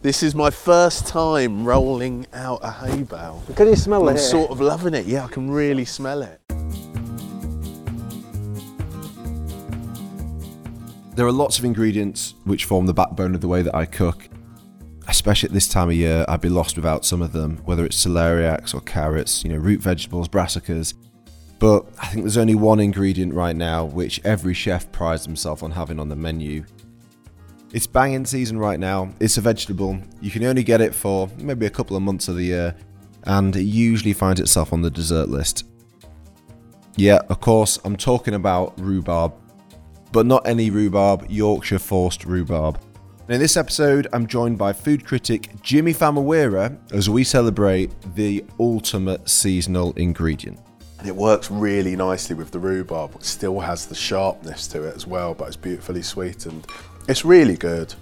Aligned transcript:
This 0.00 0.22
is 0.22 0.32
my 0.32 0.50
first 0.50 1.08
time 1.08 1.64
rolling 1.64 2.28
out 2.32 2.60
a 2.62 2.70
hay 2.70 3.02
bale. 3.02 3.42
Can 3.56 3.66
you 3.66 3.74
smell 3.74 4.06
it? 4.06 4.12
I'm 4.12 4.16
it? 4.16 4.20
sort 4.20 4.52
of 4.52 4.60
loving 4.60 4.94
it. 4.94 5.06
Yeah, 5.06 5.24
I 5.24 5.28
can 5.28 5.50
really 5.50 5.84
smell 5.84 6.22
it. 6.22 6.40
There 11.16 11.26
are 11.26 11.32
lots 11.32 11.58
of 11.58 11.64
ingredients 11.64 12.36
which 12.44 12.64
form 12.64 12.86
the 12.86 12.94
backbone 12.94 13.34
of 13.34 13.40
the 13.40 13.48
way 13.48 13.62
that 13.62 13.74
I 13.74 13.86
cook. 13.86 14.28
Especially 15.08 15.48
at 15.48 15.52
this 15.52 15.66
time 15.66 15.88
of 15.88 15.96
year, 15.96 16.24
I'd 16.28 16.42
be 16.42 16.48
lost 16.48 16.76
without 16.76 17.04
some 17.04 17.20
of 17.20 17.32
them, 17.32 17.56
whether 17.64 17.84
it's 17.84 18.06
celeriacs 18.06 18.74
or 18.74 18.80
carrots, 18.82 19.42
you 19.42 19.50
know, 19.50 19.56
root 19.56 19.80
vegetables, 19.80 20.28
brassicas. 20.28 20.94
But 21.58 21.86
I 21.98 22.06
think 22.06 22.22
there's 22.22 22.38
only 22.38 22.54
one 22.54 22.78
ingredient 22.78 23.34
right 23.34 23.56
now 23.56 23.84
which 23.84 24.20
every 24.24 24.54
chef 24.54 24.92
prides 24.92 25.24
himself 25.24 25.64
on 25.64 25.72
having 25.72 25.98
on 25.98 26.08
the 26.08 26.14
menu. 26.14 26.66
It's 27.70 27.86
banging 27.86 28.24
season 28.24 28.58
right 28.58 28.80
now. 28.80 29.12
It's 29.20 29.36
a 29.36 29.42
vegetable. 29.42 29.98
You 30.22 30.30
can 30.30 30.42
only 30.44 30.62
get 30.62 30.80
it 30.80 30.94
for 30.94 31.28
maybe 31.36 31.66
a 31.66 31.70
couple 31.70 31.96
of 31.96 32.02
months 32.02 32.26
of 32.28 32.36
the 32.36 32.44
year, 32.44 32.74
and 33.24 33.54
it 33.54 33.64
usually 33.64 34.14
finds 34.14 34.40
itself 34.40 34.72
on 34.72 34.80
the 34.80 34.90
dessert 34.90 35.28
list. 35.28 35.66
Yeah, 36.96 37.20
of 37.28 37.40
course, 37.40 37.78
I'm 37.84 37.96
talking 37.96 38.34
about 38.34 38.80
rhubarb, 38.80 39.34
but 40.12 40.24
not 40.24 40.48
any 40.48 40.70
rhubarb, 40.70 41.26
Yorkshire 41.28 41.78
forced 41.78 42.24
rhubarb. 42.24 42.80
In 43.28 43.38
this 43.38 43.58
episode, 43.58 44.06
I'm 44.14 44.26
joined 44.26 44.56
by 44.56 44.72
food 44.72 45.04
critic 45.04 45.50
Jimi 45.62 45.94
Famurewa 45.94 46.78
as 46.92 47.10
we 47.10 47.22
celebrate 47.22 47.92
the 48.14 48.42
ultimate 48.58 49.28
seasonal 49.28 49.92
ingredient. 49.92 50.58
And 50.98 51.06
it 51.06 51.14
works 51.14 51.50
really 51.50 51.94
nicely 51.94 52.34
with 52.34 52.50
the 52.50 52.58
rhubarb. 52.58 53.14
It 53.16 53.24
still 53.24 53.60
has 53.60 53.84
the 53.84 53.94
sharpness 53.94 54.66
to 54.68 54.84
it 54.84 54.96
as 54.96 55.06
well, 55.06 55.34
but 55.34 55.48
it's 55.48 55.56
beautifully 55.56 56.02
sweetened. 56.02 56.66
It's 57.08 57.24
really 57.24 57.56
good. 57.56 57.94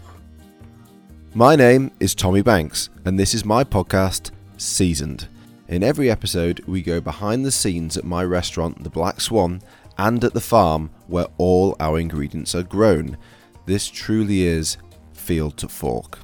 My 1.33 1.55
name 1.55 1.93
is 2.01 2.13
Tommy 2.13 2.43
Banks, 2.43 2.91
and 3.05 3.17
this 3.17 3.35
is 3.35 3.45
my 3.45 3.63
podcast, 3.63 4.33
Seasoned. 4.57 5.29
In 5.69 5.85
every 5.85 6.11
episode, 6.11 6.65
we 6.67 6.83
go 6.83 7.01
behind 7.01 7.45
the 7.45 7.53
scenes 7.53 7.97
at 7.97 8.03
my 8.03 8.25
restaurant, 8.25 8.83
The 8.83 8.91
Black 8.91 9.21
Swan, 9.21 9.63
and 9.97 10.25
at 10.25 10.35
the 10.35 10.41
farm 10.41 10.91
where 11.07 11.29
all 11.39 11.77
our 11.79 12.01
ingredients 12.01 12.57
are 12.57 12.65
grown. 12.65 13.17
This 13.65 13.87
truly 13.87 14.43
is 14.43 14.77
field 15.13 15.57
to 15.59 15.69
fork. 15.69 16.19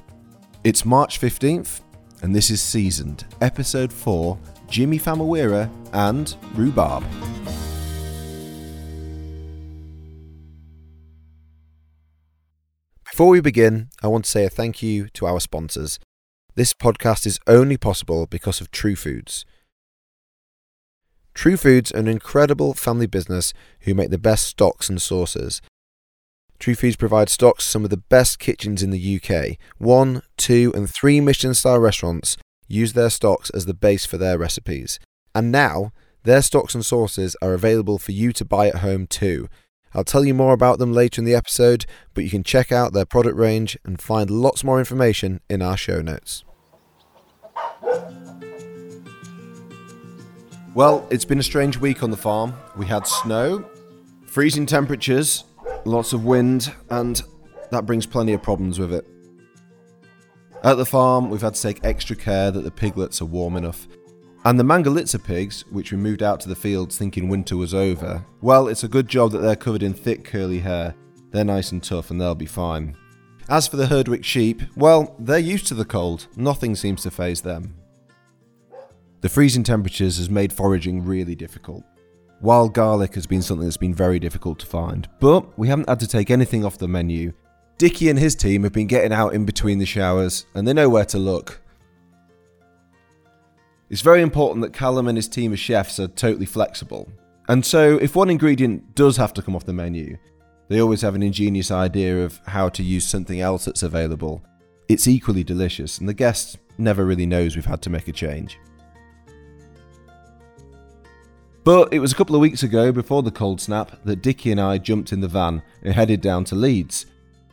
It's 0.65 0.83
March 0.83 1.21
15th, 1.21 1.79
and 2.21 2.35
this 2.35 2.49
is 2.49 2.61
Seasoned, 2.61 3.23
Episode 3.39 3.93
4 3.93 4.37
Jimi 4.67 5.01
Famurewa 5.01 5.69
and 5.93 6.35
Rhubarb. 6.53 7.05
Before 13.13 13.29
we 13.29 13.41
begin, 13.41 13.89
I 14.01 14.07
want 14.07 14.25
to 14.25 14.31
say 14.31 14.43
a 14.43 14.49
thank 14.49 14.81
you 14.81 15.07
to 15.09 15.27
our 15.27 15.39
sponsors. 15.39 15.99
This 16.55 16.73
podcast 16.73 17.27
is 17.27 17.39
only 17.45 17.77
possible 17.77 18.25
because 18.25 18.59
of 18.59 18.71
True 18.71 18.95
Foods. 18.95 19.45
True 21.35 21.55
Foods 21.55 21.91
are 21.91 21.99
an 21.99 22.07
incredible 22.07 22.73
family 22.73 23.05
business 23.05 23.53
who 23.81 23.93
make 23.93 24.09
the 24.09 24.17
best 24.17 24.47
stocks 24.47 24.89
and 24.89 24.99
sauces. 24.99 25.61
True 26.57 26.73
Foods 26.73 26.95
provides 26.95 27.33
stocks 27.33 27.65
to 27.65 27.69
some 27.69 27.83
of 27.83 27.91
the 27.91 27.97
best 27.97 28.39
kitchens 28.39 28.81
in 28.81 28.89
the 28.89 29.21
UK. 29.21 29.57
One, 29.77 30.23
two, 30.35 30.73
and 30.75 30.89
three 30.89 31.21
Michelin 31.21 31.53
star 31.53 31.79
restaurants 31.79 32.35
use 32.67 32.93
their 32.93 33.11
stocks 33.11 33.51
as 33.51 33.67
the 33.67 33.75
base 33.75 34.07
for 34.07 34.17
their 34.17 34.39
recipes. 34.39 34.99
And 35.35 35.51
now, 35.51 35.91
their 36.23 36.41
stocks 36.41 36.73
and 36.73 36.83
sauces 36.83 37.35
are 37.43 37.53
available 37.53 37.99
for 37.99 38.11
you 38.11 38.33
to 38.33 38.43
buy 38.43 38.69
at 38.69 38.77
home 38.77 39.05
too. 39.05 39.49
I'll 39.95 40.03
tell 40.03 40.25
you 40.25 40.33
more 40.33 40.53
about 40.53 40.79
them 40.79 40.91
later 40.91 41.21
in 41.21 41.25
the 41.25 41.35
episode, 41.35 41.85
but 42.13 42.23
you 42.23 42.29
can 42.29 42.43
check 42.43 42.71
out 42.71 42.93
their 42.93 43.05
product 43.05 43.37
range 43.37 43.77
and 43.83 44.01
find 44.01 44.29
lots 44.29 44.63
more 44.63 44.79
information 44.79 45.39
in 45.49 45.61
our 45.61 45.77
show 45.77 46.01
notes. 46.01 46.43
Well, 50.73 51.07
it's 51.11 51.25
been 51.25 51.37
a 51.37 51.43
strange 51.43 51.77
week 51.77 52.01
on 52.01 52.09
the 52.09 52.17
farm. 52.17 52.55
We 52.75 52.87
had 52.87 53.05
snow, 53.05 53.63
freezing 54.25 54.65
temperatures, 54.65 55.43
lots 55.85 56.13
of 56.13 56.25
wind, 56.25 56.73
and 56.89 57.21
that 57.69 57.85
brings 57.85 58.07
plenty 58.07 58.33
of 58.33 58.41
problems 58.41 58.79
with 58.79 58.91
it. 58.91 59.05
At 60.63 60.75
the 60.75 60.85
farm, 60.85 61.29
we've 61.29 61.41
had 61.41 61.53
to 61.53 61.61
take 61.61 61.83
extra 61.83 62.15
care 62.15 62.49
that 62.49 62.61
the 62.61 62.71
piglets 62.71 63.21
are 63.21 63.25
warm 63.25 63.55
enough. 63.55 63.87
And 64.45 64.59
the 64.59 64.63
Mangalitsa 64.63 65.23
pigs, 65.23 65.63
which 65.69 65.91
we 65.91 65.97
moved 65.97 66.21
out 66.21 66.41
to 66.41 66.49
the 66.49 66.55
fields 66.55 66.97
thinking 66.97 67.29
winter 67.29 67.55
was 67.55 67.73
over, 67.73 68.25
well, 68.41 68.67
it's 68.67 68.83
a 68.83 68.89
good 68.89 69.07
job 69.07 69.31
that 69.31 69.39
they're 69.39 69.55
covered 69.55 69.83
in 69.83 69.93
thick 69.93 70.25
curly 70.25 70.59
hair. 70.59 70.95
They're 71.31 71.45
nice 71.45 71.71
and 71.71 71.81
tough 71.81 72.11
and 72.11 72.19
they'll 72.19 72.35
be 72.35 72.45
fine. 72.45 72.97
As 73.49 73.67
for 73.67 73.77
the 73.77 73.87
Herdwick 73.87 74.23
sheep, 74.23 74.61
well, 74.75 75.15
they're 75.17 75.39
used 75.39 75.67
to 75.67 75.75
the 75.75 75.85
cold. 75.85 76.27
Nothing 76.35 76.75
seems 76.75 77.03
to 77.03 77.11
phase 77.11 77.41
them. 77.41 77.75
The 79.21 79.29
freezing 79.29 79.63
temperatures 79.63 80.17
has 80.17 80.29
made 80.29 80.51
foraging 80.51 81.05
really 81.05 81.35
difficult. 81.35 81.83
Wild 82.41 82.73
garlic 82.73 83.15
has 83.15 83.25
been 83.25 83.41
something 83.41 83.65
that's 83.65 83.77
been 83.77 83.95
very 83.95 84.19
difficult 84.19 84.59
to 84.59 84.65
find, 84.65 85.07
but 85.21 85.57
we 85.57 85.69
haven't 85.69 85.87
had 85.87 86.01
to 86.01 86.07
take 86.07 86.29
anything 86.29 86.65
off 86.65 86.77
the 86.77 86.89
menu. 86.89 87.31
Dickie 87.77 88.09
and 88.09 88.19
his 88.19 88.35
team 88.35 88.63
have 88.63 88.73
been 88.73 88.87
getting 88.87 89.13
out 89.13 89.33
in 89.33 89.45
between 89.45 89.79
the 89.79 89.85
showers, 89.85 90.45
and 90.53 90.67
they 90.67 90.73
know 90.73 90.89
where 90.89 91.05
to 91.05 91.17
look. 91.17 91.61
It's 93.93 94.01
very 94.01 94.23
important 94.23 94.63
that 94.63 94.73
Callum 94.73 95.07
and 95.07 95.15
his 95.15 95.27
team 95.27 95.53
of 95.53 95.59
chefs 95.59 95.99
are 95.99 96.07
totally 96.07 96.47
flexible. 96.47 97.07
And 97.47 97.63
so, 97.63 97.97
if 97.97 98.15
one 98.15 98.31
ingredient 98.31 98.95
does 98.95 99.17
have 99.17 99.33
to 99.35 99.41
come 99.43 99.55
off 99.55 99.67
the 99.67 99.71
menu, 99.71 100.17
they 100.67 100.81
always 100.81 101.03
have 101.03 101.13
an 101.13 101.21
ingenious 101.21 101.69
idea 101.69 102.25
of 102.25 102.41
how 102.47 102.69
to 102.69 102.81
use 102.81 103.05
something 103.05 103.39
else 103.39 103.65
that's 103.65 103.83
available. 103.83 104.43
It's 104.89 105.07
equally 105.07 105.43
delicious, 105.43 105.99
and 105.99 106.09
the 106.09 106.13
guest 106.15 106.57
never 106.79 107.05
really 107.05 107.27
knows 107.27 107.55
we've 107.55 107.67
had 107.67 107.83
to 107.83 107.91
make 107.91 108.07
a 108.07 108.11
change. 108.11 108.57
But 111.63 111.93
it 111.93 111.99
was 111.99 112.13
a 112.13 112.15
couple 112.15 112.33
of 112.35 112.41
weeks 112.41 112.63
ago, 112.63 112.91
before 112.91 113.21
the 113.21 113.29
cold 113.29 113.61
snap, 113.61 114.03
that 114.05 114.23
Dickie 114.23 114.51
and 114.51 114.59
I 114.59 114.79
jumped 114.79 115.13
in 115.13 115.21
the 115.21 115.27
van 115.27 115.61
and 115.83 115.93
headed 115.93 116.19
down 116.19 116.45
to 116.45 116.55
Leeds 116.55 117.05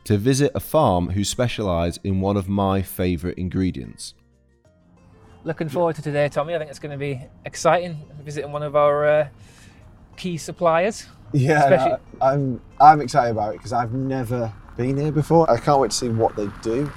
to 0.04 0.16
visit 0.16 0.52
a 0.54 0.60
farm 0.60 1.10
who 1.10 1.22
specialise 1.22 1.98
in 1.98 2.22
one 2.22 2.38
of 2.38 2.48
my 2.48 2.80
favourite 2.80 3.36
ingredients. 3.36 4.14
Looking 5.42 5.68
forward 5.68 5.96
to 5.96 6.02
today, 6.02 6.28
Tommy. 6.28 6.54
I 6.54 6.58
think 6.58 6.70
it's 6.70 6.78
going 6.78 6.92
to 6.92 6.98
be 6.98 7.20
exciting 7.44 7.96
visiting 8.22 8.52
one 8.52 8.62
of 8.62 8.76
our 8.76 9.06
uh, 9.06 9.28
key 10.16 10.36
suppliers. 10.36 11.06
Yeah, 11.32 11.62
Especially- 11.64 11.90
no, 11.90 11.98
I'm 12.20 12.60
I'm 12.80 13.00
excited 13.00 13.30
about 13.32 13.54
it 13.54 13.58
because 13.58 13.72
I've 13.72 13.92
never 13.94 14.52
been 14.76 14.96
here 14.96 15.12
before. 15.12 15.50
I 15.50 15.58
can't 15.58 15.80
wait 15.80 15.92
to 15.92 15.96
see 15.96 16.08
what 16.08 16.36
they 16.36 16.48
do. 16.62 16.90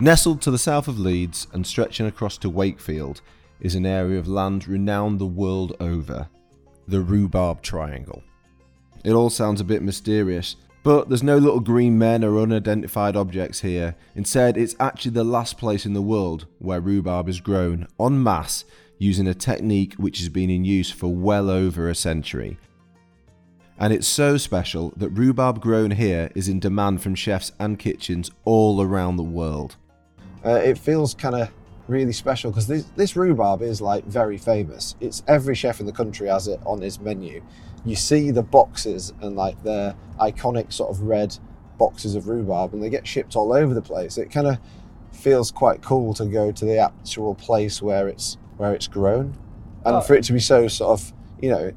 Nestled 0.00 0.42
to 0.42 0.50
the 0.50 0.58
south 0.58 0.88
of 0.88 0.98
Leeds 0.98 1.46
and 1.52 1.66
stretching 1.66 2.06
across 2.06 2.36
to 2.38 2.50
Wakefield 2.50 3.20
is 3.60 3.76
an 3.76 3.86
area 3.86 4.18
of 4.18 4.26
land 4.26 4.66
renowned 4.66 5.20
the 5.20 5.26
world 5.26 5.76
over 5.78 6.28
the 6.88 7.00
Rhubarb 7.00 7.62
Triangle. 7.62 8.22
It 9.04 9.12
all 9.12 9.30
sounds 9.30 9.60
a 9.60 9.64
bit 9.64 9.80
mysterious, 9.82 10.56
but 10.82 11.08
there's 11.08 11.22
no 11.22 11.38
little 11.38 11.60
green 11.60 11.98
men 11.98 12.24
or 12.24 12.38
unidentified 12.40 13.16
objects 13.16 13.60
here. 13.60 13.94
Instead, 14.14 14.56
it's 14.56 14.74
actually 14.80 15.12
the 15.12 15.24
last 15.24 15.58
place 15.58 15.86
in 15.86 15.92
the 15.92 16.02
world 16.02 16.46
where 16.58 16.80
rhubarb 16.80 17.28
is 17.28 17.40
grown 17.40 17.86
en 18.00 18.22
masse 18.22 18.64
using 18.98 19.26
a 19.26 19.34
technique 19.34 19.94
which 19.94 20.18
has 20.18 20.28
been 20.28 20.50
in 20.50 20.64
use 20.64 20.90
for 20.90 21.12
well 21.12 21.50
over 21.50 21.88
a 21.88 21.94
century. 21.94 22.58
And 23.78 23.92
it's 23.92 24.06
so 24.06 24.36
special 24.36 24.92
that 24.96 25.10
rhubarb 25.10 25.60
grown 25.60 25.92
here 25.92 26.30
is 26.34 26.48
in 26.48 26.60
demand 26.60 27.02
from 27.02 27.14
chefs 27.14 27.52
and 27.58 27.78
kitchens 27.78 28.30
all 28.44 28.80
around 28.80 29.16
the 29.16 29.22
world. 29.22 29.76
Uh, 30.44 30.54
it 30.54 30.78
feels 30.78 31.14
kind 31.14 31.34
of 31.34 31.50
really 31.88 32.12
special 32.12 32.50
because 32.50 32.66
this, 32.66 32.84
this 32.96 33.16
rhubarb 33.16 33.62
is 33.62 33.80
like 33.80 34.04
very 34.04 34.38
famous. 34.38 34.94
It's 35.00 35.22
every 35.26 35.54
chef 35.54 35.80
in 35.80 35.86
the 35.86 35.92
country 35.92 36.28
has 36.28 36.48
it 36.48 36.60
on 36.64 36.80
his 36.80 37.00
menu. 37.00 37.42
You 37.84 37.96
see 37.96 38.30
the 38.30 38.42
boxes 38.42 39.12
and 39.20 39.34
like 39.36 39.62
their 39.62 39.94
iconic 40.20 40.72
sort 40.72 40.90
of 40.90 41.00
red 41.02 41.36
boxes 41.78 42.14
of 42.14 42.28
rhubarb, 42.28 42.72
and 42.74 42.82
they 42.82 42.90
get 42.90 43.06
shipped 43.06 43.34
all 43.34 43.52
over 43.52 43.74
the 43.74 43.82
place. 43.82 44.18
It 44.18 44.30
kind 44.30 44.46
of 44.46 44.58
feels 45.12 45.50
quite 45.50 45.82
cool 45.82 46.14
to 46.14 46.24
go 46.26 46.52
to 46.52 46.64
the 46.64 46.78
actual 46.78 47.34
place 47.34 47.82
where 47.82 48.08
it's 48.08 48.38
where 48.56 48.72
it's 48.74 48.86
grown, 48.86 49.36
and 49.84 49.96
Oh. 49.96 50.00
for 50.00 50.14
it 50.14 50.22
to 50.24 50.32
be 50.32 50.38
so 50.40 50.68
sort 50.68 51.00
of 51.00 51.12
you 51.40 51.50
know. 51.50 51.72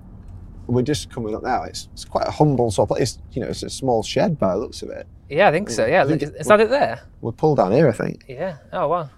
We're 0.68 0.82
just 0.82 1.12
coming 1.12 1.36
up 1.36 1.44
now. 1.44 1.62
It's, 1.62 1.90
it's 1.94 2.06
quite 2.06 2.26
a 2.28 2.32
humble 2.32 2.72
sort 2.72 2.90
of 2.90 2.98
place. 2.98 3.20
You 3.34 3.42
know, 3.44 3.50
it's 3.50 3.62
a 3.62 3.70
small 3.70 4.02
shed 4.02 4.40
by 4.40 4.54
the 4.56 4.58
looks 4.58 4.82
of 4.82 4.90
it. 4.90 5.06
Yeah, 5.30 5.48
I 5.48 5.52
think 5.52 5.70
so. 5.70 5.86
Yeah, 5.86 6.04
think 6.06 6.24
is, 6.24 6.30
it- 6.30 6.36
is 6.38 6.48
that 6.48 6.60
it 6.60 6.72
there? 6.72 7.02
We're 7.22 7.34
pulled 7.34 7.58
down 7.58 7.72
here, 7.72 7.88
I 7.88 7.92
think. 7.92 8.26
Yeah. 8.28 8.58
Oh 8.74 8.88
wow. 8.88 9.10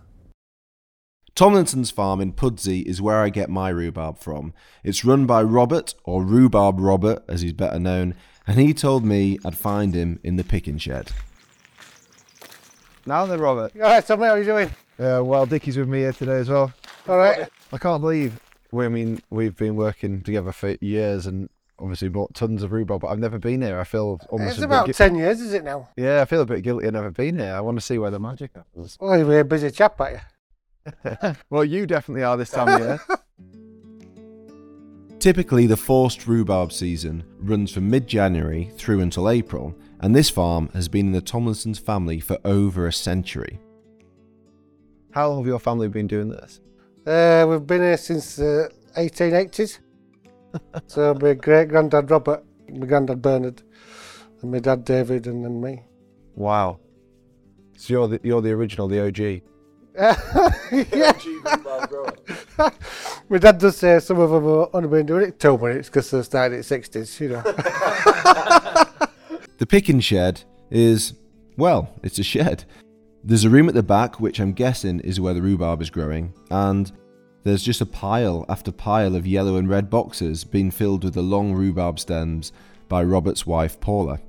Tomlinson's 1.37 1.91
farm 1.91 2.19
in 2.19 2.33
Pudsey 2.33 2.81
is 2.81 2.99
where 2.99 3.17
I 3.21 3.29
get 3.29 3.47
my 3.47 3.69
rhubarb 3.69 4.17
from. 4.17 4.55
It's 4.83 5.05
run 5.05 5.27
by 5.27 5.43
Robert, 5.43 5.93
or 6.03 6.23
Rhubarb 6.23 6.79
Robert 6.79 7.23
as 7.27 7.41
he's 7.41 7.53
better 7.53 7.77
known, 7.79 8.15
and 8.47 8.59
he 8.59 8.73
told 8.73 9.05
me 9.05 9.37
I'd 9.45 9.55
find 9.55 9.93
him 9.93 10.19
in 10.23 10.37
the 10.37 10.43
picking 10.43 10.79
shed. 10.79 11.11
Now 13.05 13.27
then, 13.27 13.39
Robert. 13.39 13.71
All 13.75 13.81
right, 13.83 14.03
Tommy, 14.03 14.25
how 14.25 14.31
are 14.31 14.39
you 14.39 14.45
doing? 14.45 14.71
Yeah, 14.97 15.19
well, 15.19 15.45
Dickie's 15.45 15.77
with 15.77 15.87
me 15.87 15.99
here 15.99 16.11
today 16.11 16.37
as 16.37 16.49
well. 16.49 16.73
All 17.07 17.17
right. 17.19 17.47
I 17.71 17.77
can't 17.77 18.01
believe. 18.01 18.39
We, 18.71 18.85
I 18.85 18.89
mean, 18.89 19.21
we've 19.29 19.55
been 19.55 19.75
working 19.75 20.21
together 20.23 20.51
for 20.51 20.75
years, 20.81 21.27
and 21.27 21.49
obviously 21.77 22.09
bought 22.09 22.33
tons 22.33 22.63
of 22.63 22.71
rhubarb, 22.71 23.01
but 23.01 23.09
I've 23.09 23.19
never 23.19 23.37
been 23.37 23.61
here. 23.61 23.79
I 23.79 23.83
feel 23.83 24.19
almost 24.29 24.55
It's 24.55 24.63
about 24.63 24.87
bit. 24.87 24.97
gui- 24.97 25.05
10 25.09 25.15
years, 25.15 25.39
is 25.39 25.53
it 25.53 25.63
now? 25.63 25.89
yeah, 25.95 26.19
I 26.21 26.25
feel 26.25 26.41
a 26.41 26.45
bit 26.47 26.63
guilty. 26.63 26.87
I've 26.87 26.93
never 26.93 27.11
been 27.11 27.37
here. 27.37 27.53
I 27.53 27.59
want 27.59 27.77
to 27.77 27.85
see 27.85 27.99
where 27.99 28.09
the 28.09 28.19
magic 28.19 28.55
happens. 28.55 28.97
Oh, 28.99 29.13
you're 29.13 29.41
a 29.41 29.45
busy 29.45 29.69
chap, 29.69 30.01
aren't 30.01 30.15
you? 30.15 30.19
well, 31.49 31.65
you 31.65 31.85
definitely 31.85 32.23
are 32.23 32.37
this 32.37 32.51
time 32.51 32.67
of 32.69 32.79
year. 32.79 32.99
Typically, 35.19 35.65
the 35.65 35.77
forced 35.77 36.27
rhubarb 36.27 36.71
season 36.71 37.23
runs 37.39 37.71
from 37.71 37.89
mid 37.89 38.07
January 38.07 38.71
through 38.77 39.01
until 39.01 39.29
April, 39.29 39.75
and 39.99 40.15
this 40.15 40.29
farm 40.29 40.69
has 40.73 40.87
been 40.87 41.07
in 41.07 41.11
the 41.11 41.21
Tomlinson's 41.21 41.79
family 41.79 42.19
for 42.19 42.37
over 42.45 42.87
a 42.87 42.93
century. 42.93 43.59
How 45.11 45.29
long 45.29 45.39
have 45.39 45.47
your 45.47 45.59
family 45.59 45.87
been 45.87 46.07
doing 46.07 46.29
this? 46.29 46.61
Uh, 47.05 47.45
we've 47.49 47.65
been 47.65 47.81
here 47.81 47.97
since 47.97 48.39
uh, 48.39 48.69
1880s. 48.95 49.79
so 50.87 51.13
my 51.15 51.33
great 51.33 51.69
granddad 51.69 52.11
Robert, 52.11 52.43
my 52.69 52.85
granddad 52.85 53.21
Bernard, 53.21 53.63
and 54.41 54.51
my 54.51 54.59
dad 54.59 54.85
David, 54.85 55.25
and 55.25 55.43
then 55.43 55.59
me. 55.59 55.83
Wow. 56.35 56.79
So 57.75 57.93
you're 57.93 58.07
the, 58.07 58.19
you're 58.23 58.41
the 58.41 58.51
original, 58.51 58.87
the 58.87 59.07
OG. 59.07 59.41
Yeah. 59.97 61.13
my 63.29 63.37
dad 63.39 63.57
does 63.57 63.77
say 63.77 63.99
some 63.99 64.19
of 64.19 64.29
them 64.29 64.43
have 64.43 64.69
only 64.73 64.89
been 64.89 65.05
doing 65.05 65.27
it 65.29 65.39
two 65.39 65.57
minutes 65.57 65.89
because 65.89 66.11
they 66.11 66.21
started 66.21 66.55
in 66.55 66.61
the 66.61 66.65
60s, 66.65 67.19
you 67.19 67.29
know. 67.29 67.43
The 69.57 69.65
picking 69.65 69.99
shed 70.01 70.43
is, 70.69 71.13
well, 71.57 71.89
it's 72.03 72.19
a 72.19 72.23
shed. 72.23 72.65
There's 73.23 73.43
a 73.43 73.49
room 73.49 73.67
at 73.67 73.73
the 73.73 73.81
back, 73.81 74.19
which 74.19 74.39
I'm 74.39 74.53
guessing 74.53 74.99
is 74.99 75.19
where 75.19 75.33
the 75.33 75.41
rhubarb 75.41 75.81
is 75.81 75.89
growing, 75.89 76.31
and 76.51 76.91
there's 77.43 77.63
just 77.63 77.81
a 77.81 77.85
pile 77.85 78.45
after 78.49 78.71
pile 78.71 79.15
of 79.15 79.25
yellow 79.25 79.55
and 79.55 79.67
red 79.67 79.89
boxes 79.89 80.43
being 80.43 80.69
filled 80.69 81.03
with 81.03 81.15
the 81.15 81.23
long 81.23 81.53
rhubarb 81.53 81.99
stems 81.99 82.51
by 82.87 83.03
Robert's 83.03 83.47
wife 83.47 83.79
Paula. 83.79 84.19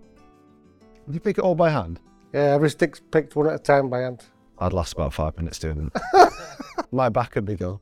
Did 1.06 1.14
you 1.14 1.20
pick 1.20 1.36
it 1.36 1.44
all 1.44 1.54
by 1.54 1.70
hand? 1.70 2.00
yeah, 2.32 2.54
every 2.54 2.70
stick's 2.70 3.00
picked 3.00 3.36
one 3.36 3.48
at 3.48 3.54
a 3.54 3.58
time 3.58 3.90
by 3.90 4.00
hand. 4.00 4.24
I'd 4.60 4.72
last 4.72 4.94
about 4.94 5.14
five 5.14 5.36
minutes 5.36 5.58
doing 5.58 5.90
it. 5.94 6.32
My 6.92 7.08
back 7.08 7.34
would 7.34 7.44
be 7.44 7.56
gone. 7.56 7.80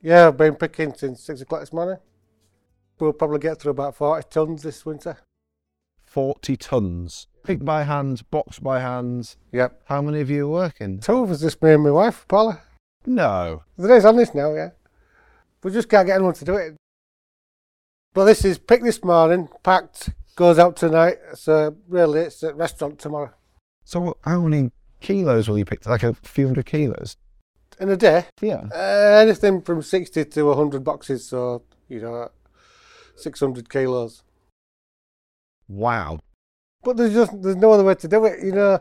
Yeah, 0.00 0.28
I've 0.28 0.36
been 0.36 0.54
picking 0.54 0.94
since 0.94 1.22
6 1.24 1.42
o'clock 1.42 1.60
this 1.60 1.72
morning. 1.72 1.98
We'll 2.98 3.12
probably 3.12 3.40
get 3.40 3.60
through 3.60 3.72
about 3.72 3.96
40 3.96 4.26
tons 4.30 4.62
this 4.62 4.86
winter. 4.86 5.18
40 6.06 6.56
tons. 6.56 7.26
Pick 7.44 7.64
by 7.64 7.82
hand, 7.82 8.28
box 8.30 8.58
by 8.58 8.80
hands. 8.80 9.36
Yep. 9.52 9.82
How 9.86 10.00
many 10.02 10.20
of 10.20 10.30
you 10.30 10.46
are 10.46 10.50
working? 10.50 11.00
Two 11.00 11.18
of 11.18 11.30
us, 11.30 11.40
just 11.40 11.62
me 11.62 11.72
and 11.72 11.82
my 11.82 11.90
wife, 11.90 12.26
Paula. 12.28 12.60
No. 13.06 13.62
There 13.76 13.96
is 13.96 14.04
on 14.04 14.16
this 14.16 14.34
now, 14.34 14.54
yeah. 14.54 14.70
We 15.62 15.70
just 15.70 15.88
can't 15.88 16.06
get 16.06 16.16
anyone 16.16 16.34
to 16.34 16.44
do 16.44 16.56
it. 16.56 16.76
But 18.14 18.24
this 18.24 18.44
is 18.44 18.58
picked 18.58 18.84
this 18.84 19.04
morning, 19.04 19.48
packed, 19.62 20.10
goes 20.34 20.58
out 20.58 20.76
tonight. 20.76 21.18
So 21.34 21.52
uh, 21.54 21.70
really, 21.88 22.20
it's 22.20 22.42
at 22.42 22.56
restaurant 22.56 22.98
tomorrow. 22.98 23.32
So 23.84 24.16
how 24.22 24.40
many 24.42 24.70
kilos 25.00 25.48
will 25.48 25.58
you 25.58 25.64
pick? 25.64 25.86
Like 25.86 26.02
a 26.02 26.14
few 26.14 26.46
hundred 26.46 26.66
kilos? 26.66 27.16
In 27.80 27.88
a 27.90 27.96
day, 27.96 28.26
Yeah. 28.40 28.64
uh, 28.74 29.20
anything 29.22 29.60
from 29.62 29.82
60 29.82 30.24
to 30.24 30.42
100 30.46 30.82
boxes, 30.82 31.26
so, 31.28 31.62
you 31.88 32.00
know, 32.00 32.28
600 33.16 33.68
kilos. 33.70 34.24
Wow. 35.68 36.18
But 36.82 36.96
there's 36.96 37.14
just 37.14 37.42
there's 37.42 37.56
no 37.56 37.72
other 37.72 37.84
way 37.84 37.94
to 37.96 38.08
do 38.08 38.24
it, 38.24 38.42
you 38.42 38.52
know. 38.52 38.80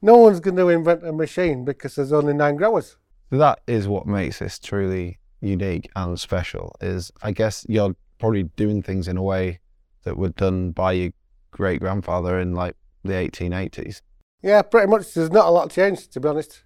No 0.00 0.16
one's 0.18 0.40
going 0.40 0.56
to 0.56 0.68
invent 0.68 1.04
a 1.06 1.12
machine 1.12 1.64
because 1.64 1.96
there's 1.96 2.12
only 2.12 2.32
nine 2.34 2.56
growers. 2.56 2.96
That 3.30 3.60
is 3.66 3.88
what 3.88 4.06
makes 4.06 4.38
this 4.38 4.58
truly 4.58 5.18
unique 5.40 5.90
and 5.96 6.18
special. 6.18 6.74
Is 6.80 7.10
I 7.22 7.32
guess 7.32 7.66
you're 7.68 7.96
probably 8.18 8.44
doing 8.44 8.82
things 8.82 9.08
in 9.08 9.16
a 9.16 9.22
way 9.22 9.60
that 10.04 10.16
were 10.16 10.28
done 10.30 10.70
by 10.70 10.92
your 10.92 11.10
great 11.50 11.80
grandfather 11.80 12.38
in 12.38 12.54
like 12.54 12.76
the 13.02 13.14
1880s. 13.14 14.02
Yeah, 14.42 14.62
pretty 14.62 14.88
much. 14.88 15.12
There's 15.14 15.30
not 15.30 15.46
a 15.46 15.50
lot 15.50 15.70
changed, 15.70 16.12
to 16.12 16.20
be 16.20 16.28
honest. 16.28 16.62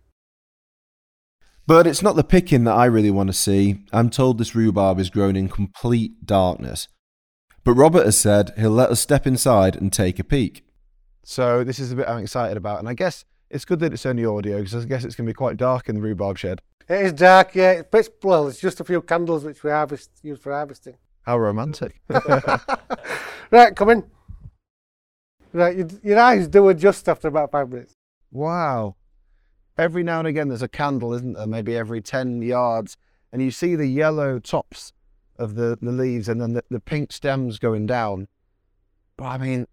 But 1.66 1.86
it's 1.86 2.02
not 2.02 2.16
the 2.16 2.24
picking 2.24 2.64
that 2.64 2.74
I 2.74 2.86
really 2.86 3.10
want 3.10 3.28
to 3.28 3.32
see. 3.32 3.84
I'm 3.92 4.10
told 4.10 4.38
this 4.38 4.54
rhubarb 4.54 4.98
is 4.98 5.10
grown 5.10 5.36
in 5.36 5.48
complete 5.48 6.26
darkness. 6.26 6.88
But 7.64 7.74
Robert 7.74 8.04
has 8.04 8.19
said 8.19 8.52
he'll 8.58 8.70
let 8.70 8.90
us 8.90 9.00
step 9.00 9.26
inside 9.26 9.76
and 9.76 9.92
take 9.92 10.19
a 10.19 10.24
peek. 10.24 10.66
So 11.24 11.62
this 11.62 11.78
is 11.78 11.92
a 11.92 11.96
bit 11.96 12.08
I'm 12.08 12.19
excited 12.19 12.56
about, 12.56 12.80
and 12.80 12.88
I 12.88 12.94
guess 12.94 13.24
it's 13.48 13.64
good 13.64 13.78
that 13.80 13.92
it's 13.92 14.04
only 14.04 14.25
audio 14.25 14.58
because 14.58 14.75
I 14.84 14.88
guess 14.88 15.04
it's 15.04 15.14
going 15.14 15.26
to 15.26 15.30
be 15.30 15.34
quite 15.34 15.56
dark 15.56 15.88
in 15.88 15.94
the 15.94 16.00
rhubarb 16.00 16.38
shed. 16.38 16.60
It 16.88 17.06
is 17.06 17.12
dark, 17.12 17.54
yeah. 17.54 17.70
It's 17.72 17.88
pitch 17.88 18.08
well. 18.25 18.48
It's 18.48 18.60
just 18.60 18.80
a 18.80 18.84
few 18.84 19.00
candles 19.00 19.44
which 19.44 19.62
we 19.62 19.70
harvest 19.70 20.10
use 20.22 20.40
for 20.40 20.52
harvesting. 20.52 20.96
How 21.22 21.38
romantic! 21.38 22.00
Right, 23.52 23.76
come 23.76 23.90
in. 23.90 24.04
Right, 25.52 25.90
your, 26.02 26.19
eyes 26.19 26.49
do 26.49 26.69
adjust 26.69 27.08
after 27.08 27.28
about 27.28 27.50
five 27.50 27.70
minutes. 27.70 27.94
wow. 28.31 28.96
Every 29.78 30.02
now 30.02 30.19
and 30.19 30.28
again, 30.28 30.49
there's 30.49 30.62
a 30.62 30.69
candle, 30.69 31.14
isn't 31.14 31.32
there? 31.32 31.46
Maybe 31.46 31.76
every 31.76 32.02
10 32.02 32.43
yards. 32.43 32.96
And 33.32 33.40
you 33.40 33.50
see 33.50 33.75
the 33.75 33.87
yellow 33.87 34.38
tops 34.38 34.93
of 35.38 35.54
the, 35.54 35.78
the 35.81 35.93
leaves 35.93 36.28
and 36.28 36.40
then 36.40 36.52
the, 36.52 36.64
the 36.70 36.81
pink 36.81 37.10
stems 37.10 37.58
going 37.58 37.87
down. 37.87 38.28
But 39.16 39.25
I 39.25 39.38
mean, 39.38 39.66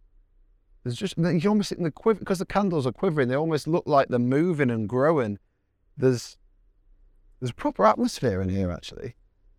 there's 0.83 0.95
just, 0.95 1.17
you 1.17 1.49
almost 1.49 1.69
think 1.69 1.83
the 1.83 1.91
quiver, 1.91 2.19
because 2.19 2.39
the 2.39 2.45
candles 2.45 2.87
are 2.87 2.93
quivering, 2.93 3.27
they 3.27 3.35
almost 3.35 3.67
look 3.67 3.83
like 3.85 4.07
they're 4.07 4.19
moving 4.19 4.69
and 4.69 4.87
growing. 4.87 5.37
There's, 5.97 6.37
there's 7.39 7.51
a 7.51 7.55
proper 7.55 7.85
atmosphere 7.85 8.41
in 8.41 8.49
here, 8.49 8.71
actually. 8.71 9.15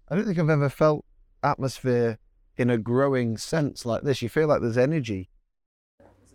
I 0.08 0.16
don't 0.16 0.24
think 0.24 0.38
I've 0.38 0.48
ever 0.48 0.70
felt 0.70 1.04
atmosphere 1.42 2.18
in 2.56 2.70
a 2.70 2.78
growing 2.78 3.36
sense 3.36 3.84
like 3.84 4.02
this. 4.02 4.22
You 4.22 4.28
feel 4.28 4.48
like 4.48 4.62
there's 4.62 4.78
energy. 4.78 5.28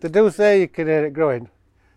They 0.00 0.08
do 0.08 0.30
say 0.30 0.60
you 0.60 0.68
can 0.68 0.86
hear 0.86 1.04
it 1.06 1.12
growing. 1.12 1.48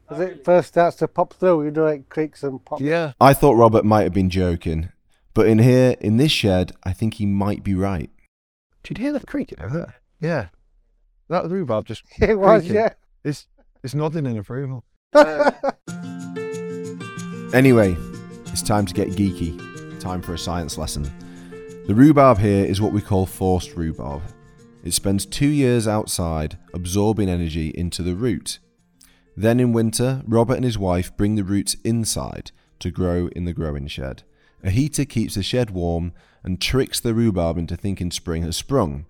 As 0.09 0.19
it 0.19 0.43
first 0.43 0.69
starts 0.69 0.95
to 0.97 1.07
pop 1.07 1.33
through, 1.33 1.65
you 1.65 1.71
know 1.71 1.85
it 1.87 2.09
creaks 2.09 2.41
and 2.43 2.63
pops. 2.63 2.81
Yeah. 2.81 3.13
I 3.21 3.33
thought 3.33 3.55
Robert 3.55 3.85
might 3.85 4.03
have 4.03 4.13
been 4.13 4.29
joking, 4.29 4.89
but 5.33 5.47
in 5.47 5.59
here, 5.59 5.95
in 6.01 6.17
this 6.17 6.31
shed, 6.31 6.71
I 6.83 6.93
think 6.93 7.15
he 7.15 7.25
might 7.27 7.63
be 7.63 7.75
right. 7.75 8.09
Did 8.83 8.97
you 8.97 9.03
hear 9.05 9.13
that 9.13 9.27
creaking 9.27 9.61
over 9.61 9.77
there? 9.77 9.95
Yeah. 10.19 10.47
That 11.27 11.47
rhubarb 11.49 11.85
just 11.85 12.03
It 12.19 12.39
was, 12.39 12.61
creaking. 12.61 12.75
yeah. 12.75 12.93
It's 13.23 13.47
it's 13.83 13.93
nodding 13.93 14.25
in 14.25 14.37
approval. 14.37 14.83
Uh. 15.13 15.51
Anyway, 17.53 17.97
it's 18.47 18.61
time 18.61 18.85
to 18.85 18.93
get 18.93 19.09
geeky. 19.09 19.57
Time 19.99 20.21
for 20.21 20.33
a 20.35 20.37
science 20.37 20.77
lesson. 20.77 21.03
The 21.87 21.95
rhubarb 21.95 22.37
here 22.37 22.63
is 22.63 22.79
what 22.79 22.93
we 22.93 23.01
call 23.01 23.25
forced 23.25 23.75
rhubarb. 23.75 24.21
It 24.83 24.91
spends 24.91 25.25
two 25.25 25.47
years 25.47 25.87
outside, 25.87 26.57
absorbing 26.73 27.29
energy 27.29 27.69
into 27.69 28.01
the 28.01 28.15
root. 28.15 28.59
Then 29.35 29.59
in 29.59 29.73
winter, 29.73 30.21
Robert 30.25 30.55
and 30.55 30.65
his 30.65 30.77
wife 30.77 31.15
bring 31.15 31.35
the 31.35 31.43
roots 31.43 31.75
inside 31.83 32.51
to 32.79 32.91
grow 32.91 33.27
in 33.35 33.45
the 33.45 33.53
growing 33.53 33.87
shed. 33.87 34.23
A 34.63 34.69
heater 34.69 35.05
keeps 35.05 35.35
the 35.35 35.43
shed 35.43 35.71
warm 35.71 36.13
and 36.43 36.61
tricks 36.61 36.99
the 36.99 37.13
rhubarb 37.13 37.57
into 37.57 37.77
thinking 37.77 38.11
spring 38.11 38.43
has 38.43 38.57
sprung. 38.57 39.05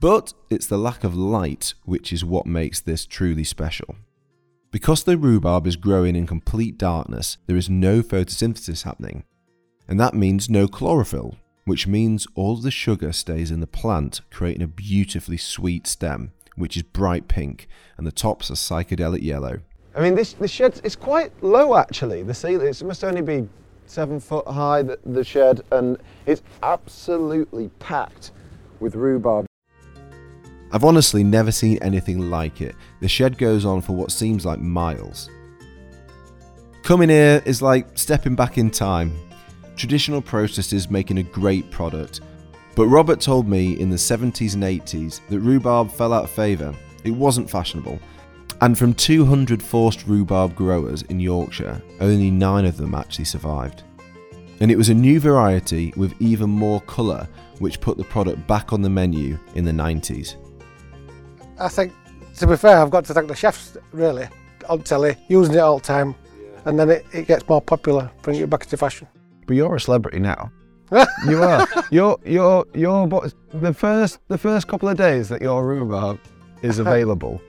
But 0.00 0.32
it's 0.50 0.66
the 0.66 0.78
lack 0.78 1.04
of 1.04 1.16
light 1.16 1.74
which 1.84 2.12
is 2.12 2.24
what 2.24 2.46
makes 2.46 2.80
this 2.80 3.06
truly 3.06 3.44
special. 3.44 3.96
Because 4.70 5.04
the 5.04 5.16
rhubarb 5.16 5.66
is 5.66 5.76
growing 5.76 6.16
in 6.16 6.26
complete 6.26 6.76
darkness, 6.76 7.38
there 7.46 7.56
is 7.56 7.70
no 7.70 8.02
photosynthesis 8.02 8.82
happening. 8.82 9.24
And 9.88 9.98
that 10.00 10.14
means 10.14 10.50
no 10.50 10.68
chlorophyll, 10.68 11.36
which 11.66 11.86
means 11.86 12.26
all 12.34 12.54
of 12.54 12.62
the 12.62 12.70
sugar 12.70 13.12
stays 13.12 13.50
in 13.50 13.60
the 13.60 13.66
plant, 13.66 14.22
creating 14.30 14.62
a 14.62 14.68
beautifully 14.68 15.36
sweet 15.36 15.86
stem, 15.86 16.32
which 16.54 16.76
is 16.76 16.84
bright 16.84 17.28
pink, 17.28 17.68
and 17.98 18.06
the 18.06 18.12
tops 18.12 18.50
are 18.50 18.54
psychedelic 18.54 19.20
yellow. 19.20 19.58
I 19.94 20.00
mean, 20.00 20.14
this 20.14 20.32
the 20.34 20.48
shed 20.48 20.80
is 20.84 20.94
quite 20.94 21.32
low 21.42 21.76
actually. 21.76 22.22
The 22.22 22.34
ceiling 22.34 22.68
it 22.68 22.82
must 22.84 23.02
only 23.02 23.20
be 23.20 23.48
seven 23.86 24.20
foot 24.20 24.46
high. 24.46 24.82
The, 24.82 24.98
the 25.04 25.24
shed, 25.24 25.62
and 25.72 25.98
it's 26.24 26.42
absolutely 26.62 27.68
packed 27.80 28.30
with 28.78 28.94
rhubarb. 28.94 29.46
I've 30.72 30.84
honestly 30.84 31.24
never 31.24 31.50
seen 31.50 31.78
anything 31.82 32.30
like 32.30 32.60
it. 32.60 32.76
The 33.00 33.08
shed 33.08 33.38
goes 33.38 33.64
on 33.64 33.80
for 33.80 33.94
what 33.94 34.12
seems 34.12 34.46
like 34.46 34.60
miles. 34.60 35.30
Coming 36.82 37.08
here 37.08 37.42
is 37.44 37.60
like 37.60 37.98
stepping 37.98 38.36
back 38.36 38.56
in 38.56 38.70
time. 38.70 39.18
Traditional 39.76 40.22
processes 40.22 40.90
making 40.90 41.18
a 41.18 41.22
great 41.22 41.70
product. 41.70 42.22
But 42.74 42.86
Robert 42.86 43.20
told 43.20 43.46
me 43.46 43.78
in 43.78 43.90
the 43.90 43.96
70s 43.96 44.54
and 44.54 44.62
80s 44.62 45.20
that 45.28 45.40
rhubarb 45.40 45.90
fell 45.90 46.12
out 46.12 46.24
of 46.24 46.30
favour. 46.30 46.74
It 47.04 47.10
wasn't 47.10 47.50
fashionable. 47.50 48.00
And 48.62 48.76
from 48.78 48.94
200 48.94 49.62
forced 49.62 50.06
rhubarb 50.06 50.54
growers 50.54 51.02
in 51.02 51.20
Yorkshire, 51.20 51.82
only 52.00 52.30
nine 52.30 52.64
of 52.64 52.78
them 52.78 52.94
actually 52.94 53.26
survived. 53.26 53.82
And 54.60 54.70
it 54.70 54.76
was 54.76 54.88
a 54.88 54.94
new 54.94 55.20
variety 55.20 55.92
with 55.94 56.14
even 56.20 56.48
more 56.48 56.80
colour, 56.82 57.28
which 57.58 57.80
put 57.80 57.98
the 57.98 58.04
product 58.04 58.46
back 58.46 58.72
on 58.72 58.80
the 58.80 58.88
menu 58.88 59.38
in 59.54 59.66
the 59.66 59.72
90s. 59.72 60.36
I 61.58 61.68
think, 61.68 61.92
to 62.36 62.46
be 62.46 62.56
fair, 62.56 62.78
I've 62.78 62.90
got 62.90 63.04
to 63.06 63.14
thank 63.14 63.28
the 63.28 63.36
chefs, 63.36 63.76
really, 63.92 64.26
on 64.70 64.82
telly, 64.82 65.16
using 65.28 65.54
it 65.54 65.58
all 65.58 65.78
the 65.78 65.84
time. 65.84 66.14
And 66.64 66.78
then 66.78 66.88
it, 66.88 67.06
it 67.12 67.26
gets 67.26 67.46
more 67.46 67.60
popular, 67.60 68.10
bring 68.22 68.40
it 68.40 68.48
back 68.48 68.62
into 68.62 68.78
fashion. 68.78 69.06
But 69.46 69.56
you're 69.56 69.76
a 69.76 69.80
celebrity 69.80 70.18
now. 70.18 70.50
you 71.28 71.42
are. 71.42 71.66
Your 71.90 72.18
your 72.24 72.66
your 72.74 73.06
bo- 73.06 73.28
the 73.52 73.74
first 73.74 74.18
the 74.28 74.38
first 74.38 74.68
couple 74.68 74.88
of 74.88 74.96
days 74.96 75.28
that 75.28 75.42
your 75.42 75.66
rhubarb 75.66 76.20
is 76.62 76.78
available 76.84 77.40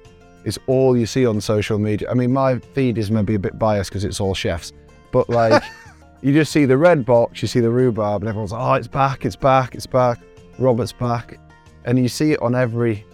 is 0.43 0.59
all 0.67 0.97
you 0.97 1.05
see 1.05 1.25
on 1.25 1.41
social 1.41 1.77
media. 1.77 2.09
I 2.09 2.13
mean, 2.13 2.31
my 2.31 2.59
feed 2.59 2.97
is 2.97 3.11
maybe 3.11 3.35
a 3.35 3.39
bit 3.39 3.59
biased 3.59 3.89
because 3.89 4.05
it's 4.05 4.19
all 4.19 4.33
chefs, 4.33 4.73
but 5.11 5.29
like 5.29 5.61
you 6.21 6.33
just 6.33 6.51
see 6.51 6.65
the 6.65 6.77
red 6.77 7.05
box, 7.05 7.41
you 7.41 7.47
see 7.47 7.59
the 7.59 7.69
rhubarb, 7.69 8.21
and 8.23 8.29
everyone's 8.29 8.51
like, 8.51 8.61
"Oh, 8.61 8.73
it's 8.73 8.87
back! 8.87 9.25
It's 9.25 9.35
back! 9.35 9.75
It's 9.75 9.87
back!" 9.87 10.19
Robert's 10.57 10.93
back, 10.93 11.39
and 11.85 11.99
you 11.99 12.09
see 12.09 12.31
it 12.31 12.41
on 12.41 12.55
every 12.55 13.05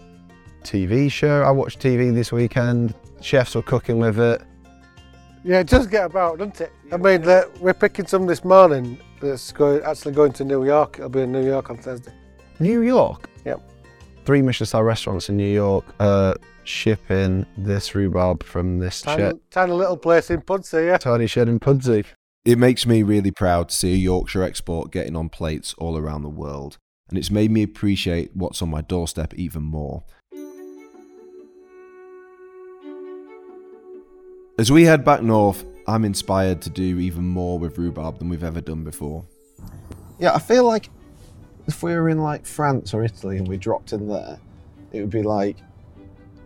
TV 0.63 1.11
show. 1.11 1.41
I 1.41 1.51
watched 1.51 1.79
TV 1.79 2.13
this 2.13 2.31
weekend. 2.31 2.95
Chefs 3.21 3.55
were 3.55 3.61
cooking 3.61 3.99
with 3.99 4.19
it. 4.19 4.41
Yeah, 5.43 5.59
it 5.59 5.67
does 5.67 5.87
get 5.87 6.05
about, 6.05 6.37
doesn't 6.37 6.61
it? 6.61 6.71
I 6.93 6.97
mean, 6.97 7.23
we're 7.59 7.73
picking 7.73 8.05
some 8.05 8.27
this 8.27 8.45
morning 8.45 8.99
that's 9.19 9.51
going, 9.51 9.81
actually 9.81 10.13
going 10.13 10.31
to 10.33 10.45
New 10.45 10.63
York. 10.63 10.97
It'll 10.99 11.09
be 11.09 11.21
in 11.21 11.31
New 11.31 11.43
York 11.43 11.71
on 11.71 11.77
Thursday. 11.79 12.13
New 12.59 12.81
York. 12.81 13.31
Yep. 13.45 13.61
Three 14.25 14.43
Michelin 14.43 14.67
star 14.67 14.83
restaurants 14.83 15.27
in 15.27 15.35
New 15.35 15.51
York 15.51 15.85
uh, 15.99 16.35
shipping 16.65 17.47
this 17.57 17.95
rhubarb 17.95 18.43
from 18.43 18.77
this 18.77 19.01
Tiny, 19.01 19.23
shed, 19.23 19.39
tiny 19.49 19.71
little 19.71 19.97
place 19.97 20.29
in 20.29 20.41
Pudsey, 20.41 20.85
yeah. 20.85 20.97
tiny 20.97 21.25
shed 21.25 21.49
in 21.49 21.59
Pudsey. 21.59 22.05
It 22.45 22.59
makes 22.59 22.85
me 22.85 23.01
really 23.01 23.31
proud 23.31 23.69
to 23.69 23.75
see 23.75 23.93
a 23.93 23.97
Yorkshire 23.97 24.43
export 24.43 24.91
getting 24.91 25.15
on 25.15 25.29
plates 25.29 25.73
all 25.79 25.97
around 25.97 26.21
the 26.21 26.29
world, 26.29 26.77
and 27.09 27.17
it's 27.17 27.31
made 27.31 27.49
me 27.49 27.63
appreciate 27.63 28.35
what's 28.35 28.61
on 28.61 28.69
my 28.69 28.81
doorstep 28.81 29.33
even 29.33 29.63
more. 29.63 30.03
As 34.59 34.71
we 34.71 34.83
head 34.83 35.03
back 35.03 35.23
north, 35.23 35.65
I'm 35.87 36.05
inspired 36.05 36.61
to 36.61 36.69
do 36.69 36.99
even 36.99 37.25
more 37.25 37.59
with 37.59 37.77
rhubarb 37.77 38.19
than 38.19 38.29
we've 38.29 38.43
ever 38.43 38.61
done 38.61 38.83
before. 38.83 39.25
Yeah, 40.19 40.33
I 40.33 40.39
feel 40.39 40.63
like 40.65 40.89
if 41.67 41.83
we 41.83 41.93
were 41.93 42.09
in 42.09 42.19
like 42.21 42.45
France 42.45 42.93
or 42.93 43.03
Italy 43.03 43.37
and 43.37 43.47
we 43.47 43.57
dropped 43.57 43.93
in 43.93 44.07
there, 44.07 44.39
it 44.91 45.01
would 45.01 45.09
be 45.09 45.23
like 45.23 45.57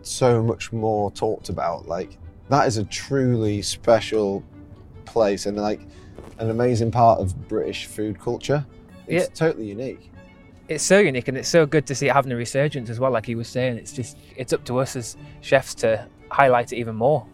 so 0.02 0.42
much 0.42 0.72
more 0.72 1.10
talked 1.12 1.48
about. 1.48 1.86
Like 1.86 2.18
that 2.48 2.66
is 2.66 2.78
a 2.78 2.84
truly 2.84 3.62
special 3.62 4.42
place 5.04 5.46
and 5.46 5.56
like 5.56 5.80
an 6.38 6.50
amazing 6.50 6.90
part 6.90 7.20
of 7.20 7.48
British 7.48 7.86
food 7.86 8.18
culture. 8.20 8.64
It's 9.06 9.28
Yeah. 9.28 9.34
totally 9.34 9.66
unique. 9.68 10.10
It's 10.68 10.84
so 10.84 10.98
unique 10.98 11.28
and 11.28 11.38
it's 11.38 11.48
so 11.48 11.64
good 11.64 11.86
to 11.86 11.94
see 11.94 12.08
it 12.08 12.12
having 12.12 12.30
a 12.32 12.36
resurgence 12.36 12.90
as 12.90 13.00
well. 13.00 13.10
Like 13.10 13.24
he 13.26 13.34
was 13.34 13.48
saying, 13.48 13.76
it's 13.78 13.92
just 13.92 14.18
it's 14.36 14.52
up 14.52 14.64
to 14.64 14.78
us 14.78 14.96
as 14.96 15.16
chefs 15.40 15.74
to 15.76 16.06
highlight 16.30 16.72
it 16.72 16.76
even 16.76 16.94
more. 16.96 17.26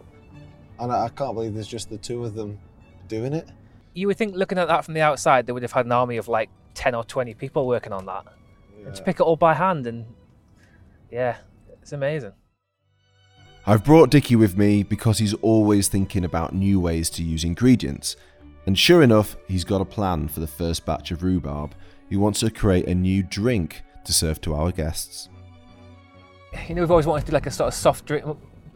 And 0.79 0.91
I, 0.91 1.05
I 1.05 1.09
can't 1.09 1.33
believe 1.33 1.53
there's 1.53 1.67
just 1.67 1.89
the 1.89 1.97
two 1.97 2.23
of 2.25 2.35
them 2.35 2.59
doing 3.07 3.33
it. 3.33 3.47
You 3.93 4.07
would 4.07 4.17
think 4.17 4.35
looking 4.35 4.57
at 4.57 4.67
that 4.67 4.83
from 4.83 4.93
the 4.93 5.01
outside, 5.01 5.45
they 5.45 5.53
would 5.53 5.61
have 5.61 5.71
had 5.71 5.85
an 5.85 5.91
army 5.91 6.17
of 6.17 6.27
like 6.27 6.49
ten 6.73 6.93
or 6.95 7.03
twenty 7.03 7.33
people 7.33 7.65
working 7.65 7.93
on 7.93 8.05
that. 8.07 8.25
And 8.85 8.93
to 8.93 9.01
pick 9.03 9.19
it 9.19 9.23
all 9.23 9.37
by 9.37 9.53
hand 9.53 9.87
and 9.87 10.05
yeah, 11.11 11.37
it's 11.81 11.93
amazing. 11.93 12.33
I've 13.65 13.83
brought 13.83 14.11
Dickie 14.11 14.35
with 14.35 14.57
me 14.57 14.83
because 14.83 15.17
he's 15.17 15.33
always 15.35 15.87
thinking 15.87 16.23
about 16.23 16.53
new 16.53 16.79
ways 16.79 17.09
to 17.11 17.23
use 17.23 17.43
ingredients. 17.43 18.15
And 18.67 18.77
sure 18.77 19.01
enough, 19.01 19.37
he's 19.47 19.63
got 19.63 19.81
a 19.81 19.85
plan 19.85 20.27
for 20.27 20.39
the 20.39 20.47
first 20.47 20.85
batch 20.85 21.11
of 21.11 21.23
rhubarb. 21.23 21.73
He 22.09 22.15
wants 22.15 22.41
to 22.41 22.51
create 22.51 22.87
a 22.87 22.93
new 22.93 23.23
drink 23.23 23.81
to 24.03 24.13
serve 24.13 24.39
to 24.41 24.53
our 24.53 24.71
guests. 24.71 25.29
You 26.67 26.75
know, 26.75 26.81
we've 26.81 26.91
always 26.91 27.07
wanted 27.07 27.21
to 27.21 27.31
do 27.31 27.33
like 27.33 27.47
a 27.47 27.51
sort 27.51 27.69
of 27.69 27.73
soft 27.73 28.05
drink, 28.05 28.25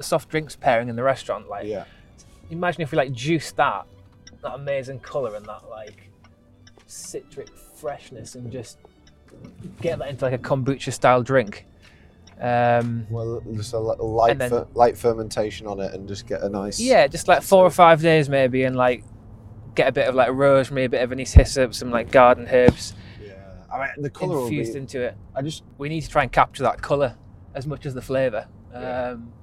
soft 0.02 0.30
drinks 0.30 0.56
pairing 0.56 0.90
in 0.90 0.96
the 0.96 1.04
restaurant. 1.04 1.50
Like, 1.50 1.66
Yeah. 1.68 1.86
imagine 2.50 2.82
if 2.82 2.92
we 2.92 2.98
like 2.98 3.12
juiced 3.12 3.56
that, 3.58 3.86
that 4.42 4.54
amazing 4.54 5.00
colour 5.00 5.36
and 5.36 5.46
that 5.46 5.70
like 5.70 6.10
citric 6.86 7.50
freshness, 7.76 8.36
and 8.36 8.52
just 8.52 8.78
get 9.82 10.00
that 10.00 10.10
into 10.10 10.26
like 10.26 10.34
a 10.34 10.38
kombucha 10.38 10.92
style 10.94 11.22
drink. 11.24 11.66
Um, 12.42 13.06
Well, 13.10 13.42
just 13.54 13.74
a 13.74 13.80
light, 13.80 14.38
then- 14.40 14.50
fer- 14.50 14.68
light 14.74 14.98
fermentation 14.98 15.68
on 15.68 15.80
it 15.82 15.94
and 15.94 16.08
just 16.08 16.26
get 16.26 16.42
a 16.42 16.50
nice. 16.50 16.80
yeah, 16.80 17.06
just 17.08 17.28
like 17.28 17.42
four 17.44 17.66
or 17.66 17.70
five 17.70 18.02
days 18.02 18.30
maybe, 18.30 18.64
and 18.64 18.76
like 18.76 19.04
get 19.76 19.88
a 19.90 19.92
bit 19.92 20.08
of 20.08 20.16
like 20.16 20.30
rosemary, 20.32 20.86
a 20.86 20.90
bit 20.90 21.02
of 21.02 21.12
anise 21.12 21.34
hyssop, 21.34 21.74
some 21.74 21.92
like 21.92 22.12
garden 22.12 22.48
herbs 22.50 22.94
Yeah. 23.22 23.34
I 23.72 23.80
mean, 23.80 23.90
the 24.02 24.10
colour 24.10 24.38
will 24.38 24.44
infused 24.46 24.74
be. 24.74 24.80
into 24.80 25.02
it. 25.02 25.16
I 25.36 25.42
just. 25.42 25.64
we 25.78 25.90
need 25.90 26.02
to 26.02 26.10
try 26.10 26.24
and 26.24 26.32
capture 26.32 26.64
that 26.64 26.82
colour 26.82 27.16
as 27.56 27.68
much 27.68 27.86
as 27.86 27.94
the 27.94 28.02
flavour. 28.02 28.48
Yeah. 28.72 29.10
Um, 29.12 29.34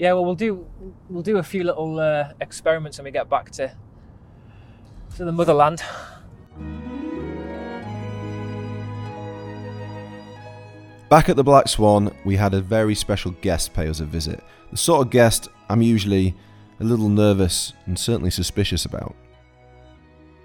yeah, 0.00 0.14
well, 0.14 0.24
we'll 0.24 0.34
do 0.34 0.66
we'll 1.10 1.22
do 1.22 1.36
a 1.36 1.42
few 1.42 1.62
little 1.62 2.00
uh, 2.00 2.32
experiments 2.40 2.96
when 2.96 3.04
we 3.04 3.10
get 3.10 3.28
back 3.28 3.50
to 3.50 3.70
to 5.16 5.24
the 5.26 5.30
motherland. 5.30 5.82
Back 11.10 11.28
at 11.28 11.36
the 11.36 11.44
Black 11.44 11.68
Swan, 11.68 12.16
we 12.24 12.36
had 12.36 12.54
a 12.54 12.62
very 12.62 12.94
special 12.94 13.32
guest 13.42 13.74
pay 13.74 13.88
us 13.88 14.00
a 14.00 14.06
visit. 14.06 14.42
The 14.70 14.78
sort 14.78 15.06
of 15.06 15.12
guest 15.12 15.48
I'm 15.68 15.82
usually 15.82 16.34
a 16.80 16.84
little 16.84 17.10
nervous 17.10 17.74
and 17.84 17.98
certainly 17.98 18.30
suspicious 18.30 18.86
about. 18.86 19.14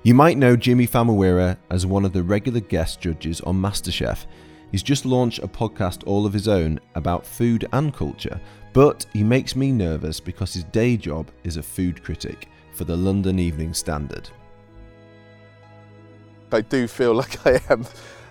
You 0.04 0.16
might 0.16 0.38
know 0.38 0.58
Jimi 0.58 0.90
Famurewa 0.90 1.56
as 1.70 1.86
one 1.86 2.04
of 2.04 2.12
the 2.12 2.24
regular 2.24 2.60
guest 2.60 3.00
judges 3.00 3.40
on 3.42 3.56
MasterChef. 3.62 4.26
He's 4.76 4.84
just 4.84 5.06
launched 5.06 5.40
a 5.40 5.48
podcast 5.48 6.06
all 6.06 6.26
of 6.26 6.34
his 6.34 6.50
own 6.50 6.82
about 6.96 7.26
food 7.26 7.66
and 7.72 7.94
culture, 7.94 8.38
but 8.74 9.06
he 9.14 9.24
makes 9.24 9.56
me 9.56 9.72
nervous 9.72 10.20
because 10.20 10.54
his 10.54 10.66
day 10.66 10.98
job 10.98 11.32
is 11.46 11.56
a 11.56 11.64
food 11.64 12.04
critic 12.04 12.50
for 12.74 12.84
the 12.84 12.98
London 12.98 13.40
Evening 13.40 13.74
Standard. 13.74 14.30
I 16.52 16.60
do 16.60 16.90
feel 16.90 17.14
like 17.22 17.48
I 17.48 17.62
am 17.70 17.86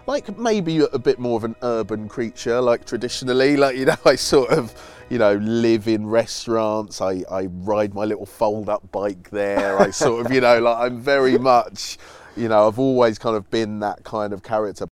like 0.07 0.37
maybe 0.37 0.81
a 0.81 0.99
bit 0.99 1.19
more 1.19 1.39
of 1.39 1.45
an 1.45 1.57
urban 1.63 2.11
creature 2.11 2.61
like 2.61 2.85
traditionally 2.85 3.57
like 3.57 3.79
you 3.79 3.87
know 3.87 3.97
I 4.05 4.15
sort 4.17 4.51
of 4.51 4.75
you 5.09 5.17
know 5.17 5.37
live 5.37 5.89
in 5.89 6.07
restaurants 6.07 7.01
I, 7.01 7.25
I 7.31 7.47
ride 7.47 7.95
my 7.95 8.05
little 8.05 8.27
fold 8.27 8.69
up 8.69 8.93
bike 8.93 9.31
there 9.31 9.81
I 9.81 9.89
sort 9.89 10.27
of 10.27 10.31
you 10.31 10.43
know 10.43 10.61
like 10.61 10.77
I'm 10.77 11.01
very 11.01 11.39
much 11.55 11.97
you 12.37 12.49
know 12.49 12.69
I've 12.69 12.79
always 12.79 13.19
kind 13.19 13.35
of 13.35 13.49
been 13.49 13.79
that 13.79 14.05
kind 14.05 14.35
of 14.35 14.43
character 14.43 14.87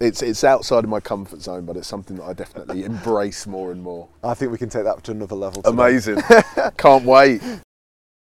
it's 0.00 0.22
it's 0.22 0.44
outside 0.44 0.84
of 0.84 0.90
my 0.90 1.00
comfort 1.00 1.40
zone 1.40 1.64
but 1.64 1.76
it's 1.76 1.88
something 1.88 2.16
that 2.16 2.24
I 2.24 2.32
definitely 2.32 2.84
embrace 2.84 3.46
more 3.46 3.72
and 3.72 3.82
more 3.82 4.08
I 4.22 4.34
think 4.34 4.52
we 4.52 4.58
can 4.58 4.68
take 4.68 4.84
that 4.84 5.02
to 5.04 5.10
another 5.12 5.34
level. 5.34 5.62
today. 5.62 5.72
amazing 5.72 6.22
can't 6.76 7.04
wait 7.04 7.42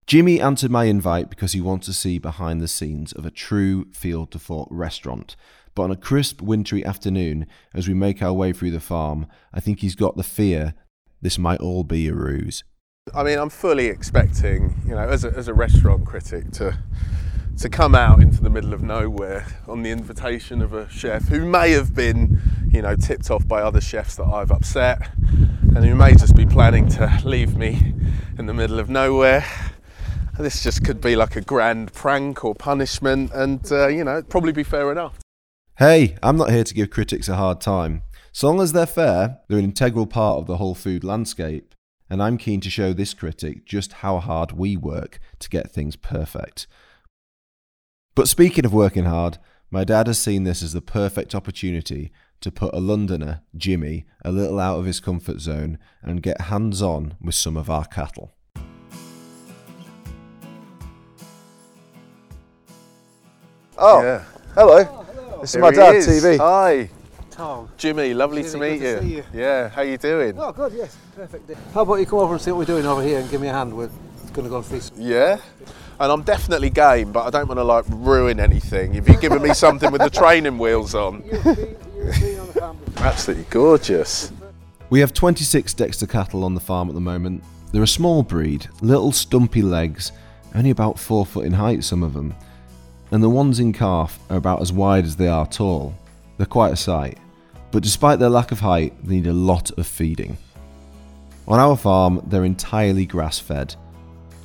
Jimi 0.06 0.40
answered 0.40 0.70
my 0.70 0.84
invite 0.84 1.28
because 1.28 1.52
he 1.52 1.60
wants 1.60 1.84
to 1.86 1.92
see 1.92 2.18
behind 2.18 2.62
the 2.62 2.68
scenes 2.68 3.12
of 3.12 3.26
a 3.26 3.30
true 3.30 3.84
field 3.92 4.30
to 4.30 4.38
fork 4.38 4.66
restaurant. 4.70 5.36
But 5.74 5.82
on 5.82 5.90
a 5.90 5.96
crisp, 5.96 6.40
wintry 6.40 6.82
afternoon, 6.82 7.46
as 7.74 7.86
we 7.86 7.92
make 7.92 8.22
our 8.22 8.32
way 8.32 8.54
through 8.54 8.70
the 8.70 8.80
farm, 8.80 9.26
I 9.52 9.60
think 9.60 9.80
he's 9.80 9.94
got 9.94 10.16
the 10.16 10.22
fear 10.22 10.72
this 11.20 11.38
might 11.38 11.60
all 11.60 11.84
be 11.84 12.08
a 12.08 12.14
ruse. 12.14 12.64
I 13.14 13.22
mean, 13.22 13.38
I'm 13.38 13.50
fully 13.50 13.86
expecting, 13.86 14.80
you 14.86 14.94
know, 14.94 15.08
as 15.08 15.24
a, 15.24 15.28
as 15.28 15.48
a 15.48 15.54
restaurant 15.54 16.06
critic, 16.06 16.52
to 16.52 16.78
to 17.58 17.68
come 17.68 17.94
out 17.94 18.22
into 18.22 18.40
the 18.40 18.50
middle 18.50 18.72
of 18.72 18.82
nowhere 18.82 19.44
on 19.66 19.82
the 19.82 19.90
invitation 19.90 20.62
of 20.62 20.72
a 20.72 20.88
chef 20.88 21.24
who 21.24 21.44
may 21.44 21.72
have 21.72 21.92
been, 21.92 22.40
you 22.70 22.80
know, 22.82 22.94
tipped 22.94 23.30
off 23.32 23.48
by 23.48 23.60
other 23.60 23.80
chefs 23.80 24.14
that 24.14 24.26
I've 24.26 24.52
upset, 24.52 25.10
and 25.18 25.84
who 25.84 25.96
may 25.96 26.14
just 26.14 26.36
be 26.36 26.46
planning 26.46 26.88
to 26.90 27.20
leave 27.24 27.56
me 27.56 27.94
in 28.38 28.46
the 28.46 28.54
middle 28.54 28.78
of 28.78 28.88
nowhere. 28.88 29.44
This 30.38 30.62
just 30.62 30.84
could 30.84 31.00
be 31.00 31.16
like 31.16 31.34
a 31.34 31.40
grand 31.40 31.92
prank 31.92 32.44
or 32.44 32.54
punishment, 32.54 33.32
and 33.34 33.60
uh, 33.72 33.88
you 33.88 34.04
know, 34.04 34.18
it'd 34.18 34.30
probably 34.30 34.52
be 34.52 34.62
fair 34.62 34.92
enough. 34.92 35.18
Hey, 35.78 36.16
I'm 36.22 36.36
not 36.36 36.50
here 36.50 36.64
to 36.64 36.74
give 36.74 36.90
critics 36.90 37.28
a 37.28 37.34
hard 37.34 37.60
time. 37.60 38.02
So 38.30 38.46
long 38.46 38.60
as 38.60 38.72
they're 38.72 38.86
fair, 38.86 39.40
they're 39.48 39.58
an 39.58 39.64
integral 39.64 40.06
part 40.06 40.38
of 40.38 40.46
the 40.46 40.58
whole 40.58 40.76
food 40.76 41.02
landscape, 41.02 41.74
and 42.08 42.22
I'm 42.22 42.38
keen 42.38 42.60
to 42.60 42.70
show 42.70 42.92
this 42.92 43.14
critic 43.14 43.64
just 43.64 43.94
how 43.94 44.20
hard 44.20 44.52
we 44.52 44.76
work 44.76 45.18
to 45.40 45.48
get 45.48 45.72
things 45.72 45.96
perfect. 45.96 46.68
But 48.18 48.26
speaking 48.26 48.64
of 48.64 48.74
working 48.74 49.04
hard, 49.04 49.38
my 49.70 49.84
dad 49.84 50.08
has 50.08 50.18
seen 50.18 50.42
this 50.42 50.60
as 50.60 50.72
the 50.72 50.80
perfect 50.80 51.36
opportunity 51.36 52.10
to 52.40 52.50
put 52.50 52.74
a 52.74 52.80
Londoner, 52.80 53.42
Jimi, 53.56 54.06
a 54.24 54.32
little 54.32 54.58
out 54.58 54.80
of 54.80 54.86
his 54.86 54.98
comfort 54.98 55.38
zone 55.38 55.78
and 56.02 56.20
get 56.20 56.40
hands 56.40 56.82
on 56.82 57.14
with 57.20 57.36
some 57.36 57.56
of 57.56 57.70
our 57.70 57.84
cattle. 57.84 58.34
Oh, 63.76 64.02
yeah. 64.02 64.24
hello. 64.52 64.84
Oh, 64.90 65.38
this 65.40 65.50
is 65.50 65.52
Here 65.54 65.62
my 65.62 65.70
he 65.70 65.76
dad, 65.76 65.94
is. 65.94 66.08
TV. 66.08 66.38
Hi, 66.38 66.90
Tom. 67.30 67.68
Jimi. 67.78 68.16
Lovely 68.16 68.42
Jimi, 68.42 68.50
to 68.50 68.58
meet 68.58 68.78
good 68.80 69.00
to 69.00 69.06
you. 69.06 69.10
see 69.10 69.16
you. 69.18 69.24
Yeah, 69.32 69.68
how 69.68 69.82
you 69.82 69.96
doing? 69.96 70.36
Oh, 70.36 70.50
good, 70.50 70.72
yes, 70.72 70.96
perfect. 71.14 71.52
How 71.72 71.82
about 71.82 71.94
you 72.00 72.06
come 72.06 72.18
over 72.18 72.34
and 72.34 72.42
see 72.42 72.50
what 72.50 72.58
we're 72.58 72.64
doing 72.64 72.84
over 72.84 73.00
here 73.00 73.20
and 73.20 73.30
give 73.30 73.40
me 73.40 73.46
a 73.46 73.52
hand? 73.52 73.72
We're 73.72 73.92
going 74.32 74.42
to 74.42 74.50
go 74.50 74.56
and 74.56 74.66
feast. 74.66 74.92
Yeah. 74.96 75.38
And 76.00 76.12
I'm 76.12 76.22
definitely 76.22 76.70
game, 76.70 77.10
but 77.10 77.26
I 77.26 77.30
don't 77.30 77.48
want 77.48 77.58
to 77.58 77.64
like 77.64 77.84
ruin 77.88 78.38
anything. 78.38 78.94
If 78.94 79.08
you're 79.08 79.20
giving 79.20 79.42
me 79.42 79.52
something 79.52 79.90
with 79.90 80.00
the 80.00 80.10
training 80.10 80.56
wheels 80.58 80.94
on, 80.94 81.24
absolutely 82.98 83.46
gorgeous. 83.50 84.32
We 84.90 85.00
have 85.00 85.12
26 85.12 85.74
Dexter 85.74 86.06
cattle 86.06 86.44
on 86.44 86.54
the 86.54 86.60
farm 86.60 86.88
at 86.88 86.94
the 86.94 87.00
moment. 87.00 87.42
They're 87.72 87.82
a 87.82 87.86
small 87.88 88.22
breed, 88.22 88.68
little 88.80 89.10
stumpy 89.12 89.60
legs, 89.60 90.12
only 90.54 90.70
about 90.70 90.98
4 90.98 91.26
foot 91.26 91.44
in 91.44 91.52
height, 91.52 91.84
some 91.84 92.02
of 92.02 92.14
them. 92.14 92.34
and 93.10 93.22
the 93.22 93.28
ones 93.28 93.58
in 93.58 93.72
calf 93.72 94.18
are 94.30 94.36
about 94.36 94.60
as 94.60 94.72
wide 94.72 95.04
as 95.04 95.16
they 95.16 95.28
are 95.28 95.46
tall. 95.46 95.94
They're 96.36 96.46
quite 96.46 96.72
a 96.72 96.76
sight, 96.76 97.18
but 97.70 97.82
despite 97.82 98.18
their 98.18 98.28
lack 98.28 98.52
of 98.52 98.60
height, 98.60 98.92
they 99.02 99.16
need 99.16 99.26
a 99.26 99.32
lot 99.32 99.70
of 99.78 99.86
feeding. 99.86 100.36
On 101.48 101.58
our 101.58 101.76
farm, 101.76 102.22
they're 102.26 102.44
entirely 102.44 103.04
grass 103.06 103.38
fed. 103.38 103.74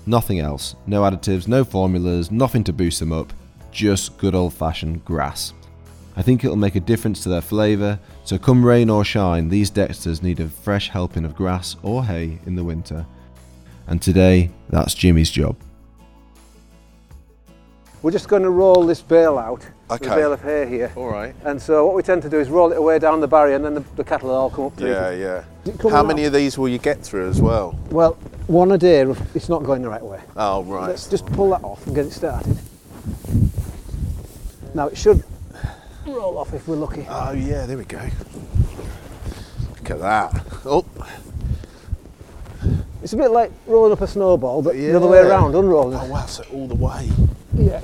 Nothing 0.06 0.40
else. 0.40 0.76
No 0.86 1.02
additives, 1.04 1.48
no 1.48 1.64
formulas, 1.64 2.30
nothing 2.32 2.64
to 2.66 2.74
boost 2.74 3.00
them 3.00 3.12
up, 3.14 3.32
just 3.72 4.18
good 4.18 4.36
old 4.36 4.54
fashioned 4.54 5.04
grass. 5.06 5.54
I 6.16 6.22
think 6.22 6.44
it'll 6.44 6.58
make 6.58 6.76
a 6.76 6.80
difference 6.80 7.24
to 7.24 7.30
their 7.30 7.42
flavour, 7.42 7.98
so 8.24 8.38
come 8.38 8.64
rain 8.66 8.90
or 8.90 9.04
shine, 9.04 9.50
these 9.50 9.72
Dexters 9.72 10.22
need 10.22 10.40
a 10.40 10.48
fresh 10.48 10.90
helping 10.90 11.26
of 11.26 11.36
grass 11.36 11.76
or 11.82 12.04
hay 12.06 12.40
in 12.46 12.56
the 12.56 12.64
winter. 12.64 13.06
And 13.88 14.02
today, 14.02 14.52
that's 14.70 14.94
Jimi's 14.94 15.32
job. 15.32 15.56
We're 18.02 18.12
just 18.12 18.28
going 18.28 18.44
to 18.44 18.50
roll 18.50 18.86
this 18.86 19.02
bale 19.02 19.38
out, 19.38 19.62
the 19.88 19.96
Okay. 19.96 20.08
bale 20.10 20.34
of 20.34 20.42
hay 20.42 20.68
here. 20.68 20.92
All 20.98 21.08
right. 21.10 21.34
And 21.46 21.62
so 21.62 21.86
what 21.86 21.96
we 21.96 22.04
tend 22.04 22.22
to 22.24 22.30
do 22.30 22.38
is 22.40 22.50
roll 22.50 22.72
it 22.74 22.78
away 22.78 23.00
down 23.00 23.22
the 23.22 23.28
barrier 23.28 23.56
and 23.56 23.64
then 23.64 23.76
the, 23.76 23.84
the 23.96 24.04
cattle 24.04 24.28
will 24.30 24.36
all 24.36 24.50
come 24.50 24.66
up 24.66 24.76
to 24.78 24.86
Yeah, 24.88 25.10
it. 25.10 25.20
yeah. 25.22 25.44
it 25.72 25.82
How 25.90 26.02
up? 26.02 26.08
many 26.08 26.26
of 26.26 26.34
these 26.34 26.58
will 26.58 26.68
you 26.68 26.80
get 26.80 27.02
through 27.02 27.30
as 27.30 27.42
well? 27.42 27.80
Well, 27.92 28.18
one 28.48 28.72
a 28.72 28.78
day, 28.78 29.02
it's 29.34 29.50
not 29.50 29.64
going 29.64 29.82
the 29.82 29.90
right 29.90 30.04
way. 30.04 30.20
Oh, 30.36 30.64
right. 30.64 30.88
Let's 30.90 31.08
just 31.08 31.26
pull 31.28 31.50
that 31.52 31.64
off 31.64 31.86
and 31.86 31.96
get 31.96 32.06
it 32.06 32.12
started. 32.12 32.58
Now 34.74 34.88
it 34.88 34.98
should 34.98 35.24
roll 36.06 36.38
off 36.38 36.54
if 36.54 36.68
we're 36.68 36.76
lucky. 36.76 37.06
Oh, 37.10 37.32
yeah, 37.34 37.66
there 37.66 37.78
we 37.78 37.86
go. 37.86 38.02
Look 39.80 39.92
at 39.92 40.00
that. 40.00 40.46
Oh, 40.66 40.86
It's 43.02 43.14
a 43.14 43.18
bit 43.18 43.32
like 43.32 43.52
rolling 43.68 43.92
up 43.92 44.02
a 44.02 44.08
snowball, 44.08 44.62
but 44.62 44.76
the 44.76 44.96
other 44.96 45.08
way 45.08 45.20
around, 45.20 45.56
unrolling. 45.56 45.98
oh 46.00 46.06
wow, 46.08 46.26
so 46.26 46.44
all 46.54 46.68
the 46.68 46.76
way. 46.76 47.10
Yeah. 47.54 47.82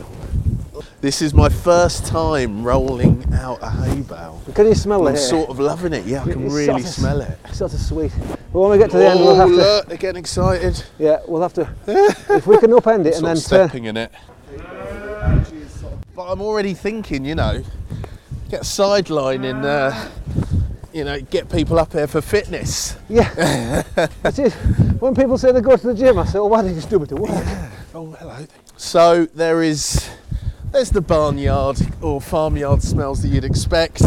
This 1.02 1.22
is 1.22 1.34
my 1.34 1.48
first 1.50 2.06
time 2.06 2.64
rolling 2.64 3.24
out 3.34 3.60
a 3.62 3.70
hay 3.70 4.02
bale. 4.02 4.42
Can 4.54 4.66
you 4.68 4.76
smell 4.76 5.08
it? 5.08 5.12
I'm 5.12 5.18
sort 5.18 5.50
of 5.50 5.60
loving 5.60 5.94
it. 5.94 6.06
Yeah, 6.06 6.24
I 6.24 6.32
can 6.32 6.44
It's 6.46 6.54
really 6.54 6.66
sort 6.68 6.82
of- 6.82 6.88
smell 6.88 7.22
it. 7.22 7.38
It's 7.46 7.58
sort 7.58 7.74
of 7.74 7.80
sweet. 7.80 8.12
But 8.52 8.62
when 8.62 8.72
we 8.72 8.78
get 8.80 8.90
to 8.92 8.98
the 8.98 9.08
end, 9.08 9.20
we'll 9.20 9.30
oh, 9.30 9.36
have 9.36 9.50
to. 9.50 9.56
look, 9.56 9.86
they're 9.86 9.98
getting 9.98 10.20
excited. 10.20 10.84
Yeah, 10.98 11.20
we'll 11.28 11.44
have 11.44 11.54
to. 11.54 11.70
if 11.88 12.48
we 12.48 12.58
can 12.58 12.72
upend 12.72 13.06
it 13.06 13.16
and 13.18 13.26
then 13.26 13.38
of 13.38 13.46
turn. 13.46 13.70
stepping 13.70 13.86
in 13.86 13.96
it. 13.96 14.12
But 16.16 16.32
I'm 16.32 16.42
already 16.42 16.74
thinking, 16.74 17.24
you 17.26 17.36
know, 17.36 17.64
get 18.50 18.62
a 18.62 18.66
sideline 18.66 19.46
and, 19.46 19.64
uh, 19.64 20.10
you 20.92 21.04
know, 21.04 21.22
get 21.22 21.50
people 21.50 21.78
up 21.78 21.94
here 21.94 22.08
for 22.08 22.22
fitness. 22.22 22.98
Yeah. 23.08 23.84
it 24.26 24.40
is. 24.40 24.54
When 25.00 25.14
people 25.14 25.38
say 25.38 25.52
they 25.52 25.62
go 25.62 25.78
to 25.78 25.88
the 25.88 25.94
gym, 25.94 26.18
I 26.18 26.26
say, 26.26 26.40
well, 26.40 26.50
why 26.50 26.62
don't 26.62 26.72
you 26.72 26.76
just 26.76 26.90
do 26.90 27.02
it 27.04 27.10
to 27.10 27.16
work? 27.16 27.32
Oh, 27.92 28.12
hello. 28.12 28.46
So 28.78 29.26
there 29.26 29.64
is, 29.64 30.12
there's 30.72 30.92
the 30.92 31.02
barnyard 31.02 31.80
or 32.02 32.22
farmyard 32.22 32.84
smells 32.84 33.24
that 33.24 33.30
you'd 33.30 33.44
expect. 33.44 34.04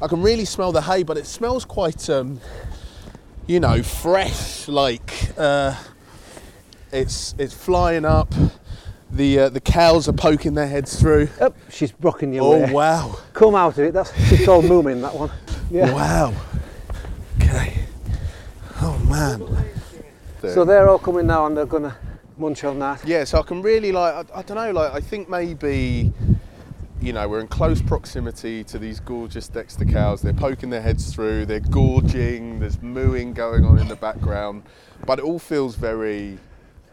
I 0.00 0.06
can 0.06 0.22
really 0.22 0.44
smell 0.44 0.70
the 0.70 0.82
hay, 0.82 1.02
but 1.02 1.16
it 1.16 1.26
smells 1.26 1.64
quite, 1.64 2.08
um, 2.08 2.40
you 3.46 3.60
know, 3.60 3.82
fresh. 3.82 4.68
Like 4.68 5.12
uh, 5.36 5.76
it's 6.92 7.34
it's 7.38 7.54
flying 7.54 8.04
up. 8.04 8.32
The 9.10 9.38
uh, 9.38 9.48
the 9.48 9.60
cows 9.60 10.08
are 10.08 10.12
poking 10.12 10.54
their 10.54 10.66
heads 10.66 11.00
through. 11.00 11.28
Up, 11.40 11.56
she's 11.70 11.92
rocking 12.00 12.32
you. 12.32 12.40
Oh 12.40 12.58
way. 12.58 12.72
wow! 12.72 13.18
Come 13.32 13.54
out 13.54 13.78
of 13.78 13.84
it. 13.84 13.94
That's 13.94 14.12
she's 14.28 14.44
called 14.44 14.64
moomin. 14.64 15.00
That 15.02 15.14
one. 15.14 15.30
Yeah. 15.70 15.92
Wow. 15.92 16.34
Okay. 17.40 17.84
Oh 18.80 18.98
man. 19.08 19.64
So 20.42 20.64
they're 20.64 20.88
all 20.88 20.98
coming 20.98 21.26
now 21.26 21.46
and 21.46 21.56
they're 21.56 21.66
gonna 21.66 21.96
munch 22.36 22.64
on 22.64 22.78
that. 22.78 23.06
Yeah, 23.06 23.24
so 23.24 23.40
I 23.40 23.42
can 23.42 23.62
really 23.62 23.92
like 23.92 24.14
I, 24.14 24.38
I 24.38 24.42
don't 24.42 24.56
know, 24.56 24.72
like 24.72 24.92
I 24.92 25.00
think 25.00 25.28
maybe 25.28 26.12
you 27.06 27.12
know, 27.12 27.28
we're 27.28 27.38
in 27.38 27.46
close 27.46 27.80
proximity 27.80 28.64
to 28.64 28.80
these 28.80 28.98
gorgeous 28.98 29.46
Dexter 29.46 29.84
cows. 29.84 30.22
They're 30.22 30.32
poking 30.32 30.70
their 30.70 30.82
heads 30.82 31.14
through, 31.14 31.46
they're 31.46 31.60
gorging, 31.60 32.58
there's 32.58 32.82
mooing 32.82 33.32
going 33.32 33.64
on 33.64 33.78
in 33.78 33.86
the 33.86 33.94
background. 33.94 34.64
But 35.06 35.20
it 35.20 35.24
all 35.24 35.38
feels 35.38 35.76
very 35.76 36.38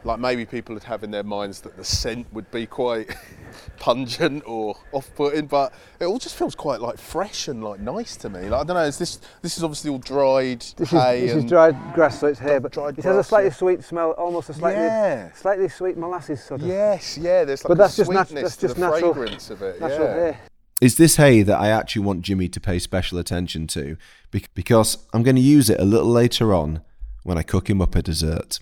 like 0.03 0.19
maybe 0.19 0.45
people 0.45 0.75
would 0.75 0.83
have 0.83 1.03
in 1.03 1.11
their 1.11 1.23
minds 1.23 1.61
that 1.61 1.77
the 1.77 1.83
scent 1.83 2.27
would 2.33 2.49
be 2.51 2.65
quite 2.65 3.15
pungent 3.79 4.43
or 4.45 4.75
off-putting, 4.91 5.47
but 5.47 5.73
it 5.99 6.05
all 6.05 6.19
just 6.19 6.35
feels 6.35 6.55
quite 6.55 6.81
like 6.81 6.97
fresh 6.97 7.47
and 7.47 7.63
like 7.63 7.79
nice 7.79 8.15
to 8.17 8.29
me. 8.29 8.41
Like 8.49 8.61
I 8.61 8.63
don't 8.63 8.75
know, 8.75 8.83
is 8.83 8.97
this 8.97 9.19
this 9.41 9.57
is 9.57 9.63
obviously 9.63 9.91
all 9.91 9.97
dried 9.99 10.61
This 10.77 10.91
is, 10.93 11.01
hay 11.01 11.21
this 11.21 11.31
is 11.31 11.37
and 11.37 11.49
dried 11.49 11.75
grass, 11.93 12.19
so 12.19 12.27
it's 12.27 12.39
hay, 12.39 12.59
but 12.59 12.71
dried 12.71 12.97
it 12.97 13.03
has 13.05 13.15
a 13.17 13.23
slightly 13.23 13.49
yeah. 13.49 13.55
sweet 13.55 13.83
smell, 13.83 14.11
almost 14.11 14.49
a 14.49 14.53
slightly, 14.53 14.83
Yeah. 14.83 15.31
slightly 15.33 15.69
sweet 15.69 15.97
molasses 15.97 16.43
sort 16.43 16.61
of. 16.61 16.67
Yes, 16.67 17.17
yeah, 17.17 17.43
there's 17.45 17.63
like 17.63 17.69
But 17.69 17.73
a 17.75 17.77
that's 17.77 17.95
just 17.95 18.11
nat- 18.11 18.27
sweetness 18.27 18.43
that's 18.43 18.55
to 18.57 18.67
just 18.67 18.75
the 18.75 18.81
natural- 18.81 19.13
fragrance 19.13 19.49
of 19.49 19.61
it. 19.61 19.79
Natural 19.79 20.07
yeah. 20.07 20.31
hay. 20.33 20.37
It's 20.81 20.95
this 20.95 21.15
hay 21.15 21.43
that 21.43 21.57
I 21.59 21.69
actually 21.69 22.01
want 22.03 22.23
Jimi 22.23 22.51
to 22.51 22.59
pay 22.59 22.77
special 22.77 23.17
attention 23.17 23.67
to 23.67 23.95
because 24.31 24.97
I'm 25.13 25.23
going 25.23 25.37
to 25.37 25.41
use 25.41 25.69
it 25.69 25.79
a 25.79 25.85
little 25.85 26.09
later 26.09 26.53
on 26.53 26.81
when 27.23 27.37
I 27.37 27.43
cook 27.43 27.69
him 27.69 27.81
up 27.81 27.95
a 27.95 28.01
dessert. 28.01 28.59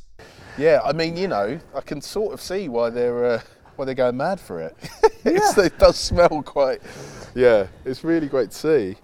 Yeah, 0.58 0.82
I 0.84 0.94
mean, 0.94 1.16
you 1.18 1.28
know, 1.28 1.60
I 1.74 1.82
can 1.82 2.02
sort 2.02 2.34
of 2.34 2.42
see 2.42 2.68
why 2.70 2.90
they're 2.90 3.26
uh, 3.26 3.42
why 3.76 3.86
they're 3.86 3.96
going 3.96 4.18
mad 4.18 4.40
for 4.40 4.60
it. 4.62 4.76
It's- 5.24 5.56
it 5.60 5.78
does 5.78 5.98
smell 5.98 6.42
quite. 6.44 6.82
Yeah, 7.36 7.68
it's 7.86 8.04
really 8.04 8.28
great 8.28 8.50
to 8.52 8.58
see. 8.58 8.96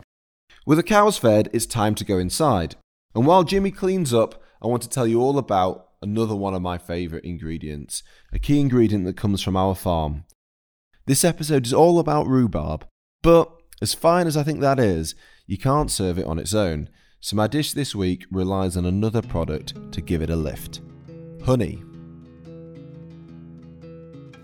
With 0.65 0.79
the 0.79 0.83
cows 0.83 1.17
fed, 1.19 1.47
it's 1.53 1.67
time 1.67 1.93
to 1.93 2.03
go 2.03 2.17
inside. 2.17 2.75
And 3.13 3.27
while 3.27 3.45
Jimi 3.45 3.73
cleans 3.73 4.15
up, 4.15 4.41
I 4.61 4.65
want 4.65 4.81
to 4.81 4.89
tell 4.89 5.05
you 5.05 5.21
all 5.21 5.37
about 5.37 5.89
another 6.01 6.35
one 6.35 6.55
of 6.55 6.63
my 6.63 6.79
favourite 6.79 7.23
ingredients, 7.23 8.01
a 8.33 8.39
key 8.39 8.59
ingredient 8.59 9.05
that 9.05 9.15
comes 9.15 9.43
from 9.43 9.55
our 9.55 9.75
farm. 9.75 10.25
This 11.05 11.23
episode 11.23 11.67
is 11.67 11.73
all 11.73 11.99
about 11.99 12.25
rhubarb, 12.27 12.85
but 13.21 13.51
as 13.79 13.93
fine 13.93 14.25
as 14.25 14.35
I 14.35 14.41
think 14.41 14.59
that 14.61 14.79
is, 14.79 15.13
you 15.45 15.59
can't 15.59 15.91
serve 15.91 16.17
it 16.17 16.25
on 16.25 16.39
its 16.39 16.55
own. 16.55 16.89
So 17.19 17.35
my 17.35 17.45
dish 17.45 17.73
this 17.73 17.93
week 17.93 18.25
relies 18.31 18.75
on 18.75 18.85
another 18.85 19.21
product 19.21 19.91
to 19.93 20.01
give 20.01 20.23
it 20.23 20.31
a 20.31 20.35
lift 20.35 20.81
honey. 21.47 21.81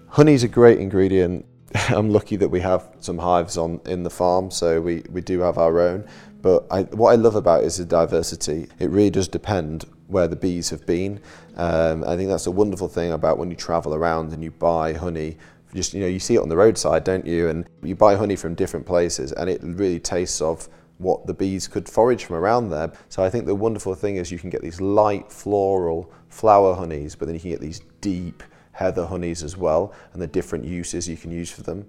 Honey's 0.07 0.43
a 0.43 0.47
great 0.47 0.79
ingredient. 0.79 1.45
I'm 1.89 2.09
lucky 2.09 2.37
that 2.37 2.47
we 2.47 2.61
have 2.61 2.95
some 3.01 3.17
hives 3.17 3.57
on 3.57 3.81
in 3.85 4.03
the 4.03 4.09
farm, 4.09 4.49
so 4.49 4.79
we, 4.79 5.03
we 5.09 5.19
do 5.19 5.41
have 5.41 5.57
our 5.57 5.81
own. 5.81 6.07
But 6.41 6.65
I, 6.71 6.83
what 6.83 7.11
I 7.11 7.15
love 7.15 7.35
about 7.35 7.63
it 7.63 7.65
is 7.65 7.75
the 7.75 7.83
diversity. 7.83 8.69
It 8.79 8.89
really 8.89 9.09
does 9.09 9.27
depend 9.27 9.83
where 10.07 10.29
the 10.29 10.37
bees 10.37 10.69
have 10.69 10.85
been. 10.85 11.19
Um, 11.57 12.05
I 12.05 12.15
think 12.15 12.29
that's 12.29 12.47
a 12.47 12.51
wonderful 12.51 12.87
thing 12.87 13.11
about 13.11 13.37
when 13.37 13.49
you 13.49 13.57
travel 13.57 13.93
around 13.93 14.31
and 14.31 14.41
you 14.41 14.51
buy 14.51 14.93
honey. 14.93 15.37
Just 15.75 15.93
you 15.93 15.99
know, 15.99 16.07
you 16.07 16.21
see 16.21 16.35
it 16.35 16.41
on 16.41 16.47
the 16.47 16.55
roadside, 16.55 17.03
don't 17.03 17.25
you? 17.25 17.49
And 17.49 17.67
you 17.81 17.97
buy 17.97 18.15
honey 18.15 18.37
from 18.37 18.55
different 18.55 18.85
places, 18.85 19.33
and 19.33 19.49
it 19.49 19.59
really 19.61 19.99
tastes 19.99 20.39
of 20.39 20.69
what 20.97 21.25
the 21.27 21.33
bees 21.33 21.67
could 21.67 21.89
forage 21.89 22.25
from 22.25 22.35
around 22.35 22.69
there. 22.69 22.91
So 23.09 23.23
I 23.23 23.29
think 23.29 23.45
the 23.45 23.55
wonderful 23.55 23.95
thing 23.95 24.17
is 24.17 24.31
you 24.31 24.39
can 24.39 24.49
get 24.49 24.61
these 24.61 24.79
light 24.79 25.31
floral 25.31 26.11
flower 26.29 26.75
honeys, 26.75 27.15
but 27.15 27.25
then 27.25 27.35
you 27.35 27.41
can 27.41 27.51
get 27.51 27.61
these 27.61 27.81
deep 28.01 28.43
heather 28.71 29.05
honeys 29.05 29.43
as 29.43 29.55
well, 29.55 29.93
and 30.13 30.21
the 30.21 30.27
different 30.27 30.65
uses 30.65 31.07
you 31.07 31.17
can 31.17 31.31
use 31.31 31.51
for 31.51 31.61
them. 31.63 31.87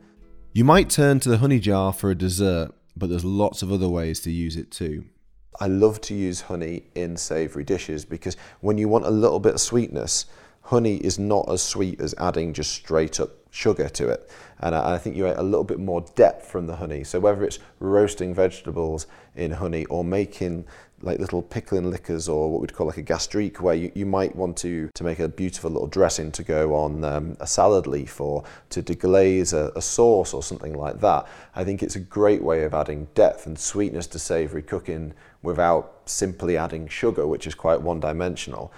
You 0.52 0.64
might 0.64 0.90
turn 0.90 1.20
to 1.20 1.28
the 1.28 1.38
honey 1.38 1.58
jar 1.58 1.92
for 1.92 2.10
a 2.10 2.14
dessert, 2.14 2.72
but 2.96 3.08
there's 3.08 3.24
lots 3.24 3.62
of 3.62 3.72
other 3.72 3.88
ways 3.88 4.20
to 4.20 4.30
use 4.30 4.56
it 4.56 4.70
too. 4.70 5.04
I 5.60 5.68
love 5.68 6.00
to 6.02 6.14
use 6.14 6.42
honey 6.42 6.84
in 6.94 7.16
savoury 7.16 7.64
dishes 7.64 8.04
because 8.04 8.36
when 8.60 8.76
you 8.76 8.88
want 8.88 9.06
a 9.06 9.10
little 9.10 9.40
bit 9.40 9.54
of 9.54 9.60
sweetness, 9.60 10.26
honey 10.62 10.96
is 10.96 11.18
not 11.18 11.48
as 11.48 11.62
sweet 11.62 12.00
as 12.00 12.14
adding 12.18 12.52
just 12.52 12.72
straight 12.72 13.20
up 13.20 13.30
sugar 13.50 13.88
to 13.88 14.08
it. 14.08 14.30
And 14.64 14.74
I 14.74 14.94
I 14.94 14.98
think 14.98 15.14
you 15.14 15.24
get 15.24 15.38
a 15.38 15.42
little 15.42 15.64
bit 15.64 15.78
more 15.78 16.04
depth 16.16 16.46
from 16.46 16.66
the 16.66 16.76
honey. 16.76 17.04
So 17.04 17.20
whether 17.20 17.44
it's 17.44 17.60
roasting 17.78 18.34
vegetables 18.34 19.06
in 19.36 19.52
honey 19.52 19.84
or 19.86 20.02
making 20.02 20.64
like 21.02 21.18
little 21.18 21.42
pickling 21.42 21.90
liquors 21.90 22.28
or 22.28 22.50
what 22.50 22.62
we'd 22.62 22.72
call 22.72 22.86
like 22.86 22.96
a 22.96 23.02
gastrique 23.02 23.60
where 23.60 23.74
you, 23.74 23.92
you 23.94 24.06
might 24.06 24.34
want 24.34 24.56
to 24.56 24.88
to 24.94 25.04
make 25.04 25.18
a 25.18 25.28
beautiful 25.28 25.70
little 25.70 25.86
dressing 25.86 26.32
to 26.32 26.42
go 26.42 26.74
on 26.74 27.04
um, 27.04 27.36
a 27.40 27.46
salad 27.46 27.86
leaf 27.86 28.20
or 28.20 28.42
to 28.70 28.82
deglaze 28.82 29.52
a, 29.52 29.70
a 29.76 29.82
sauce 29.82 30.32
or 30.32 30.42
something 30.42 30.72
like 30.72 31.00
that. 31.00 31.26
I 31.54 31.62
think 31.64 31.82
it's 31.82 31.96
a 31.96 32.00
great 32.00 32.42
way 32.42 32.64
of 32.64 32.72
adding 32.72 33.08
depth 33.14 33.46
and 33.46 33.58
sweetness 33.58 34.06
to 34.08 34.18
savoury 34.18 34.62
cooking 34.62 35.12
without 35.42 36.00
simply 36.06 36.56
adding 36.56 36.88
sugar, 36.88 37.26
which 37.26 37.46
is 37.46 37.54
quite 37.54 37.82
one 37.82 38.00
dimensional. 38.00 38.72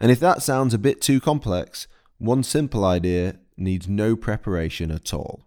And 0.00 0.10
if 0.10 0.18
that 0.18 0.42
sounds 0.42 0.74
a 0.74 0.78
bit 0.78 1.00
too 1.00 1.20
complex, 1.20 1.86
one 2.18 2.42
simple 2.42 2.84
idea 2.84 3.36
needs 3.56 3.88
no 3.88 4.16
preparation 4.16 4.90
at 4.90 5.12
all. 5.12 5.46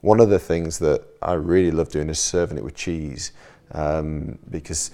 One 0.00 0.20
of 0.20 0.30
the 0.30 0.38
things 0.38 0.78
that 0.78 1.04
I 1.22 1.34
really 1.34 1.70
love 1.70 1.88
doing 1.88 2.08
is 2.08 2.18
serving 2.18 2.58
it 2.58 2.64
with 2.64 2.74
cheese 2.74 3.32
um, 3.72 4.38
because 4.50 4.90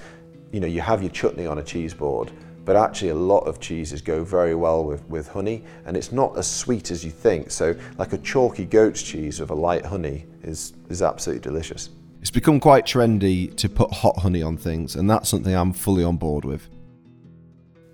you 0.53 0.61
know 0.61 0.67
you 0.67 0.81
have 0.81 1.03
your 1.03 1.11
chutney 1.11 1.47
on 1.47 1.59
a 1.59 1.63
cheese 1.63 1.93
board, 1.93 2.31
but 2.65 2.77
actually 2.77 3.11
a 3.11 3.15
lot 3.15 3.41
of 3.41 3.61
cheeses 3.61 4.01
go 4.01 4.25
very 4.25 4.55
well 4.55 4.85
with, 4.85 5.05
with 5.09 5.29
honey 5.29 5.63
and 5.85 5.97
it's 5.97 6.13
not 6.13 6.37
as 6.39 6.51
sweet 6.51 6.91
as 6.91 7.05
you 7.05 7.11
think. 7.11 7.51
So 7.51 7.75
like 7.99 8.13
a 8.13 8.19
chalky 8.19 8.65
goat's 8.65 9.03
cheese 9.03 9.41
with 9.41 9.51
a 9.51 9.55
light 9.55 9.85
honey 9.85 10.27
is, 10.43 10.73
is 10.89 11.03
absolutely 11.03 11.43
delicious. 11.43 11.91
It's 12.25 12.31
become 12.31 12.59
quite 12.59 12.87
trendy 12.87 13.55
to 13.57 13.69
put 13.69 13.93
hot 13.93 14.17
honey 14.17 14.43
on 14.43 14.57
things, 14.57 14.97
and 14.97 15.11
that's 15.11 15.29
something 15.29 15.55
I'm 15.55 15.75
fully 15.75 16.03
on 16.03 16.17
board 16.17 16.47
with. 16.47 16.71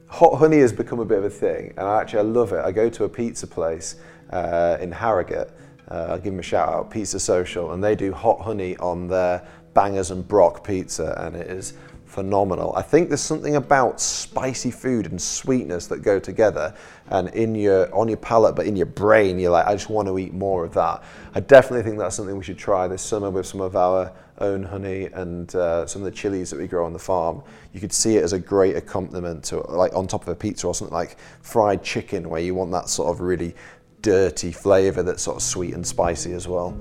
Hot 0.07 0.39
honey 0.39 0.59
has 0.59 0.73
become 0.73 1.01
a 1.01 1.05
bit 1.05 1.19
of 1.19 1.25
a 1.25 1.31
thing, 1.31 1.75
and 1.77 1.81
I 1.81 2.01
actually 2.01 2.21
I 2.21 2.23
love 2.23 2.53
it. 2.53 2.65
I 2.65 2.71
go 2.71 2.89
to 2.91 3.03
a 3.03 3.09
pizza 3.09 3.49
place 3.49 3.97
uh, 4.31 4.79
in 4.81 4.93
Harrogate, 4.93 5.51
Uh, 5.91 6.07
I'll 6.11 6.19
give 6.19 6.33
them 6.33 6.39
a 6.39 6.43
shout 6.43 6.69
out, 6.69 6.91
Pizza 6.91 7.19
Social, 7.19 7.73
and 7.73 7.83
they 7.83 7.97
do 7.97 8.13
hot 8.13 8.41
honey 8.41 8.77
on 8.77 9.09
their 9.09 9.43
bangers 9.75 10.13
and 10.13 10.23
brock 10.27 10.63
pizza, 10.65 11.15
and 11.19 11.35
it 11.35 11.49
is 11.51 11.75
phenomenal. 12.07 12.73
I 12.77 12.83
think 12.83 13.09
there's 13.09 13.21
something 13.21 13.57
about 13.57 14.01
spicy 14.01 14.71
food 14.71 15.07
and 15.11 15.21
sweetness 15.21 15.89
that 15.89 16.03
go 16.03 16.21
together, 16.21 16.75
and 17.09 17.29
in 17.35 17.57
your 17.57 17.93
on 17.93 18.09
your 18.09 18.19
palate, 18.19 18.55
but 18.55 18.67
in 18.67 18.77
your 18.77 18.87
brain, 18.87 19.41
you're 19.41 19.51
like, 19.51 19.67
I 19.67 19.75
just 19.75 19.91
want 19.91 20.07
to 20.09 20.17
eat 20.19 20.33
more 20.33 20.65
of 20.65 20.73
that. 20.75 21.03
I 21.35 21.41
definitely 21.41 21.83
think 21.83 21.99
that's 21.99 22.15
something 22.15 22.37
we 22.39 22.45
should 22.45 22.59
try 22.59 22.89
this 22.89 23.03
summer 23.03 23.31
with 23.31 23.47
some 23.47 23.61
of 23.61 23.75
our 23.75 24.13
own 24.39 24.63
honey 24.63 25.09
and 25.13 25.55
uh, 25.55 25.87
some 25.87 26.03
of 26.03 26.07
the 26.07 26.17
chilies 26.17 26.51
that 26.51 26.61
we 26.61 26.69
grow 26.69 26.87
on 26.87 26.93
the 26.93 27.05
farm. 27.13 27.43
You 27.75 27.81
could 27.81 27.93
see 27.93 28.17
it 28.17 28.25
as 28.25 28.33
a 28.33 28.39
great 28.39 28.77
accompaniment 28.77 29.45
to 29.45 29.59
like 29.83 29.95
on 29.95 30.07
top 30.07 30.23
of 30.23 30.29
a 30.29 30.35
pizza 30.37 30.67
or 30.67 30.75
something 30.75 30.99
like 30.99 31.17
fried 31.43 31.83
chicken, 31.83 32.31
where 32.31 32.41
you 32.41 32.55
want 32.55 32.71
that 32.73 32.89
sort 32.89 33.09
of 33.09 33.21
really 33.21 33.55
dirty 34.03 34.53
flavour 34.53 35.03
that's 35.03 35.23
sort 35.23 35.37
of 35.37 35.43
sweet 35.43 35.75
and 35.75 35.87
spicy 35.87 36.33
as 36.33 36.49
well. 36.49 36.79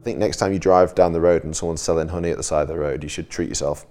I 0.00 0.04
think 0.04 0.18
next 0.18 0.36
time 0.36 0.52
you 0.52 0.58
drive 0.58 0.94
down 0.94 1.12
the 1.12 1.20
road 1.20 1.44
and 1.44 1.56
someone's 1.56 1.82
selling 1.82 2.08
honey 2.08 2.30
at 2.30 2.36
the 2.36 2.42
side 2.42 2.62
of 2.62 2.68
the 2.68 2.78
road, 2.78 3.02
you 3.02 3.08
should 3.08 3.28
treat 3.28 3.48
yourself. 3.48 3.86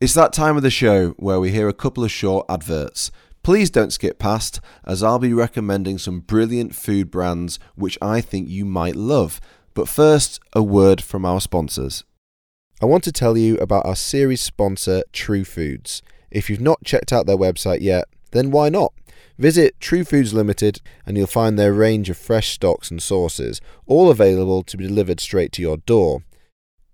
It's 0.00 0.14
that 0.14 0.32
time 0.32 0.56
of 0.56 0.62
the 0.62 0.70
show 0.70 1.10
where 1.10 1.40
we 1.40 1.50
hear 1.50 1.68
a 1.68 1.72
couple 1.72 2.04
of 2.04 2.10
short 2.10 2.46
adverts. 2.48 3.10
Please 3.42 3.70
don't 3.70 3.92
skip 3.92 4.18
past, 4.18 4.60
as 4.84 5.02
I'll 5.02 5.18
be 5.18 5.32
recommending 5.32 5.98
some 5.98 6.20
brilliant 6.20 6.74
food 6.74 7.10
brands 7.10 7.58
which 7.74 7.98
I 8.00 8.20
think 8.20 8.48
you 8.48 8.64
might 8.64 8.96
love. 8.96 9.40
But 9.74 9.88
first, 9.88 10.40
a 10.52 10.62
word 10.62 11.02
from 11.02 11.24
our 11.24 11.40
sponsors. 11.40 12.04
I 12.82 12.86
want 12.86 13.04
to 13.04 13.12
tell 13.12 13.36
you 13.36 13.56
about 13.58 13.86
our 13.86 13.96
series 13.96 14.40
sponsor, 14.40 15.04
True 15.12 15.44
Foods. 15.44 16.02
If 16.34 16.50
you've 16.50 16.60
not 16.60 16.84
checked 16.84 17.12
out 17.12 17.26
their 17.26 17.38
website 17.38 17.80
yet, 17.80 18.04
then 18.32 18.50
why 18.50 18.68
not? 18.68 18.92
Visit 19.38 19.80
True 19.80 20.04
Foods 20.04 20.34
Limited 20.34 20.80
and 21.06 21.16
you'll 21.16 21.26
find 21.26 21.58
their 21.58 21.72
range 21.72 22.10
of 22.10 22.18
fresh 22.18 22.50
stocks 22.50 22.90
and 22.90 23.02
sauces, 23.02 23.60
all 23.86 24.10
available 24.10 24.62
to 24.64 24.76
be 24.76 24.86
delivered 24.86 25.20
straight 25.20 25.52
to 25.52 25.62
your 25.62 25.78
door. 25.78 26.24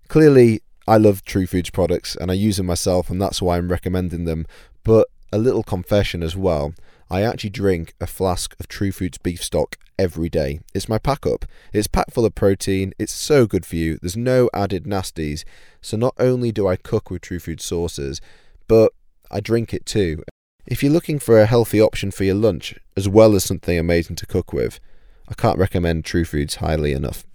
Clearly, 0.07 0.61
I 0.87 0.97
love 0.97 1.23
True 1.23 1.47
Foods 1.47 1.71
products 1.71 2.15
and 2.15 2.31
I 2.31 2.35
use 2.35 2.57
them 2.57 2.67
myself, 2.67 3.09
and 3.09 3.21
that's 3.21 3.41
why 3.41 3.57
I'm 3.57 3.69
recommending 3.69 4.25
them. 4.25 4.45
But 4.83 5.07
a 5.33 5.37
little 5.37 5.63
confession 5.63 6.23
as 6.23 6.35
well 6.35 6.73
I 7.11 7.23
actually 7.23 7.49
drink 7.49 7.93
a 7.99 8.07
flask 8.07 8.55
of 8.57 8.69
True 8.69 8.93
Foods 8.93 9.17
beef 9.17 9.43
stock 9.43 9.75
every 9.99 10.29
day. 10.29 10.61
It's 10.73 10.87
my 10.87 10.97
pack 10.97 11.25
up. 11.25 11.43
It's 11.73 11.87
packed 11.87 12.13
full 12.13 12.25
of 12.25 12.35
protein, 12.35 12.93
it's 12.97 13.11
so 13.11 13.45
good 13.45 13.65
for 13.65 13.75
you, 13.75 13.97
there's 14.01 14.15
no 14.15 14.49
added 14.53 14.85
nasties. 14.85 15.43
So 15.81 15.97
not 15.97 16.15
only 16.17 16.53
do 16.53 16.69
I 16.69 16.77
cook 16.77 17.11
with 17.11 17.21
True 17.21 17.39
Foods 17.39 17.65
sauces, 17.65 18.21
but 18.69 18.93
I 19.31 19.39
drink 19.39 19.73
it 19.73 19.85
too. 19.85 20.23
If 20.65 20.83
you're 20.83 20.91
looking 20.91 21.19
for 21.19 21.39
a 21.39 21.45
healthy 21.45 21.81
option 21.81 22.11
for 22.11 22.23
your 22.23 22.35
lunch, 22.35 22.75
as 22.95 23.09
well 23.09 23.35
as 23.35 23.43
something 23.43 23.77
amazing 23.77 24.15
to 24.17 24.25
cook 24.25 24.53
with, 24.53 24.79
I 25.27 25.33
can't 25.33 25.57
recommend 25.57 26.05
True 26.05 26.25
Foods 26.25 26.55
highly 26.55 26.93
enough 26.93 27.25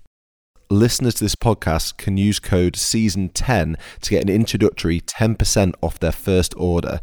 listeners 0.70 1.14
to 1.14 1.24
this 1.24 1.34
podcast 1.34 1.96
can 1.96 2.16
use 2.16 2.38
code 2.38 2.74
season10 2.74 3.76
to 4.00 4.10
get 4.10 4.22
an 4.22 4.28
introductory 4.28 5.00
10% 5.00 5.74
off 5.80 5.98
their 5.98 6.12
first 6.12 6.54
order. 6.56 7.00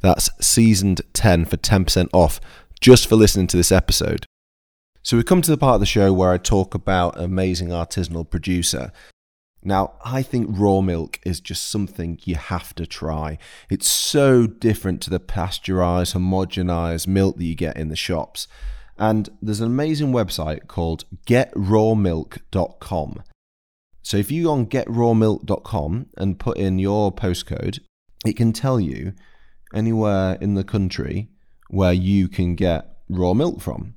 That's 0.00 0.30
seasoned 0.40 1.02
10 1.12 1.44
for 1.46 1.56
10% 1.56 2.08
off 2.12 2.40
just 2.80 3.08
for 3.08 3.16
listening 3.16 3.46
to 3.48 3.56
this 3.56 3.72
episode. 3.72 4.26
So 5.02 5.16
we 5.16 5.22
come 5.22 5.42
to 5.42 5.50
the 5.50 5.58
part 5.58 5.74
of 5.74 5.80
the 5.80 5.86
show 5.86 6.12
where 6.12 6.32
I 6.32 6.38
talk 6.38 6.74
about 6.74 7.18
an 7.18 7.24
amazing 7.24 7.68
artisanal 7.68 8.28
producer. 8.28 8.90
Now, 9.64 9.94
I 10.04 10.22
think 10.22 10.48
raw 10.50 10.82
milk 10.82 11.18
is 11.24 11.40
just 11.40 11.68
something 11.68 12.18
you 12.24 12.34
have 12.36 12.74
to 12.74 12.86
try. 12.86 13.38
It's 13.70 13.88
so 13.88 14.46
different 14.46 15.00
to 15.02 15.10
the 15.10 15.18
pasteurized, 15.18 16.14
homogenized 16.14 17.06
milk 17.06 17.38
that 17.38 17.44
you 17.44 17.54
get 17.54 17.78
in 17.78 17.88
the 17.88 17.96
shops. 17.96 18.46
And 18.98 19.30
there's 19.40 19.60
an 19.60 19.66
amazing 19.66 20.12
website 20.12 20.68
called 20.68 21.06
getrawmilk.com. 21.26 23.22
So 24.02 24.18
if 24.18 24.30
you 24.30 24.44
go 24.44 24.52
on 24.52 24.66
getrawmilk.com 24.66 26.06
and 26.18 26.38
put 26.38 26.58
in 26.58 26.78
your 26.78 27.10
postcode, 27.10 27.80
it 28.26 28.36
can 28.36 28.52
tell 28.52 28.78
you 28.78 29.14
anywhere 29.74 30.36
in 30.42 30.54
the 30.54 30.64
country 30.64 31.30
where 31.70 31.94
you 31.94 32.28
can 32.28 32.54
get 32.54 32.98
raw 33.08 33.32
milk 33.32 33.62
from. 33.62 33.94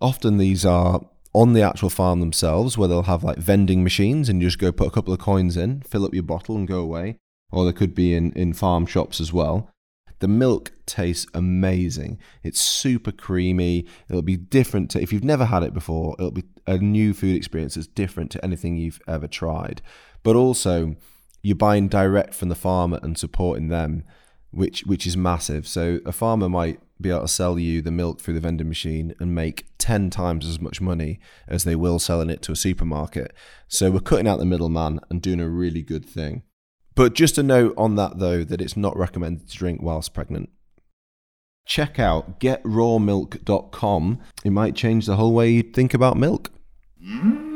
Often 0.00 0.36
these 0.36 0.66
are 0.66 1.00
on 1.32 1.52
the 1.52 1.62
actual 1.62 1.90
farm 1.90 2.20
themselves 2.20 2.76
where 2.76 2.88
they'll 2.88 3.02
have 3.02 3.24
like 3.24 3.38
vending 3.38 3.82
machines 3.82 4.28
and 4.28 4.40
you 4.40 4.48
just 4.48 4.58
go 4.58 4.72
put 4.72 4.88
a 4.88 4.90
couple 4.90 5.12
of 5.12 5.20
coins 5.20 5.56
in, 5.56 5.82
fill 5.82 6.04
up 6.04 6.14
your 6.14 6.22
bottle 6.22 6.56
and 6.56 6.66
go 6.66 6.80
away. 6.80 7.16
Or 7.50 7.64
they 7.64 7.72
could 7.72 7.94
be 7.94 8.14
in, 8.14 8.32
in 8.32 8.52
farm 8.52 8.86
shops 8.86 9.20
as 9.20 9.32
well. 9.32 9.70
The 10.20 10.28
milk 10.28 10.72
tastes 10.84 11.26
amazing. 11.32 12.18
It's 12.42 12.60
super 12.60 13.12
creamy. 13.12 13.86
It'll 14.08 14.22
be 14.22 14.36
different 14.36 14.90
to, 14.90 15.00
if 15.00 15.12
you've 15.12 15.24
never 15.24 15.44
had 15.44 15.62
it 15.62 15.72
before, 15.72 16.16
it'll 16.18 16.32
be 16.32 16.44
a 16.66 16.78
new 16.78 17.14
food 17.14 17.36
experience 17.36 17.76
that's 17.76 17.86
different 17.86 18.30
to 18.32 18.44
anything 18.44 18.76
you've 18.76 19.00
ever 19.06 19.28
tried. 19.28 19.80
But 20.22 20.34
also, 20.34 20.96
you're 21.42 21.56
buying 21.56 21.88
direct 21.88 22.34
from 22.34 22.48
the 22.48 22.54
farmer 22.54 22.98
and 23.02 23.16
supporting 23.16 23.68
them, 23.68 24.02
which 24.50 24.84
which 24.86 25.06
is 25.06 25.16
massive. 25.16 25.68
So 25.68 26.00
a 26.04 26.12
farmer 26.12 26.48
might 26.48 26.80
be 27.00 27.10
able 27.10 27.22
to 27.22 27.28
sell 27.28 27.58
you 27.58 27.80
the 27.80 27.90
milk 27.90 28.20
through 28.20 28.34
the 28.34 28.40
vending 28.40 28.68
machine 28.68 29.14
and 29.18 29.34
make 29.34 29.66
10 29.78 30.10
times 30.10 30.46
as 30.46 30.60
much 30.60 30.80
money 30.80 31.20
as 31.46 31.64
they 31.64 31.76
will 31.76 31.98
selling 31.98 32.30
it 32.30 32.42
to 32.42 32.52
a 32.52 32.56
supermarket. 32.56 33.32
So 33.68 33.90
we're 33.90 34.00
cutting 34.00 34.26
out 34.26 34.38
the 34.38 34.44
middleman 34.44 35.00
and 35.10 35.22
doing 35.22 35.40
a 35.40 35.48
really 35.48 35.82
good 35.82 36.04
thing. 36.04 36.42
But 36.94 37.14
just 37.14 37.38
a 37.38 37.42
note 37.42 37.74
on 37.76 37.94
that 37.94 38.18
though 38.18 38.42
that 38.42 38.60
it's 38.60 38.76
not 38.76 38.96
recommended 38.96 39.48
to 39.48 39.56
drink 39.56 39.80
whilst 39.82 40.14
pregnant. 40.14 40.50
Check 41.64 41.98
out 41.98 42.40
getrawmilk.com. 42.40 44.18
It 44.42 44.50
might 44.50 44.74
change 44.74 45.06
the 45.06 45.16
whole 45.16 45.34
way 45.34 45.50
you 45.50 45.62
think 45.62 45.94
about 45.94 46.16
milk. 46.16 46.50
Mm-hmm. 47.00 47.47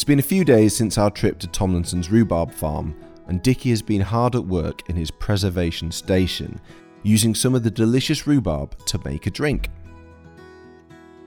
It's 0.00 0.04
been 0.06 0.18
a 0.18 0.22
few 0.22 0.46
days 0.46 0.74
since 0.74 0.96
our 0.96 1.10
trip 1.10 1.38
to 1.40 1.46
Tomlinson's 1.46 2.10
rhubarb 2.10 2.52
farm, 2.52 2.96
and 3.26 3.42
Dickie 3.42 3.68
has 3.68 3.82
been 3.82 4.00
hard 4.00 4.34
at 4.34 4.46
work 4.46 4.88
in 4.88 4.96
his 4.96 5.10
preservation 5.10 5.92
station, 5.92 6.58
using 7.02 7.34
some 7.34 7.54
of 7.54 7.64
the 7.64 7.70
delicious 7.70 8.26
rhubarb 8.26 8.82
to 8.86 8.98
make 9.04 9.26
a 9.26 9.30
drink. 9.30 9.68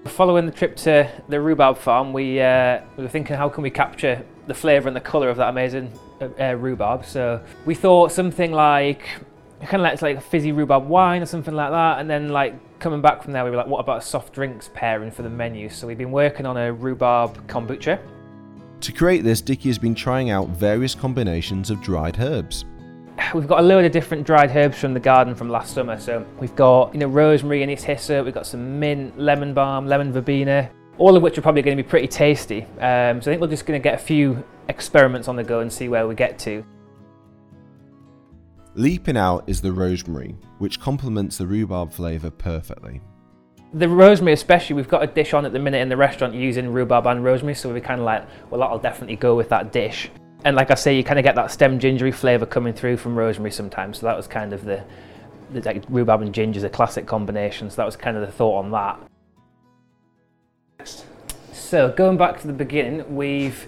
Following 0.05 0.47
the 0.47 0.51
trip 0.51 0.75
to 0.77 1.07
the 1.29 1.39
rhubarb 1.39 1.77
farm, 1.77 2.13
we, 2.13 2.41
uh, 2.41 2.81
we 2.97 3.03
were 3.03 3.09
thinking 3.09 3.35
how 3.35 3.47
can 3.47 3.61
we 3.61 3.69
capture 3.69 4.25
the 4.47 4.55
flavour 4.55 4.87
and 4.87 4.97
the 4.97 5.01
colour 5.01 5.29
of 5.29 5.37
that 5.37 5.49
amazing 5.49 5.91
uh, 6.19 6.29
uh, 6.39 6.53
rhubarb. 6.55 7.05
So 7.05 7.43
we 7.67 7.75
thought 7.75 8.11
something 8.11 8.51
like 8.51 9.07
kind 9.61 9.75
of 9.75 9.81
like, 9.81 10.01
like 10.01 10.17
a 10.17 10.21
fizzy 10.21 10.51
rhubarb 10.51 10.87
wine 10.87 11.21
or 11.21 11.27
something 11.27 11.53
like 11.53 11.69
that. 11.69 11.99
And 11.99 12.09
then 12.09 12.29
like 12.29 12.79
coming 12.79 13.01
back 13.01 13.21
from 13.21 13.33
there, 13.33 13.43
we 13.43 13.51
were 13.51 13.57
like, 13.57 13.67
what 13.67 13.81
about 13.81 13.99
a 13.99 14.03
soft 14.03 14.33
drinks 14.33 14.71
pairing 14.73 15.11
for 15.11 15.21
the 15.21 15.29
menu? 15.29 15.69
So 15.69 15.85
we've 15.85 15.95
been 15.95 16.11
working 16.11 16.47
on 16.47 16.57
a 16.57 16.73
rhubarb 16.73 17.47
kombucha. 17.47 17.99
To 18.83 18.91
create 18.91 19.23
this, 19.23 19.39
Dickie 19.39 19.69
has 19.69 19.77
been 19.77 19.95
trying 19.95 20.29
out 20.29 20.49
various 20.49 20.93
combinations 20.93 21.69
of 21.69 21.81
dried 21.81 22.19
herbs. 22.19 22.65
We've 23.33 23.47
got 23.47 23.59
a 23.59 23.61
load 23.61 23.85
of 23.85 23.93
different 23.93 24.27
dried 24.27 24.53
herbs 24.53 24.77
from 24.77 24.93
the 24.93 24.99
garden 24.99 25.35
from 25.35 25.47
last 25.47 25.73
summer. 25.73 25.97
So 25.97 26.25
we've 26.41 26.53
got 26.57 26.93
you 26.93 26.99
know 26.99 27.07
rosemary 27.07 27.63
and 27.63 27.71
anise 27.71 27.83
hyssop, 27.83 28.25
we've 28.25 28.33
got 28.33 28.45
some 28.45 28.81
mint, 28.81 29.17
lemon 29.17 29.53
balm, 29.53 29.87
lemon 29.87 30.11
verbena, 30.11 30.69
all 30.97 31.15
of 31.15 31.23
which 31.23 31.37
are 31.37 31.41
probably 31.41 31.61
going 31.61 31.77
to 31.77 31.81
be 31.81 31.87
pretty 31.87 32.09
tasty. 32.09 32.63
Um, 32.81 33.21
so 33.21 33.31
I 33.31 33.35
think 33.35 33.39
we're 33.41 33.47
just 33.47 33.65
going 33.65 33.79
to 33.79 33.83
get 33.83 33.93
a 33.93 34.03
few 34.03 34.43
experiments 34.67 35.29
on 35.29 35.37
the 35.37 35.45
go 35.45 35.61
and 35.61 35.71
see 35.71 35.87
where 35.87 36.05
we 36.05 36.13
get 36.13 36.37
to. 36.39 36.65
Leaping 38.75 39.15
out 39.15 39.45
is 39.47 39.61
the 39.61 39.71
rosemary, 39.71 40.35
which 40.57 40.81
complements 40.81 41.37
the 41.37 41.47
rhubarb 41.47 41.93
flavour 41.93 42.31
perfectly. 42.31 42.99
The 43.73 43.89
rosemary, 43.89 44.33
especially, 44.33 44.75
we've 44.75 44.87
got 44.87 45.01
a 45.01 45.07
dish 45.07 45.33
on 45.33 45.45
at 45.45 45.51
the 45.51 45.57
minute 45.57 45.79
in 45.79 45.89
the 45.89 45.97
restaurant 45.97 46.35
using 46.35 46.71
rhubarb 46.71 47.07
and 47.07 47.23
rosemary, 47.23 47.55
so 47.55 47.73
we're 47.73 47.81
kind 47.81 47.99
of 47.99 48.05
like, 48.05 48.23
well, 48.51 48.61
that'll 48.61 48.77
definitely 48.77 49.15
go 49.15 49.35
with 49.35 49.49
that 49.49 49.71
dish. 49.71 50.11
And 50.45 50.55
like 50.55 50.69
I 50.69 50.75
say, 50.75 50.95
you 50.95 51.03
kind 51.03 51.17
of 51.17 51.23
get 51.23 51.33
that 51.35 51.49
stem 51.49 51.79
gingery 51.79 52.11
flavour 52.11 52.45
coming 52.45 52.73
through 52.73 52.97
from 52.97 53.15
rosemary 53.15 53.51
sometimes. 53.51 53.99
So 53.99 54.05
that 54.05 54.15
was 54.15 54.27
kind 54.27 54.53
of 54.53 54.63
the, 54.63 54.83
the 55.51 55.61
like 55.61 55.83
rhubarb 55.89 56.21
and 56.21 56.33
ginger 56.33 56.57
is 56.57 56.63
a 56.63 56.69
classic 56.69 57.07
combination. 57.07 57.69
So 57.71 57.77
that 57.77 57.85
was 57.85 57.95
kind 57.95 58.15
of 58.15 58.21
the 58.25 58.31
thought 58.31 58.59
on 58.59 58.71
that. 58.71 58.99
So 61.51 61.91
going 61.93 62.17
back 62.17 62.41
to 62.41 62.47
the 62.47 62.53
beginning, 62.53 63.15
we've 63.15 63.65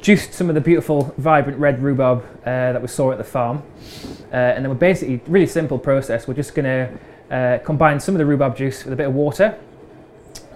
juiced 0.00 0.32
some 0.32 0.48
of 0.48 0.56
the 0.56 0.60
beautiful, 0.60 1.14
vibrant 1.18 1.58
red 1.58 1.82
rhubarb 1.82 2.24
uh, 2.40 2.72
that 2.72 2.82
we 2.82 2.88
saw 2.88 3.12
at 3.12 3.18
the 3.18 3.24
farm. 3.24 3.62
Uh, 4.32 4.36
and 4.36 4.64
then 4.64 4.70
we're 4.70 4.78
basically, 4.78 5.20
really 5.28 5.46
simple 5.46 5.78
process. 5.78 6.26
We're 6.26 6.34
just 6.34 6.54
going 6.54 6.64
to 6.64 6.98
uh, 7.30 7.58
combine 7.64 8.00
some 8.00 8.14
of 8.14 8.18
the 8.18 8.26
rhubarb 8.26 8.56
juice 8.56 8.84
with 8.84 8.92
a 8.92 8.96
bit 8.96 9.06
of 9.06 9.14
water. 9.14 9.58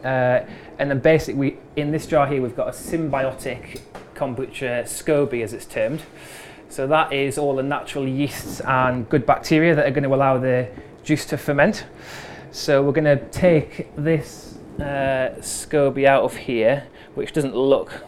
Uh, 0.02 0.44
and 0.78 0.90
then 0.90 0.98
basically, 0.98 1.58
in 1.76 1.90
this 1.90 2.06
jar 2.06 2.26
here, 2.26 2.42
we've 2.42 2.56
got 2.56 2.68
a 2.68 2.72
symbiotic 2.72 3.80
kombucha 4.14 4.82
SCOBY 4.84 5.42
as 5.42 5.52
it's 5.52 5.66
termed. 5.66 6.02
So 6.68 6.86
that 6.88 7.12
is 7.12 7.38
all 7.38 7.54
the 7.54 7.62
natural 7.62 8.08
yeasts 8.08 8.60
and 8.60 9.08
good 9.08 9.24
bacteria 9.24 9.74
that 9.74 9.86
are 9.86 9.90
going 9.90 10.04
to 10.04 10.14
allow 10.14 10.38
the 10.38 10.68
juice 11.04 11.24
to 11.26 11.36
ferment. 11.36 11.84
So 12.50 12.82
we're 12.82 12.92
going 12.92 13.18
to 13.18 13.24
take 13.30 13.94
this 13.96 14.58
uh, 14.78 15.34
SCOBY 15.38 16.06
out 16.06 16.24
of 16.24 16.36
here, 16.36 16.86
which 17.14 17.32
doesn't 17.32 17.54
look 17.54 18.04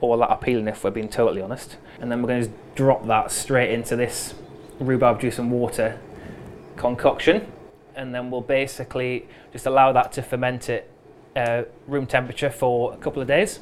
all 0.00 0.16
that 0.18 0.30
appealing 0.30 0.68
if 0.68 0.84
we're 0.84 0.90
being 0.90 1.08
totally 1.08 1.40
honest. 1.40 1.76
And 2.00 2.10
then 2.10 2.20
we're 2.20 2.28
going 2.28 2.44
to 2.44 2.50
drop 2.74 3.06
that 3.06 3.30
straight 3.30 3.70
into 3.70 3.96
this 3.96 4.34
rhubarb 4.78 5.20
juice 5.20 5.38
and 5.38 5.50
water 5.50 5.98
concoction. 6.76 7.50
And 7.94 8.14
then 8.14 8.30
we'll 8.30 8.40
basically 8.40 9.26
just 9.52 9.66
allow 9.66 9.92
that 9.92 10.12
to 10.12 10.22
ferment 10.22 10.68
at 10.68 10.88
uh, 11.36 11.62
room 11.86 12.06
temperature 12.06 12.50
for 12.50 12.94
a 12.94 12.96
couple 12.96 13.20
of 13.22 13.28
days. 13.28 13.60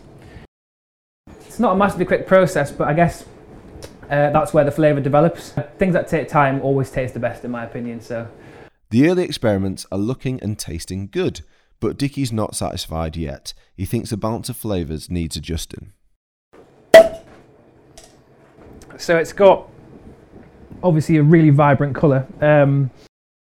It's 1.46 1.58
not 1.58 1.72
a 1.72 1.76
massively 1.76 2.04
quick 2.04 2.26
process, 2.26 2.70
but 2.70 2.88
I 2.88 2.94
guess 2.94 3.24
uh, 4.04 4.30
that's 4.30 4.52
where 4.52 4.64
the 4.64 4.70
flavour 4.70 5.00
develops. 5.00 5.52
Things 5.78 5.94
that 5.94 6.08
take 6.08 6.28
time 6.28 6.60
always 6.62 6.90
taste 6.90 7.14
the 7.14 7.20
best, 7.20 7.44
in 7.44 7.50
my 7.50 7.64
opinion. 7.64 8.00
So 8.00 8.28
The 8.90 9.08
early 9.08 9.24
experiments 9.24 9.86
are 9.92 9.98
looking 9.98 10.40
and 10.42 10.58
tasting 10.58 11.08
good, 11.10 11.42
but 11.78 11.96
Dickie's 11.96 12.32
not 12.32 12.54
satisfied 12.54 13.16
yet. 13.16 13.54
He 13.76 13.84
thinks 13.84 14.10
the 14.10 14.16
balance 14.16 14.48
of 14.48 14.56
flavours 14.56 15.10
needs 15.10 15.36
adjusting. 15.36 15.92
So 18.98 19.16
it's 19.16 19.32
got 19.32 19.68
obviously 20.82 21.16
a 21.16 21.22
really 21.22 21.50
vibrant 21.50 21.94
colour. 21.94 22.26
Um, 22.40 22.90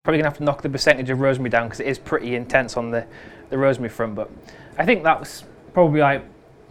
probably 0.02 0.18
gonna 0.18 0.30
have 0.30 0.38
to 0.38 0.44
knock 0.44 0.62
the 0.62 0.68
percentage 0.68 1.10
of 1.10 1.20
rosemary 1.20 1.50
down 1.50 1.66
because 1.66 1.80
it 1.80 1.86
is 1.86 1.98
pretty 1.98 2.34
intense 2.34 2.76
on 2.76 2.90
the, 2.90 3.06
the 3.50 3.58
rosemary 3.58 3.90
front. 3.90 4.14
But 4.14 4.30
I 4.78 4.84
think 4.86 5.02
that 5.04 5.20
was 5.20 5.44
probably 5.74 6.00
like 6.00 6.24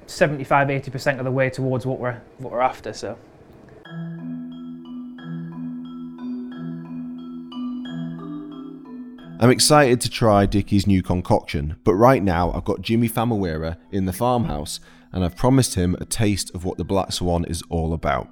75 0.07 0.67
80% 0.67 1.19
of 1.19 1.25
the 1.25 1.31
way 1.31 1.49
towards 1.51 1.85
what 1.85 1.99
we're 1.99 2.21
what 2.39 2.51
we're 2.51 2.61
after. 2.61 2.91
So 2.91 3.17
I'm 9.41 9.51
excited 9.51 10.01
to 10.01 10.09
try 10.09 10.47
Dickie's 10.47 10.87
new 10.87 11.03
concoction, 11.03 11.77
but 11.83 11.93
right 11.93 12.23
now 12.23 12.51
I've 12.51 12.65
got 12.65 12.81
Jimi 12.81 13.09
Famurewa 13.11 13.77
in 13.91 14.05
the 14.05 14.13
farmhouse 14.13 14.79
and 15.11 15.23
I've 15.23 15.35
promised 15.35 15.75
him 15.75 15.95
a 16.01 16.05
taste 16.05 16.53
of 16.55 16.65
what 16.65 16.77
the 16.77 16.83
Black 16.83 17.11
Swan 17.11 17.45
is 17.45 17.61
all 17.69 17.93
about. 17.93 18.27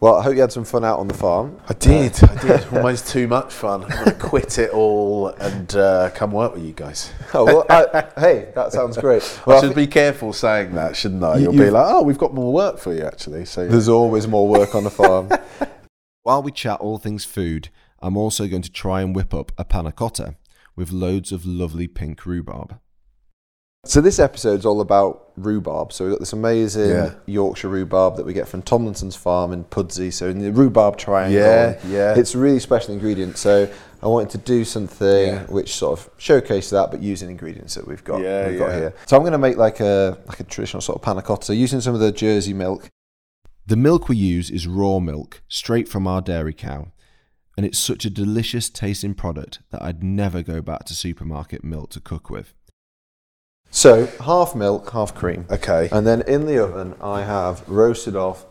Well, 0.00 0.16
I 0.16 0.22
hope 0.22 0.34
you 0.34 0.40
had 0.42 0.52
some 0.52 0.64
fun 0.64 0.84
out 0.84 0.98
on 0.98 1.08
the 1.08 1.14
farm. 1.14 1.58
I 1.66 1.72
did, 1.72 2.22
I 2.24 2.34
did. 2.42 2.66
Almost 2.74 3.08
too 3.08 3.26
much 3.26 3.52
fun. 3.54 3.84
I'm 3.84 3.90
going 3.90 4.04
to 4.06 4.12
quit 4.12 4.58
it 4.58 4.70
all 4.70 5.28
and 5.28 5.74
uh, 5.74 6.10
come 6.14 6.30
work 6.32 6.54
with 6.54 6.62
you 6.64 6.72
guys. 6.72 7.10
Oh, 7.32 7.44
well, 7.44 7.66
I, 7.70 8.04
hey, 8.20 8.52
that 8.54 8.72
sounds 8.72 8.98
great. 8.98 9.22
I 9.38 9.42
Well, 9.46 9.56
I 9.56 9.60
should 9.60 9.74
think 9.74 9.76
be 9.76 9.86
careful 9.86 10.34
saying 10.34 10.74
that, 10.74 10.94
shouldn't 10.96 11.24
I? 11.24 11.36
You- 11.36 11.44
You'll 11.44 11.52
be 11.52 11.70
like, 11.70 11.86
oh, 11.88 12.02
we've 12.02 12.18
got 12.18 12.34
more 12.34 12.52
work 12.52 12.78
for 12.78 12.92
you, 12.92 13.02
actually. 13.04 13.46
So 13.46 13.66
there's 13.66 13.88
always 13.88 14.28
more 14.28 14.46
work 14.46 14.74
on 14.74 14.84
the 14.84 14.90
farm. 14.90 15.30
While 16.22 16.42
we 16.42 16.52
chat 16.52 16.80
all 16.80 16.98
things 16.98 17.24
food, 17.24 17.70
I'm 18.00 18.16
also 18.18 18.46
going 18.46 18.62
to 18.62 18.72
try 18.72 19.00
and 19.00 19.14
whip 19.16 19.32
up 19.32 19.52
a 19.56 19.64
panna 19.64 19.92
cotta 19.92 20.36
with 20.76 20.90
loads 20.90 21.32
of 21.32 21.46
lovely 21.46 21.86
pink 21.88 22.26
rhubarb. 22.26 22.78
So 23.86 24.00
this 24.00 24.18
episode's 24.18 24.64
all 24.66 24.80
about 24.80 25.28
rhubarb. 25.36 25.92
So 25.92 26.04
we've 26.04 26.12
got 26.12 26.20
this 26.20 26.32
amazing 26.32 26.88
Yeah. 26.90 27.14
Yorkshire 27.26 27.68
rhubarb 27.68 28.16
that 28.16 28.24
we 28.26 28.32
get 28.32 28.48
from 28.48 28.62
Tomlinson's 28.62 29.16
farm 29.16 29.52
in 29.52 29.64
Pudsey. 29.64 30.10
So 30.12 30.28
in 30.28 30.38
the 30.38 30.52
rhubarb 30.52 30.96
triangle. 30.96 31.38
Yeah, 31.40 31.78
yeah. 31.86 32.14
It's 32.16 32.34
a 32.34 32.38
really 32.38 32.60
special 32.60 32.94
ingredient. 32.94 33.36
So 33.36 33.68
I 34.02 34.06
wanted 34.06 34.30
to 34.30 34.38
do 34.38 34.64
something 34.64 35.26
Yeah. 35.34 35.44
which 35.44 35.74
sort 35.74 35.98
of 35.98 36.10
showcase 36.18 36.70
that, 36.70 36.90
but 36.90 37.02
using 37.02 37.30
ingredients 37.30 37.74
that 37.74 37.86
we've 37.86 38.04
got, 38.04 38.20
Yeah, 38.22 38.48
we've 38.48 38.58
got 38.58 38.72
here. 38.72 38.94
So 39.06 39.16
I'm 39.16 39.22
going 39.22 39.32
to 39.32 39.38
make 39.38 39.56
like 39.56 39.80
a 39.80 40.18
like 40.26 40.40
a 40.40 40.44
traditional 40.44 40.80
sort 40.80 40.96
of 40.96 41.02
panna 41.02 41.22
cotta. 41.22 41.54
Using 41.54 41.80
some 41.80 41.94
of 41.94 42.00
the 42.00 42.12
Jersey 42.12 42.52
milk. 42.54 42.88
The 43.66 43.76
milk 43.76 44.08
we 44.08 44.16
use 44.16 44.50
is 44.50 44.66
raw 44.66 44.98
milk, 44.98 45.42
straight 45.48 45.88
from 45.88 46.06
our 46.06 46.20
dairy 46.20 46.52
cow, 46.52 46.88
and 47.56 47.64
it's 47.64 47.78
such 47.78 48.04
a 48.04 48.10
delicious 48.10 48.68
tasting 48.68 49.14
product 49.14 49.60
that 49.70 49.80
I'd 49.82 50.02
never 50.04 50.42
go 50.42 50.60
back 50.60 50.84
to 50.84 50.94
supermarket 50.94 51.64
milk 51.64 51.90
to 51.90 52.00
cook 52.00 52.28
with. 52.28 52.52
So 53.74 54.06
half 54.22 54.54
milk, 54.54 54.90
half 54.92 55.16
cream. 55.16 55.46
Okay. 55.50 55.88
And 55.90 56.06
then 56.06 56.22
in 56.22 56.46
the 56.46 56.62
oven, 56.62 56.94
I 57.00 57.22
have 57.22 57.68
roasted 57.68 58.14
off 58.14 58.44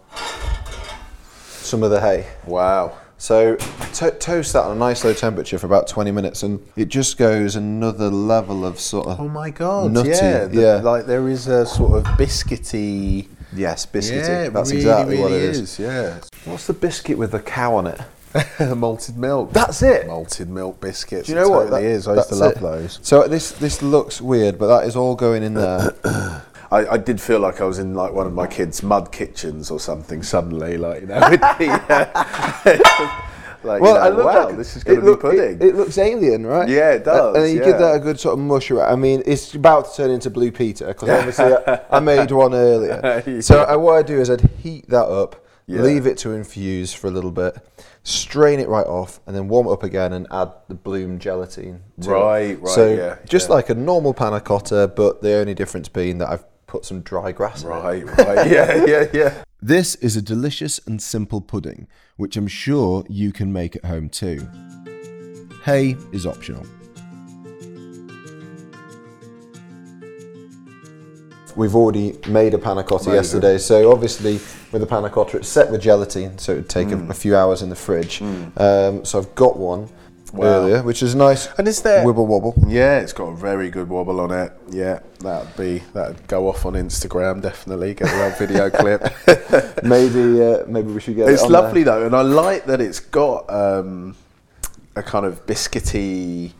some 1.37 1.81
of 1.81 1.91
the 1.91 2.01
hay. 2.01 2.27
Wow. 2.45 2.97
So 3.17 3.55
to- 3.55 4.11
toast 4.11 4.51
that 4.51 4.63
on 4.65 4.75
a 4.75 4.79
nice 4.79 5.05
low 5.05 5.13
temperature 5.13 5.57
for 5.57 5.65
about 5.65 5.87
20 5.87 6.11
minutes, 6.11 6.43
and 6.43 6.59
it 6.75 6.89
just 6.89 7.17
goes 7.17 7.55
another 7.55 8.09
level 8.09 8.65
of 8.65 8.81
sort 8.81 9.07
of 9.07 9.17
Oh 9.21 9.29
my 9.29 9.49
god! 9.49 9.93
Nutty, 9.93 10.09
yeah, 10.09 10.43
the- 10.45 10.61
yeah. 10.61 10.75
Like 10.81 11.05
there 11.05 11.29
is 11.29 11.47
a 11.47 11.65
sort 11.65 11.93
of 11.99 12.03
biscuity. 12.17 13.27
yes, 13.53 13.85
biscuity. 13.85 14.27
Yeah, 14.27 14.49
That's 14.49 14.71
really, 14.71 14.81
exactly 14.83 15.19
what 15.19 15.31
it 15.31 15.35
is. 15.35 15.47
really 15.47 15.63
is. 15.63 15.79
is. 15.79 15.79
Yeah, 15.79 16.19
What's 16.43 16.67
the 16.67 16.73
biscuit 16.73 17.17
with 17.17 17.31
the 17.31 17.39
cow 17.39 17.75
on 17.77 17.87
it? 17.87 18.01
malted 18.75 19.17
milk. 19.17 19.53
That's 19.53 19.81
it. 19.81 20.07
malted 20.07 20.49
milk 20.49 20.79
biscuits. 20.81 21.27
Do 21.27 21.33
you 21.33 21.39
know 21.39 21.45
it 21.45 21.49
what? 21.49 21.63
Totally 21.65 21.81
That- 21.83 21.87
is. 21.89 22.07
I 22.07 22.15
used 22.15 22.29
to 22.29 22.35
love 22.35 22.51
it. 22.53 22.59
those. 22.61 22.99
So 23.01 23.27
this 23.27 23.51
this 23.51 23.81
looks 23.81 24.21
weird, 24.21 24.57
but 24.57 24.67
that 24.67 24.87
is 24.87 24.95
all 24.95 25.15
going 25.15 25.43
in 25.43 25.53
there. 25.53 25.93
I, 26.71 26.93
I 26.93 26.97
did 26.97 27.21
feel 27.21 27.39
like 27.39 27.61
I 27.61 27.65
was 27.65 27.77
in 27.77 27.93
like 27.93 28.13
one 28.13 28.25
of 28.25 28.33
my 28.33 28.47
kids' 28.47 28.81
mud 28.81 29.11
kitchens 29.11 29.69
or 29.69 29.79
something. 29.79 30.23
Suddenly, 30.23 30.77
like 30.77 31.01
you 31.01 31.07
know, 31.07 31.19
with 31.29 31.39
the, 31.41 31.69
uh, 31.89 33.23
like 33.63 33.81
you 33.81 33.93
know, 33.93 34.25
wow, 34.25 34.51
this 34.51 34.75
is 34.75 34.83
going 34.83 34.97
to 34.99 35.01
be 35.05 35.07
look- 35.11 35.21
pudding. 35.21 35.55
It, 35.57 35.61
it 35.61 35.75
looks 35.75 35.97
alien, 35.99 36.45
right? 36.47 36.67
Yeah, 36.67 36.93
it 36.93 37.03
does, 37.05 37.35
And 37.37 37.47
you 37.53 37.59
yeah. 37.59 37.65
give 37.65 37.77
that 37.77 37.95
a 37.95 37.99
good 37.99 38.19
sort 38.19 38.33
of 38.33 38.39
mush 38.39 38.71
around. 38.71 38.91
I 38.91 38.95
mean, 38.95 39.21
it's 39.25 39.53
about 39.53 39.91
to 39.91 39.95
turn 39.97 40.09
into 40.09 40.31
Blue 40.31 40.51
Peter 40.51 40.87
because 40.87 41.09
obviously 41.17 41.53
I, 41.67 41.79
I 41.91 41.99
made 41.99 42.31
one 42.31 42.55
earlier. 42.55 43.41
So 43.43 43.61
I, 43.63 43.75
what 43.75 43.93
I 43.97 44.01
do 44.01 44.19
is 44.19 44.31
I'd 44.31 44.41
heat 44.59 44.89
that 44.89 45.05
up, 45.05 45.45
Yeah. 45.67 45.81
leave 45.81 46.07
it 46.07 46.17
to 46.19 46.31
infuse 46.31 46.91
for 46.91 47.05
a 47.05 47.11
little 47.11 47.31
bit, 47.31 47.55
strain 48.03 48.59
it 48.59 48.67
right 48.67 48.85
off, 48.85 49.19
and 49.25 49.35
then 49.35 49.47
warm 49.47 49.67
it 49.67 49.71
up 49.71 49.83
again 49.83 50.13
and 50.13 50.27
add 50.31 50.51
the 50.67 50.75
bloom 50.75 51.19
gelatine. 51.19 51.81
To 52.01 52.09
Right, 52.11 52.39
it. 52.51 52.59
right, 52.61 52.67
So 52.75 52.93
yeah, 52.93 53.17
just 53.27 53.49
yeah. 53.49 53.55
like 53.55 53.69
a 53.69 53.75
normal 53.75 54.13
panna 54.13 54.41
cotta, 54.41 54.91
but 54.95 55.21
the 55.21 55.33
only 55.35 55.53
difference 55.53 55.87
being 55.89 56.17
that 56.19 56.29
I've 56.29 56.45
put 56.67 56.85
some 56.85 57.01
dry 57.01 57.31
grass 57.31 57.63
in 57.63 57.69
it. 57.69 57.71
right, 57.71 58.05
right, 58.05 58.51
yeah, 58.51 58.85
yeah, 58.85 59.05
yeah. 59.13 59.43
This 59.61 59.95
is 59.95 60.17
a 60.17 60.21
delicious 60.21 60.79
and 60.85 61.01
simple 61.01 61.39
pudding, 61.39 61.87
which 62.17 62.35
I'm 62.35 62.47
sure 62.47 63.05
you 63.07 63.31
can 63.31 63.53
make 63.53 63.75
at 63.77 63.85
home 63.85 64.09
too. 64.09 64.45
Hay 65.63 65.95
is 66.11 66.25
optional. 66.25 66.65
We've 71.55 71.75
already 71.75 72.17
made 72.27 72.53
a 72.53 72.57
panna 72.57 72.83
cotta 72.83 73.09
Amazing. 73.09 73.13
yesterday, 73.13 73.57
so 73.57 73.91
obviously 73.91 74.33
with 74.71 74.81
the 74.81 74.87
panna 74.87 75.09
cotta 75.09 75.37
it's 75.37 75.47
set 75.49 75.71
with 75.71 75.81
gelatine, 75.81 76.37
so 76.37 76.53
it 76.53 76.55
would 76.55 76.69
take 76.69 76.87
Mm. 76.89 77.07
a, 77.07 77.11
a 77.11 77.13
few 77.13 77.35
hours 77.35 77.61
in 77.61 77.69
the 77.69 77.75
fridge. 77.75 78.21
Um, 78.57 79.05
so 79.05 79.19
I've 79.19 79.33
got 79.35 79.57
one 79.57 79.89
Wow. 80.33 80.45
earlier, 80.47 80.81
which 80.81 81.03
is 81.03 81.13
nice. 81.13 81.47
And 81.59 81.67
is 81.67 81.83
there? 81.83 82.03
Wibble 82.03 82.25
wobble. 82.25 82.55
Yeah, 82.67 82.97
it's 83.01 83.13
got 83.13 83.25
a 83.25 83.35
very 83.35 83.69
good 83.69 83.87
wobble 83.87 84.19
on 84.19 84.31
it. 84.31 84.51
Yeah, 84.71 84.97
that'd 85.19 85.55
be 85.55 85.83
that'd 85.93 86.27
go 86.27 86.47
off 86.49 86.65
on 86.65 86.73
Instagram 86.73 87.39
definitely. 87.41 87.93
Get 87.93 88.07
the 88.07 88.23
old 88.23 88.37
video 88.39 88.69
clip. 88.81 89.83
Maybe 89.83 90.41
uh, 90.43 90.63
maybe 90.67 90.91
we 90.91 90.99
should 91.01 91.15
get 91.17 91.29
It's 91.29 91.43
it 91.43 91.51
lovely 91.51 91.83
there. 91.83 91.99
though, 91.99 92.05
and 92.07 92.15
I 92.15 92.21
like 92.23 92.65
that 92.65 92.81
it's 92.81 92.99
got 92.99 93.47
um, 93.53 94.15
a 94.95 95.03
kind 95.03 95.27
of 95.27 95.45
biscuity, 95.45 96.53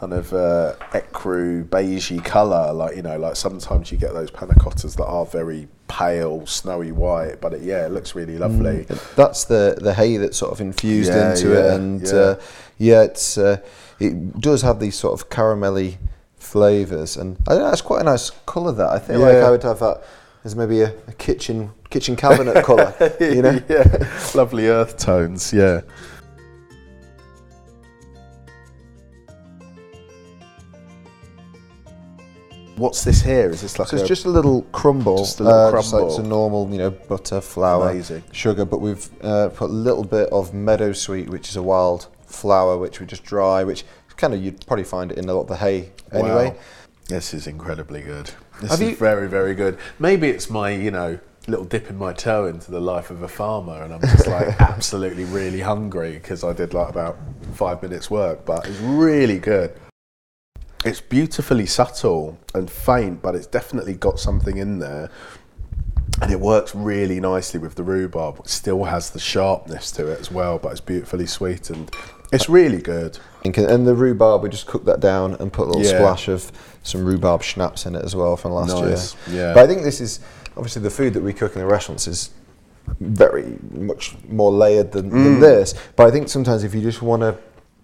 kind 0.00 0.14
of 0.14 0.32
uh, 0.32 0.74
ecru 0.92 1.64
beigey 1.68 2.24
colour. 2.24 2.72
Like 2.72 2.96
you 2.96 3.02
know, 3.02 3.18
like 3.18 3.36
sometimes 3.36 3.92
you 3.92 3.98
get 3.98 4.14
those 4.14 4.30
panna 4.30 4.54
cottas 4.54 4.96
that 4.96 5.04
are 5.04 5.26
very 5.26 5.68
pale, 5.88 6.46
snowy 6.46 6.90
white, 6.90 7.40
but 7.40 7.52
it, 7.52 7.62
yeah, 7.62 7.84
it 7.84 7.92
looks 7.92 8.14
really 8.14 8.38
lovely. 8.38 8.86
That's 9.14 9.44
the 9.44 9.76
the 9.80 9.92
hay 9.92 10.16
that's 10.16 10.38
sort 10.38 10.52
of 10.52 10.60
infused 10.60 11.12
Yeah, 11.12 11.30
into 11.30 11.52
it, 11.52 11.74
and 11.74 12.02
yeah. 12.02 12.14
Uh, 12.14 12.40
yeah, 12.78 13.02
it's 13.02 13.36
uh, 13.36 13.58
it 13.98 14.40
does 14.40 14.62
have 14.62 14.80
these 14.80 14.96
sort 14.96 15.20
of 15.20 15.28
caramelly 15.28 15.98
flavours, 16.36 17.18
and 17.18 17.36
I 17.46 17.52
don't 17.54 17.62
know, 17.62 17.70
it's 17.70 17.82
quite 17.82 18.00
a 18.00 18.04
nice 18.04 18.30
colour. 18.46 18.72
That 18.72 18.88
I 18.88 18.98
think 18.98 19.20
like 19.20 19.36
I 19.36 19.50
would 19.50 19.62
have 19.62 19.80
that 19.80 20.02
as 20.44 20.56
maybe 20.56 20.80
a, 20.80 20.94
a 21.06 21.12
kitchen 21.12 21.72
kitchen 21.90 22.16
cabinet 22.16 22.64
colour. 22.64 22.94
You 23.20 23.42
know. 23.42 23.60
yeah, 23.68 24.08
lovely 24.34 24.68
earth 24.68 24.96
tones. 24.96 25.52
Yeah. 25.52 25.82
What's 32.80 33.04
this 33.04 33.20
here? 33.20 33.50
Is 33.50 33.60
this 33.60 33.78
like 33.78 33.88
So 33.88 33.98
a 33.98 34.00
it's 34.00 34.08
just 34.08 34.24
a 34.24 34.30
little 34.30 34.62
crumble, 34.72 35.18
Just 35.18 35.40
a 35.40 35.44
little 35.44 35.58
uh, 35.58 35.70
just 35.72 35.92
like 35.92 36.00
crumble. 36.00 36.16
some 36.16 36.28
normal, 36.30 36.70
you 36.70 36.78
know, 36.78 36.90
butter, 36.90 37.42
flour, 37.42 37.90
Amazing. 37.90 38.22
sugar. 38.32 38.64
But 38.64 38.80
we've 38.80 39.06
uh, 39.22 39.50
put 39.50 39.68
a 39.68 39.72
little 39.72 40.02
bit 40.04 40.30
of 40.32 40.54
meadow 40.54 40.92
sweet, 40.94 41.28
which 41.28 41.50
is 41.50 41.56
a 41.56 41.62
wild 41.62 42.08
flower, 42.26 42.78
which 42.78 42.98
we 42.98 43.04
just 43.04 43.22
dry, 43.22 43.64
which 43.64 43.84
kind 44.16 44.32
of 44.32 44.42
you'd 44.42 44.66
probably 44.66 44.84
find 44.84 45.12
it 45.12 45.18
in 45.18 45.28
a 45.28 45.34
lot 45.34 45.42
of 45.42 45.48
the 45.48 45.56
hay 45.56 45.90
anyway. 46.10 46.48
Wow. 46.48 46.56
This 47.08 47.34
is 47.34 47.46
incredibly 47.46 48.00
good. 48.00 48.30
This 48.62 48.70
Have 48.70 48.80
is 48.80 48.90
you- 48.90 48.96
very, 48.96 49.28
very 49.28 49.54
good. 49.54 49.76
Maybe 49.98 50.30
it's 50.30 50.48
my, 50.48 50.70
you 50.70 50.90
know, 50.90 51.18
little 51.48 51.64
dipping 51.66 51.98
my 51.98 52.12
toe 52.14 52.46
into 52.46 52.70
the 52.70 52.80
life 52.80 53.10
of 53.10 53.22
a 53.22 53.28
farmer, 53.28 53.82
and 53.82 53.92
I'm 53.92 54.00
just 54.00 54.26
like 54.26 54.58
absolutely 54.60 55.24
really 55.24 55.60
hungry 55.60 56.12
because 56.14 56.44
I 56.44 56.54
did 56.54 56.72
like 56.72 56.88
about 56.88 57.18
five 57.54 57.82
minutes 57.82 58.10
work, 58.10 58.46
but 58.46 58.66
it's 58.66 58.78
really 58.80 59.38
good. 59.38 59.72
It's 60.84 61.00
beautifully 61.00 61.66
subtle 61.66 62.38
and 62.54 62.70
faint, 62.70 63.20
but 63.20 63.34
it's 63.34 63.46
definitely 63.46 63.94
got 63.94 64.18
something 64.18 64.56
in 64.56 64.78
there. 64.78 65.10
And 66.22 66.32
it 66.32 66.40
works 66.40 66.74
really 66.74 67.20
nicely 67.20 67.60
with 67.60 67.74
the 67.74 67.82
rhubarb. 67.82 68.40
It 68.40 68.48
still 68.48 68.84
has 68.84 69.10
the 69.10 69.18
sharpness 69.18 69.90
to 69.92 70.08
it 70.08 70.20
as 70.20 70.30
well, 70.30 70.58
but 70.58 70.72
it's 70.72 70.80
beautifully 70.80 71.26
sweetened. 71.26 71.94
It's 72.32 72.48
really 72.48 72.80
good. 72.80 73.18
And 73.44 73.86
the 73.86 73.94
rhubarb, 73.94 74.42
we 74.42 74.48
just 74.48 74.66
cook 74.66 74.84
that 74.84 75.00
down 75.00 75.34
and 75.34 75.52
put 75.52 75.66
a 75.66 75.70
little 75.70 75.82
Yeah. 75.82 75.98
splash 75.98 76.28
of 76.28 76.50
some 76.82 77.04
rhubarb 77.04 77.42
schnapps 77.42 77.86
in 77.86 77.94
it 77.94 78.04
as 78.04 78.14
well 78.14 78.36
from 78.36 78.52
last 78.52 78.74
Nice, 78.74 79.16
year. 79.28 79.48
yeah. 79.48 79.54
But 79.54 79.64
I 79.64 79.66
think 79.66 79.82
this 79.82 80.00
is 80.00 80.20
obviously 80.56 80.82
the 80.82 80.90
food 80.90 81.14
that 81.14 81.22
we 81.22 81.32
cook 81.32 81.54
in 81.54 81.60
the 81.60 81.66
restaurants 81.66 82.06
is 82.06 82.30
very 82.98 83.58
much 83.72 84.16
more 84.28 84.50
layered 84.50 84.92
than, 84.92 85.10
than 85.10 85.36
mm. 85.36 85.40
this. 85.40 85.74
But 85.96 86.06
I 86.06 86.10
think 86.10 86.28
sometimes 86.28 86.64
if 86.64 86.74
you 86.74 86.80
just 86.80 87.02
want 87.02 87.22
to 87.22 87.36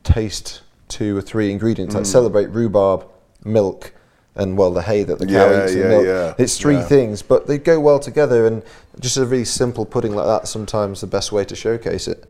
taste 0.02 0.62
two 0.88 1.16
or 1.16 1.22
three 1.22 1.50
ingredients, 1.50 1.94
like 1.94 2.06
celebrate 2.06 2.46
rhubarb, 2.46 3.06
milk, 3.44 3.92
and 4.34 4.58
well 4.58 4.70
the 4.72 4.82
hay 4.82 5.02
that 5.04 5.18
the 5.18 5.26
cow 5.26 5.50
Yeah, 5.50 5.64
eats, 5.64 5.72
and 5.72 5.80
yeah, 5.80 5.88
milk. 5.88 6.04
yeah, 6.06 6.34
It's 6.38 6.58
three 6.58 6.74
yeah. 6.76 6.82
things, 6.84 7.22
but 7.22 7.46
they 7.46 7.58
go 7.58 7.80
well 7.80 7.98
together. 7.98 8.46
And 8.46 8.62
just 9.00 9.16
a 9.16 9.24
really 9.24 9.44
simple 9.44 9.84
pudding 9.86 10.14
like 10.14 10.26
that, 10.26 10.48
sometimes 10.48 11.00
the 11.00 11.06
best 11.06 11.32
way 11.32 11.44
to 11.44 11.56
showcase 11.56 12.06
it. 12.06 12.24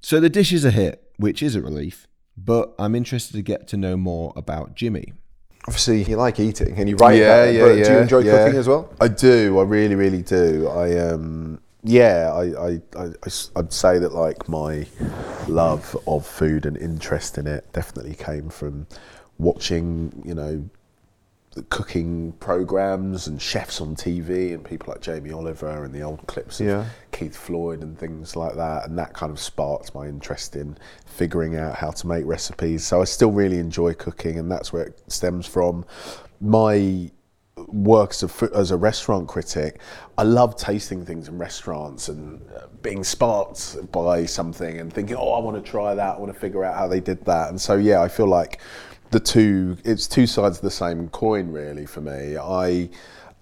So 0.00 0.20
the 0.20 0.28
dish 0.30 0.52
is 0.52 0.64
a 0.64 0.70
hit, 0.70 1.02
which 1.16 1.42
is 1.42 1.56
a 1.56 1.60
relief. 1.60 2.06
But 2.36 2.74
I'm 2.78 2.94
interested 2.94 3.32
to 3.32 3.42
get 3.42 3.66
to 3.68 3.76
know 3.76 3.96
more 3.96 4.32
about 4.36 4.76
Jimi. 4.76 5.12
Obviously, 5.66 6.04
you 6.04 6.16
like 6.16 6.38
eating 6.38 6.78
and 6.78 6.88
you 6.88 6.94
write 6.96 7.18
Yeah, 7.18 7.24
about 7.24 7.48
it, 7.48 7.54
yeah, 7.56 7.60
but 7.62 7.74
do 7.84 7.92
you 7.92 7.98
enjoy 7.98 8.18
yeah. 8.20 8.38
cooking 8.38 8.56
as 8.56 8.68
well? 8.68 8.88
I 9.00 9.08
do. 9.08 9.58
I 9.58 9.62
really, 9.64 9.96
really 9.96 10.22
do. 10.22 10.68
I 10.68 10.96
um, 10.98 11.60
yeah. 11.86 12.32
I, 12.32 12.68
I, 12.68 12.80
I, 12.96 13.10
would 13.54 13.72
say 13.72 13.98
that 13.98 14.12
like 14.12 14.48
my 14.48 14.86
love 15.48 15.96
of 16.06 16.26
food 16.26 16.66
and 16.66 16.76
interest 16.76 17.38
in 17.38 17.46
it 17.46 17.72
definitely 17.72 18.14
came 18.14 18.48
from 18.48 18.86
watching, 19.38 20.22
you 20.24 20.34
know, 20.34 20.68
the 21.52 21.62
cooking 21.62 22.32
programs 22.32 23.26
and 23.26 23.40
chefs 23.40 23.80
on 23.80 23.96
TV 23.96 24.52
and 24.52 24.62
people 24.62 24.92
like 24.92 25.00
Jamie 25.00 25.32
Oliver 25.32 25.84
and 25.84 25.94
the 25.94 26.02
old 26.02 26.26
clips 26.26 26.60
of 26.60 26.66
Yeah. 26.66 26.84
Keith 27.12 27.34
Floyd 27.34 27.82
and 27.82 27.98
things 27.98 28.36
like 28.36 28.56
that. 28.56 28.86
And 28.86 28.98
that 28.98 29.14
kind 29.14 29.32
of 29.32 29.40
sparked 29.40 29.94
my 29.94 30.06
interest 30.06 30.54
in 30.54 30.76
figuring 31.06 31.56
out 31.56 31.76
how 31.76 31.92
to 31.92 32.06
make 32.06 32.26
recipes. 32.26 32.86
So 32.86 33.00
I 33.00 33.04
still 33.04 33.32
really 33.32 33.58
enjoy 33.58 33.94
cooking, 33.94 34.38
and 34.38 34.52
that's 34.52 34.70
where 34.70 34.84
it 34.84 35.00
stems 35.10 35.46
from. 35.46 35.86
My 36.42 37.10
work 37.68 38.10
as 38.10 38.22
a, 38.22 38.50
as 38.54 38.70
a 38.70 38.76
restaurant 38.76 39.28
critic, 39.28 39.80
I 40.18 40.22
love 40.22 40.56
tasting 40.56 41.04
things 41.04 41.28
in 41.28 41.38
restaurants 41.38 42.08
and 42.08 42.40
uh, 42.54 42.66
being 42.82 43.02
sparked 43.02 43.90
by 43.92 44.26
something 44.26 44.78
and 44.78 44.92
thinking, 44.92 45.16
oh, 45.16 45.32
I 45.32 45.40
want 45.40 45.62
to 45.62 45.70
try 45.70 45.94
that. 45.94 46.16
I 46.16 46.18
want 46.18 46.32
to 46.32 46.38
figure 46.38 46.64
out 46.64 46.74
how 46.74 46.86
they 46.86 47.00
did 47.00 47.24
that. 47.24 47.48
And 47.48 47.60
so, 47.60 47.76
yeah, 47.76 48.02
I 48.02 48.08
feel 48.08 48.26
like 48.26 48.60
the 49.10 49.20
two, 49.20 49.78
it's 49.84 50.06
two 50.06 50.26
sides 50.26 50.58
of 50.58 50.62
the 50.62 50.70
same 50.70 51.08
coin, 51.08 51.50
really, 51.50 51.86
for 51.86 52.02
me. 52.02 52.36
I, 52.36 52.90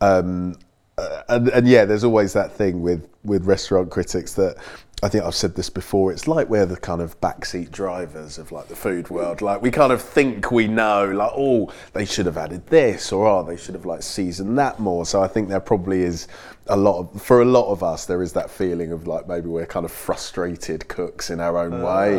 um, 0.00 0.54
uh, 0.96 1.22
and, 1.28 1.48
and 1.48 1.66
yeah, 1.66 1.84
there's 1.84 2.04
always 2.04 2.32
that 2.34 2.52
thing 2.52 2.82
with, 2.82 3.08
with 3.24 3.46
restaurant 3.46 3.90
critics 3.90 4.34
that 4.34 4.56
I 5.04 5.08
think 5.10 5.24
I've 5.24 5.34
said 5.34 5.54
this 5.54 5.68
before. 5.68 6.12
It's 6.12 6.26
like 6.26 6.48
we're 6.48 6.64
the 6.64 6.78
kind 6.78 7.02
of 7.02 7.20
backseat 7.20 7.70
drivers 7.70 8.38
of 8.38 8.50
like 8.52 8.68
the 8.68 8.74
food 8.74 9.10
world. 9.10 9.42
Like 9.42 9.60
we 9.60 9.70
kind 9.70 9.92
of 9.92 10.00
think 10.00 10.50
we 10.50 10.66
know, 10.66 11.04
like 11.04 11.32
oh, 11.34 11.70
they 11.92 12.06
should 12.06 12.24
have 12.24 12.38
added 12.38 12.68
this, 12.68 13.12
or 13.12 13.26
oh, 13.26 13.42
they 13.42 13.58
should 13.58 13.74
have 13.74 13.84
like 13.84 14.02
seasoned 14.02 14.56
that 14.58 14.80
more. 14.80 15.04
So 15.04 15.22
I 15.22 15.28
think 15.28 15.50
there 15.50 15.60
probably 15.60 16.00
is 16.04 16.26
a 16.68 16.76
lot 16.76 16.98
of 16.98 17.22
for 17.22 17.42
a 17.42 17.44
lot 17.44 17.70
of 17.70 17.82
us 17.82 18.06
there 18.06 18.22
is 18.22 18.32
that 18.32 18.50
feeling 18.50 18.90
of 18.90 19.06
like 19.06 19.28
maybe 19.28 19.48
we're 19.48 19.66
kind 19.66 19.84
of 19.84 19.92
frustrated 19.92 20.88
cooks 20.88 21.28
in 21.28 21.38
our 21.38 21.58
own 21.58 21.82
way. 21.82 22.16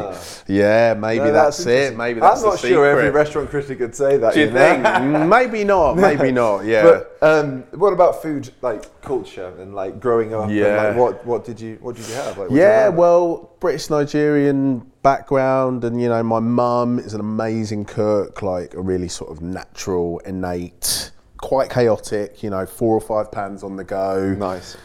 Yeah, 0.48 0.94
maybe 0.94 1.32
that's, 1.32 1.66
it. 1.66 1.98
Maybe 1.98 2.20
that's 2.20 2.44
I'm 2.44 2.50
not 2.50 2.60
sure 2.60 2.86
every 2.86 3.10
restaurant 3.10 3.50
critic 3.50 3.80
could 3.80 3.96
say 3.96 4.18
that. 4.18 4.36
Do 4.36 4.42
you 4.42 4.52
know? 4.52 4.54
think? 4.54 4.86
Mm, 4.86 5.30
maybe 5.30 5.64
not. 5.64 5.98
Maybe 6.06 6.32
not. 6.32 6.66
Yeah. 6.66 6.84
But 6.84 7.18
um, 7.22 7.64
what 7.72 7.94
about 7.94 8.22
food, 8.22 8.52
like 8.62 9.02
culture 9.02 9.52
and 9.60 9.74
like 9.74 10.00
growing 10.00 10.34
up? 10.34 10.50
Yeah. 10.50 10.90
And, 10.90 10.98
like, 10.98 10.98
what 10.98 11.26
what 11.26 11.46
did 11.46 11.60
you 11.60 11.78
what 11.82 11.96
did 11.96 12.08
you 12.08 12.14
have? 12.16 12.38
Like, 12.38 12.52
Yeah, 12.52 12.84
your 12.84 12.92
well, 12.92 13.56
British 13.60 13.90
Nigerian 13.90 14.80
background, 15.02 15.84
and 15.84 16.00
you 16.00 16.10
know, 16.10 16.22
my 16.22 16.40
mum 16.40 17.00
is 17.00 17.14
an 17.14 17.20
amazing 17.20 17.86
cook, 17.86 18.42
like 18.42 18.76
a 18.76 18.82
really 18.82 19.08
sort 19.08 19.32
of 19.32 19.42
natural, 19.42 20.20
innate, 20.20 21.12
quite 21.46 21.70
chaotic. 21.70 22.42
You 22.42 22.50
know, 22.50 22.66
four 22.66 22.96
or 22.96 23.02
five 23.02 23.32
pans 23.32 23.64
on 23.64 23.76
the 23.76 23.84
go. 23.84 24.36
nice. 24.38 24.76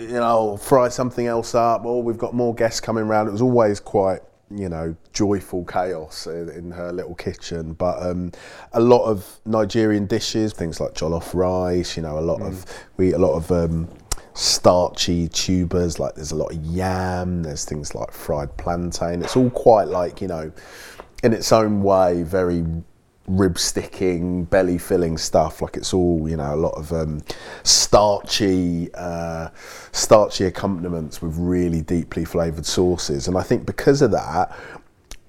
You 0.00 0.08
know, 0.08 0.56
fry 0.56 0.88
something 0.88 1.26
else 1.26 1.54
up. 1.54 1.82
Oh, 1.84 1.98
we've 1.98 2.16
got 2.16 2.32
more 2.32 2.54
guests 2.54 2.80
coming 2.80 3.04
round. 3.04 3.28
It 3.28 3.32
was 3.32 3.42
always 3.42 3.80
quite. 3.80 4.20
You 4.48 4.68
know, 4.68 4.94
joyful 5.12 5.64
chaos 5.64 6.28
in, 6.28 6.48
in 6.50 6.70
her 6.70 6.92
little 6.92 7.16
kitchen, 7.16 7.72
but 7.72 8.00
um, 8.00 8.30
a 8.74 8.80
lot 8.80 9.04
of 9.06 9.40
Nigerian 9.44 10.06
dishes, 10.06 10.52
things 10.52 10.78
like 10.78 10.94
jollof 10.94 11.34
rice. 11.34 11.96
You 11.96 12.04
know, 12.04 12.16
a 12.16 12.20
lot 12.20 12.40
of 12.40 12.64
we 12.96 13.08
eat 13.08 13.14
a 13.14 13.18
lot 13.18 13.34
of 13.34 13.50
um, 13.50 13.88
starchy 14.34 15.26
tubers 15.26 15.98
like 15.98 16.14
there's 16.14 16.30
a 16.30 16.36
lot 16.36 16.52
of 16.52 16.64
yam 16.64 17.42
there's 17.42 17.64
things 17.64 17.94
like 17.94 18.12
fried 18.12 18.54
plantain 18.58 19.22
it's 19.22 19.34
all 19.34 19.48
quite 19.48 19.88
like 19.88 20.20
you 20.20 20.28
know 20.28 20.52
in 21.24 21.32
its 21.32 21.52
own 21.52 21.82
way 21.82 22.22
very 22.22 22.62
rib 23.26 23.58
sticking 23.58 24.44
belly 24.44 24.78
filling 24.78 25.18
stuff 25.18 25.60
like 25.60 25.76
it's 25.76 25.92
all 25.92 26.28
you 26.28 26.36
know 26.36 26.54
a 26.54 26.56
lot 26.56 26.74
of 26.74 26.92
um, 26.92 27.20
starchy 27.64 28.88
uh, 28.94 29.48
starchy 29.92 30.44
accompaniments 30.44 31.20
with 31.20 31.36
really 31.36 31.82
deeply 31.82 32.24
flavored 32.24 32.66
sauces 32.66 33.28
and 33.28 33.36
i 33.36 33.42
think 33.42 33.66
because 33.66 34.02
of 34.02 34.10
that 34.10 34.56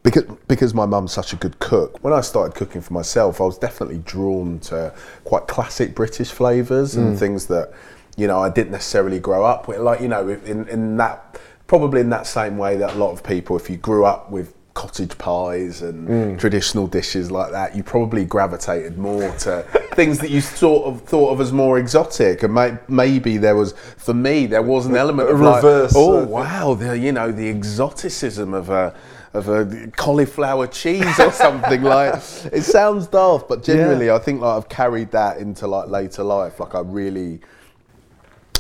because 0.03 0.23
because 0.47 0.73
my 0.73 0.85
mum's 0.85 1.11
such 1.11 1.33
a 1.33 1.35
good 1.35 1.59
cook. 1.59 2.01
When 2.01 2.13
I 2.13 2.21
started 2.21 2.55
cooking 2.55 2.81
for 2.81 2.93
myself, 2.93 3.41
I 3.41 3.43
was 3.43 3.57
definitely 3.57 3.97
drawn 3.99 4.59
to 4.59 4.93
quite 5.25 5.47
classic 5.47 5.95
British 5.95 6.31
flavors 6.31 6.95
and 6.95 7.19
things 7.19 7.47
that 7.47 7.73
you 8.15 8.25
know 8.27 8.39
I 8.39 8.49
didn't 8.49 8.71
necessarily 8.71 9.19
grow 9.19 9.43
up 9.43 9.67
with. 9.67 9.79
Like 9.79 9.99
you 9.99 10.07
know, 10.07 10.29
in 10.29 10.67
in 10.69 10.97
that 10.97 11.39
probably 11.67 12.01
in 12.01 12.09
that 12.09 12.25
same 12.25 12.57
way 12.57 12.77
that 12.77 12.93
a 12.93 12.97
lot 12.97 13.11
of 13.11 13.23
people, 13.23 13.57
if 13.57 13.69
you 13.69 13.77
grew 13.77 14.05
up 14.05 14.31
with 14.31 14.53
cottage 14.77 15.17
pies 15.17 15.81
and 15.81 16.39
traditional 16.39 16.85
dishes 16.85 17.31
like 17.31 17.49
that, 17.49 17.75
you 17.75 17.81
probably 17.81 18.23
gravitated 18.23 18.95
more 18.95 19.31
to 19.37 19.63
things 19.93 20.19
that 20.19 20.29
you 20.29 20.39
sort 20.39 20.85
of 20.85 21.01
thought 21.01 21.31
of 21.31 21.41
as 21.41 21.51
more 21.51 21.79
exotic. 21.79 22.43
And 22.43 22.53
may, 22.53 22.77
maybe 22.87 23.37
there 23.37 23.55
was, 23.55 23.73
for 23.97 24.13
me, 24.13 24.45
there 24.45 24.61
was 24.61 24.85
an 24.85 24.95
element 24.95 25.31
of 25.31 25.39
like, 25.39 25.63
reverse, 25.63 25.93
oh 25.95 26.21
uh, 26.21 26.25
wow, 26.25 26.75
the 26.75 26.95
you 26.95 27.11
know 27.11 27.31
the 27.31 27.49
exoticism 27.49 28.53
of 28.53 28.69
a 28.69 28.95
of 29.33 29.49
a 29.49 29.91
cauliflower 29.95 30.67
cheese 30.67 31.19
or 31.19 31.31
something 31.31 31.81
like. 31.95 32.13
It 32.53 32.63
sounds 32.63 33.07
daft, 33.07 33.49
but 33.49 33.63
generally, 33.63 34.11
I 34.11 34.19
think 34.19 34.41
like 34.41 34.57
I've 34.57 34.69
carried 34.69 35.09
that 35.11 35.39
into 35.39 35.65
like 35.65 35.89
later 35.89 36.23
life. 36.23 36.59
Like 36.59 36.75
I 36.75 36.81
really. 36.81 37.41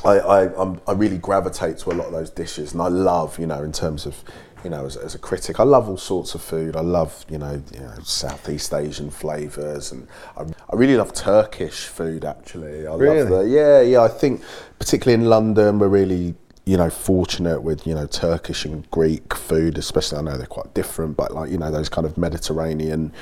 I, 0.05 0.19
I, 0.19 0.61
I'm, 0.61 0.79
I 0.87 0.91
really 0.91 1.17
gravitate 1.17 1.79
to 1.79 1.89
a 1.91 1.93
lot 1.93 2.05
of 2.05 2.13
those 2.13 2.29
dishes, 2.29 2.73
and 2.73 2.81
I 2.83 2.87
love, 2.87 3.39
you 3.39 3.47
know, 3.47 3.63
in 3.63 3.71
terms 3.71 4.05
of, 4.05 4.23
you 4.63 4.69
know, 4.69 4.85
as, 4.85 4.97
as 4.97 5.15
a 5.15 5.19
critic, 5.19 5.59
I 5.59 5.63
love 5.63 5.87
all 5.87 5.97
sorts 5.97 6.33
of 6.35 6.41
food. 6.41 6.75
I 6.75 6.81
love, 6.81 7.25
you 7.29 7.37
know, 7.37 7.61
you 7.73 7.79
know 7.79 7.93
Southeast 8.03 8.73
Asian 8.73 9.09
flavors, 9.11 9.91
and 9.91 10.07
I, 10.35 10.43
I 10.43 10.75
really 10.75 10.97
love 10.97 11.13
Turkish 11.13 11.85
food. 11.85 12.25
Actually, 12.25 12.87
I 12.87 12.95
Really? 12.95 13.21
love 13.21 13.29
the 13.29 13.49
yeah, 13.49 13.81
yeah. 13.81 14.01
I 14.01 14.07
think 14.07 14.41
particularly 14.79 15.21
in 15.23 15.29
London, 15.29 15.79
we're 15.79 15.87
really, 15.87 16.35
you 16.65 16.75
know, 16.77 16.89
fortunate 16.89 17.61
with 17.61 17.85
you 17.85 17.93
know 17.95 18.07
Turkish 18.07 18.65
and 18.65 18.89
Greek 18.91 19.33
food, 19.35 19.77
especially. 19.77 20.17
I 20.17 20.21
know 20.21 20.37
they're 20.37 20.47
quite 20.47 20.73
different, 20.73 21.15
but 21.17 21.33
like 21.33 21.49
you 21.51 21.57
know 21.57 21.71
those 21.71 21.87
kind 21.89 22.05
of 22.07 22.17
Mediterranean 22.17 23.13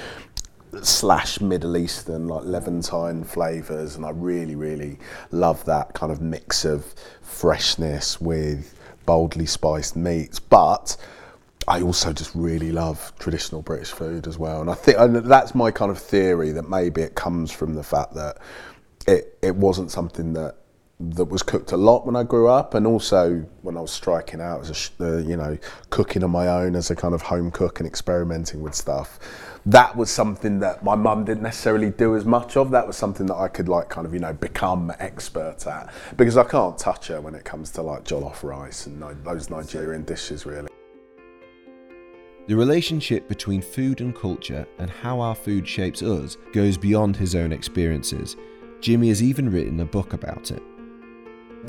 slash 0.82 1.40
Middle 1.40 1.78
Eastern 1.78 2.28
like 2.28 2.44
Levantine 2.46 3.24
flavors, 3.24 3.96
and 3.96 4.06
I 4.06 4.10
really, 4.12 4.56
really 4.56 5.00
love 5.32 5.64
that 5.66 5.94
kind 5.94 6.12
of 6.12 6.22
mix 6.22 6.66
of 6.66 6.94
freshness 7.22 8.20
with 8.20 8.74
boldly 9.06 9.46
spiced 9.46 9.96
meats. 9.96 10.40
But 10.40 10.98
I 11.68 11.82
also 11.82 12.14
just 12.14 12.34
really 12.36 12.72
love 12.72 13.12
traditional 13.18 13.62
British 13.62 13.92
food 13.92 14.28
as 14.28 14.38
well, 14.38 14.62
and 14.62 14.70
I 14.70 14.76
think 14.76 15.00
and 15.00 15.16
that's 15.16 15.56
my 15.56 15.72
kind 15.72 15.90
of 15.90 15.98
theory 15.98 16.52
that 16.52 16.70
maybe 16.70 17.02
it 17.02 17.16
comes 17.16 17.52
from 17.52 17.74
the 17.74 17.84
fact 17.84 18.14
that 18.14 18.38
it 19.08 19.38
it 19.42 19.56
wasn't 19.56 19.92
something 19.92 20.34
that 20.34 20.58
that 21.00 21.26
was 21.26 21.44
cooked 21.44 21.74
a 21.74 21.78
lot 21.78 22.06
when 22.06 22.16
I 22.16 22.24
grew 22.24 22.48
up, 22.48 22.76
and 22.76 22.86
also 22.86 23.46
when 23.64 23.78
I 23.78 23.82
was 23.82 23.92
striking 23.92 24.42
out 24.42 24.62
as 24.62 24.92
a 25.00 25.06
uh, 25.06 25.18
you 25.18 25.36
know 25.36 25.58
cooking 25.90 26.24
on 26.24 26.30
my 26.30 26.48
own 26.48 26.76
as 26.76 26.92
a 26.92 26.96
kind 26.96 27.16
of 27.16 27.24
home 27.24 27.50
cook 27.50 27.80
and 27.80 27.88
experimenting 27.88 28.62
with 28.62 28.76
stuff. 28.76 29.20
That 29.66 29.96
was 29.96 30.12
something 30.12 30.60
that 30.60 30.84
my 30.84 30.94
mum 30.94 31.26
didn't 31.26 31.42
necessarily 31.42 31.90
do 31.90 32.16
as 32.16 32.26
much 32.26 32.56
of. 32.56 32.70
That 32.70 32.86
was 32.86 32.96
something 32.96 33.26
that 33.26 33.36
I 33.36 33.48
could 33.48 33.68
like 33.68 33.90
kind 33.90 34.06
of 34.06 34.14
you 34.14 34.20
know 34.20 34.34
become 34.34 34.94
expert 35.00 35.66
at 35.66 35.92
because 36.16 36.38
I 36.38 36.44
can't 36.44 36.78
touch 36.78 37.08
her 37.08 37.20
when 37.20 37.34
it 37.34 37.44
comes 37.44 37.72
to 37.72 37.82
like 37.82 38.04
jollof 38.04 38.44
rice 38.44 38.86
and 38.86 39.02
those 39.24 39.50
Nigerian 39.50 40.04
dishes 40.04 40.46
really. 40.46 40.70
The 42.48 42.56
relationship 42.56 43.28
between 43.28 43.64
food 43.64 44.02
and 44.02 44.16
culture 44.16 44.68
and 44.78 44.88
how 44.88 45.20
our 45.20 45.34
food 45.34 45.68
shapes 45.68 46.04
us 46.04 46.38
goes 46.54 46.78
beyond 46.78 47.18
his 47.18 47.34
own 47.34 47.52
experiences. 47.52 48.36
Jimi 48.82 49.08
has 49.08 49.24
even 49.24 49.52
written 49.52 49.80
a 49.80 49.86
book 49.86 50.14
about 50.14 50.52
it. 50.52 50.62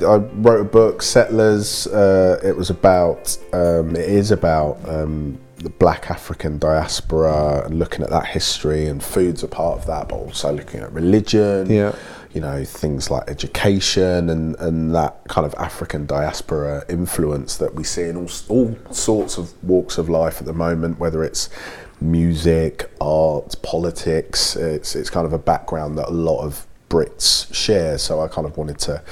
I 0.03 0.17
wrote 0.17 0.61
a 0.61 0.65
book, 0.65 1.01
Settlers. 1.01 1.87
Uh, 1.87 2.39
it 2.45 2.55
was 2.55 2.69
about, 2.69 3.39
um, 3.55 3.97
it 3.97 4.07
is 4.11 4.31
about 4.31 4.87
um, 4.87 5.39
the 5.57 5.71
black 5.71 6.11
African 6.11 6.59
diaspora 6.59 7.65
and 7.65 7.79
looking 7.79 8.03
at 8.03 8.11
that 8.11 8.27
history, 8.27 8.87
and 8.87 9.03
food's 9.03 9.43
a 9.43 9.49
part 9.49 9.79
of 9.79 9.87
that, 9.87 10.11
but 10.11 10.17
also 10.17 10.53
looking 10.53 10.81
at 10.81 10.93
religion. 10.93 11.71
Yeah. 11.71 11.95
You 12.37 12.43
know, 12.43 12.67
things 12.67 13.11
like 13.11 13.31
education 13.31 14.29
and, 14.29 14.57
and 14.57 14.95
that 14.95 15.23
kind 15.27 15.47
of 15.47 15.55
African 15.55 16.05
diaspora 16.05 16.85
influence 16.87 17.57
that 17.57 17.75
we 17.75 17.83
see 17.83 18.03
in 18.03 18.17
all, 18.19 18.29
all 18.51 18.77
sorts 18.93 19.39
of 19.39 19.55
walks 19.65 19.97
of 19.97 20.11
life 20.11 20.39
at 20.41 20.47
the 20.47 20.53
moment, 20.53 20.99
whether 20.99 21.25
it's 21.25 21.49
music, 21.99 22.91
art, 23.01 23.57
politics. 23.63 24.55
It's, 24.55 24.95
it's 24.95 25.09
kind 25.09 25.25
of 25.25 25.33
a 25.33 25.39
background 25.39 25.97
that 25.97 26.09
a 26.09 26.13
lot 26.13 26.43
of 26.43 26.67
Brits 26.91 27.53
share. 27.55 27.97
So 27.97 28.21
I 28.21 28.29
kind 28.29 28.47
of 28.47 28.59
wanted 28.59 28.81
to 28.81 29.03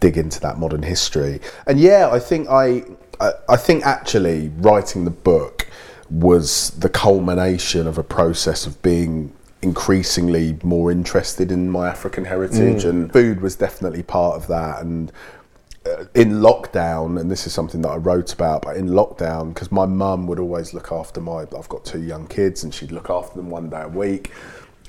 dig 0.00 0.18
into 0.18 0.40
that 0.40 0.58
modern 0.58 0.82
history. 0.82 1.40
And 1.68 1.78
yeah, 1.78 2.10
I 2.10 2.18
think 2.18 2.48
I, 2.48 2.82
I, 3.20 3.30
I 3.48 3.56
think 3.56 3.86
actually 3.86 4.50
writing 4.56 5.04
the 5.04 5.12
book 5.12 5.68
was 6.10 6.70
the 6.70 6.88
culmination 6.88 7.86
of 7.86 7.96
a 7.96 8.02
process 8.02 8.66
of 8.66 8.82
being 8.82 9.32
increasingly 9.62 10.58
more 10.64 10.90
interested 10.90 11.52
in 11.52 11.70
my 11.70 11.88
African 11.88 12.24
heritage, 12.24 12.84
and 12.84 13.12
food 13.12 13.40
was 13.40 13.54
definitely 13.56 14.02
part 14.02 14.36
of 14.36 14.48
that. 14.48 14.82
And 14.82 15.12
uh, 15.86 16.04
in 16.14 16.32
lockdown, 16.34 17.20
and 17.20 17.30
this 17.30 17.46
is 17.46 17.52
something 17.52 17.80
that 17.82 17.88
I 17.88 17.96
wrote 17.96 18.32
about, 18.32 18.62
but 18.62 18.76
in 18.76 18.88
lockdown, 18.88 19.54
because 19.54 19.70
my 19.72 19.86
mum 19.86 20.26
would 20.26 20.38
always 20.38 20.74
look 20.74 20.92
after 20.92 21.20
my, 21.20 21.42
I've 21.42 21.68
got 21.68 21.84
two 21.84 22.02
young 22.02 22.26
kids, 22.26 22.64
and 22.64 22.74
she'd 22.74 22.92
look 22.92 23.08
after 23.08 23.36
them 23.36 23.50
one 23.50 23.70
day 23.70 23.82
a 23.82 23.88
week. 23.88 24.32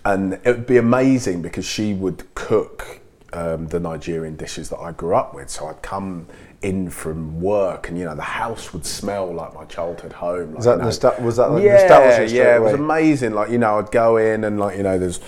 And 0.05 0.33
it 0.33 0.45
would 0.45 0.67
be 0.67 0.77
amazing 0.77 1.41
because 1.41 1.65
she 1.65 1.93
would 1.93 2.33
cook 2.35 2.99
um, 3.31 3.67
the 3.67 3.79
Nigerian 3.79 4.35
dishes 4.35 4.69
that 4.69 4.79
I 4.79 4.91
grew 4.91 5.15
up 5.15 5.33
with. 5.33 5.49
So 5.49 5.67
I'd 5.67 5.81
come 5.81 6.27
in 6.63 6.89
from 6.89 7.41
work, 7.41 7.89
and 7.89 7.97
you 7.97 8.05
know, 8.05 8.15
the 8.15 8.21
house 8.21 8.73
would 8.73 8.85
smell 8.85 9.31
like 9.31 9.53
my 9.53 9.65
childhood 9.65 10.13
home. 10.13 10.51
Like, 10.51 10.59
Is 10.59 10.65
that 10.65 10.77
you 10.77 10.83
know, 10.83 10.87
nostal- 10.87 11.21
was 11.21 11.35
that 11.37 11.51
like 11.51 11.63
yeah, 11.63 11.73
nostalgia 11.73 12.35
yeah, 12.35 12.55
it 12.55 12.61
was 12.61 12.73
amazing. 12.73 13.33
Like 13.33 13.51
you 13.51 13.57
know, 13.57 13.77
I'd 13.77 13.91
go 13.91 14.17
in 14.17 14.43
and 14.45 14.59
like 14.59 14.77
you 14.77 14.83
know, 14.83 14.97
there's 14.97 15.19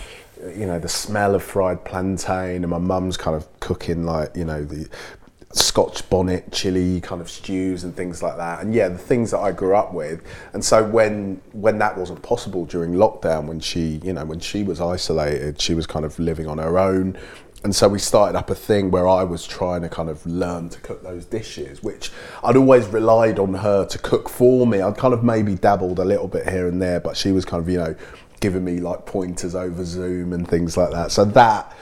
you 0.56 0.66
know 0.66 0.80
the 0.80 0.90
smell 0.90 1.36
of 1.36 1.44
fried 1.44 1.84
plantain, 1.84 2.64
and 2.64 2.70
my 2.70 2.78
mum's 2.78 3.18
kind 3.18 3.36
of 3.36 3.48
cooking 3.60 4.06
like 4.06 4.36
you 4.36 4.46
know 4.46 4.64
the 4.64 4.90
Scotch 5.56 6.10
bonnet 6.10 6.52
chili 6.52 7.00
kind 7.00 7.22
of 7.22 7.30
stews 7.30 7.86
and 7.86 7.96
things 7.96 8.22
like 8.22 8.36
that. 8.36 8.62
And 8.62 8.74
yeah, 8.74 8.90
the 8.90 8.98
things 8.98 9.32
that 9.32 9.40
I 9.40 9.54
grew 9.54 9.74
up 9.74 9.94
with. 9.94 10.22
And 10.54 10.64
so 10.64 10.84
when 10.84 11.42
when 11.54 11.78
that 11.80 11.98
wasn't 11.98 12.22
possible 12.24 12.66
during 12.66 12.94
lockdown, 12.94 13.46
when 13.46 13.60
she 13.60 14.02
you 14.04 14.14
know 14.14 14.26
when 14.26 14.40
she 14.40 14.64
was 14.64 14.82
isolated, 14.82 15.62
she 15.62 15.74
was 15.74 15.88
kind 15.88 16.06
of 16.06 16.18
living 16.20 16.48
on 16.48 16.58
her 16.58 16.78
own. 16.78 17.18
And 17.64 17.76
so 17.76 17.88
we 17.88 17.98
started 17.98 18.38
up 18.38 18.50
a 18.52 18.56
thing 18.56 18.92
where 18.92 19.08
I 19.08 19.24
was 19.24 19.46
trying 19.48 19.82
to 19.82 19.90
kind 19.90 20.08
of 20.10 20.24
learn 20.26 20.70
to 20.70 20.80
cook 20.82 21.02
those 21.02 21.26
dishes, 21.26 21.82
which 21.82 22.12
I'd 22.44 22.56
always 22.56 22.86
relied 22.88 23.40
on 23.40 23.56
her 23.56 23.86
to 23.86 23.98
cook 23.98 24.30
for 24.30 24.68
me. 24.68 24.82
I'd 24.82 24.98
kind 24.98 25.14
of 25.14 25.24
maybe 25.24 25.56
dabbled 25.56 25.98
a 25.98 26.06
little 26.06 26.28
bit 26.28 26.48
here 26.48 26.68
and 26.68 26.80
there, 26.80 27.00
but 27.00 27.18
she 27.18 27.32
was 27.32 27.44
kind 27.44 27.64
of, 27.64 27.70
you 27.70 27.80
know, 27.80 27.96
giving 28.40 28.64
me 28.64 28.80
like 28.80 29.08
pointers 29.08 29.56
over 29.56 29.84
Zoom 29.84 30.32
and 30.34 30.48
things 30.48 30.78
like 30.78 30.92
that. 30.92 31.12
So 31.12 31.26
that 31.26 31.76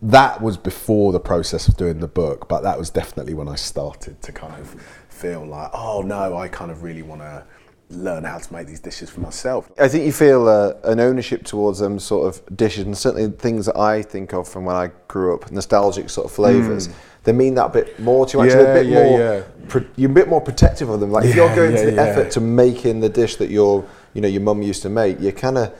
that 0.00 0.40
was 0.40 0.56
before 0.56 1.12
the 1.12 1.20
process 1.20 1.68
of 1.68 1.76
doing 1.76 2.00
the 2.00 2.08
book, 2.08 2.48
but 2.48 2.62
that 2.62 2.78
was 2.78 2.90
definitely 2.90 3.34
when 3.34 3.48
I 3.48 3.56
started 3.56 4.20
to 4.22 4.32
kind 4.32 4.54
of 4.60 4.80
feel 5.08 5.44
like, 5.44 5.70
oh 5.74 6.02
no, 6.02 6.36
I 6.36 6.48
kind 6.48 6.70
of 6.70 6.82
really 6.82 7.02
want 7.02 7.20
to 7.20 7.44
learn 7.90 8.24
how 8.24 8.38
to 8.38 8.52
make 8.52 8.66
these 8.66 8.80
dishes 8.80 9.08
for 9.10 9.20
myself. 9.20 9.70
I 9.78 9.88
think 9.88 10.04
you 10.04 10.12
feel 10.12 10.46
uh, 10.48 10.74
an 10.84 11.00
ownership 11.00 11.44
towards 11.44 11.78
them 11.78 11.98
sort 11.98 12.26
of 12.28 12.56
dishes, 12.56 12.84
and 12.84 12.96
certainly 12.96 13.30
things 13.36 13.66
that 13.66 13.76
I 13.78 14.02
think 14.02 14.32
of 14.34 14.46
from 14.48 14.64
when 14.64 14.76
I 14.76 14.90
grew 15.08 15.34
up, 15.34 15.50
nostalgic 15.50 16.10
sort 16.10 16.26
of 16.26 16.32
flavours. 16.32 16.88
They 17.24 17.32
mean 17.32 17.54
that 17.54 17.72
bit 17.72 17.98
more 17.98 18.24
to 18.26 18.38
you. 18.38 18.44
Actually, 18.44 18.62
Yeah, 18.64 18.70
a 18.70 18.74
bit 18.74 18.86
yeah, 18.86 19.04
more. 19.04 19.18
yeah. 19.18 19.42
Pro- 19.68 19.84
you're 19.96 20.10
a 20.10 20.14
bit 20.14 20.28
more 20.28 20.40
protective 20.40 20.88
of 20.88 21.00
them. 21.00 21.10
Like 21.10 21.24
if 21.26 21.34
you're 21.34 21.54
going 21.54 21.72
yeah, 21.72 21.80
to 21.84 21.90
the 21.90 21.96
yeah. 21.96 22.02
effort 22.02 22.30
to 22.32 22.40
making 22.40 23.00
the 23.00 23.08
dish 23.08 23.36
that 23.36 23.50
your, 23.50 23.84
you 24.14 24.20
know, 24.20 24.28
your 24.28 24.40
mum 24.40 24.62
used 24.62 24.82
to 24.82 24.88
make, 24.88 25.20
you 25.20 25.32
kind 25.32 25.58
of. 25.58 25.74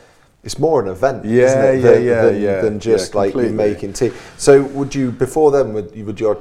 It's 0.45 0.59
more 0.59 0.81
an 0.81 0.89
event, 0.89 1.25
Yeah, 1.25 1.45
isn't 1.47 1.65
it, 1.65 1.75
yeah, 1.83 1.91
than, 1.91 2.05
yeah, 2.05 2.23
than, 2.23 2.41
yeah. 2.41 2.61
than 2.61 2.81
just 2.81 3.13
Yeah, 3.13 3.21
like 3.21 3.35
you 3.35 3.51
making 3.51 3.93
tea. 3.93 4.13
So, 4.39 4.63
would 4.63 4.95
you 4.95 5.11
before 5.11 5.51
then? 5.51 5.73
Would, 5.73 5.95
you- 5.95 6.05
would 6.07 6.21
your 6.21 6.39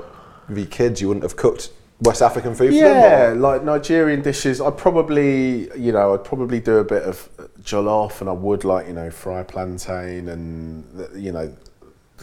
be 0.54 0.66
kids? 0.66 1.02
You 1.02 1.08
wouldn't 1.08 1.24
have 1.24 1.36
cooked 1.36 1.72
West 2.02 2.22
African 2.22 2.54
food 2.54 2.70
for 2.70 2.76
Yeah, 2.76 3.34
like 3.36 3.64
Nigerian 3.64 4.22
dishes. 4.22 4.62
I'd 4.62 4.78
probably, 4.78 5.70
you 5.80 5.92
know, 5.92 6.14
I'd 6.14 6.24
probably 6.24 6.60
do 6.60 6.78
a 6.78 6.84
bit 6.84 7.04
of 7.04 7.30
jollof, 7.62 8.22
and 8.22 8.30
I 8.30 8.34
would 8.34 8.64
like, 8.64 8.88
you 8.88 8.94
know, 8.94 9.10
fry 9.10 9.44
plantain, 9.44 10.30
and 10.30 10.86
you 11.16 11.32
know, 11.32 11.56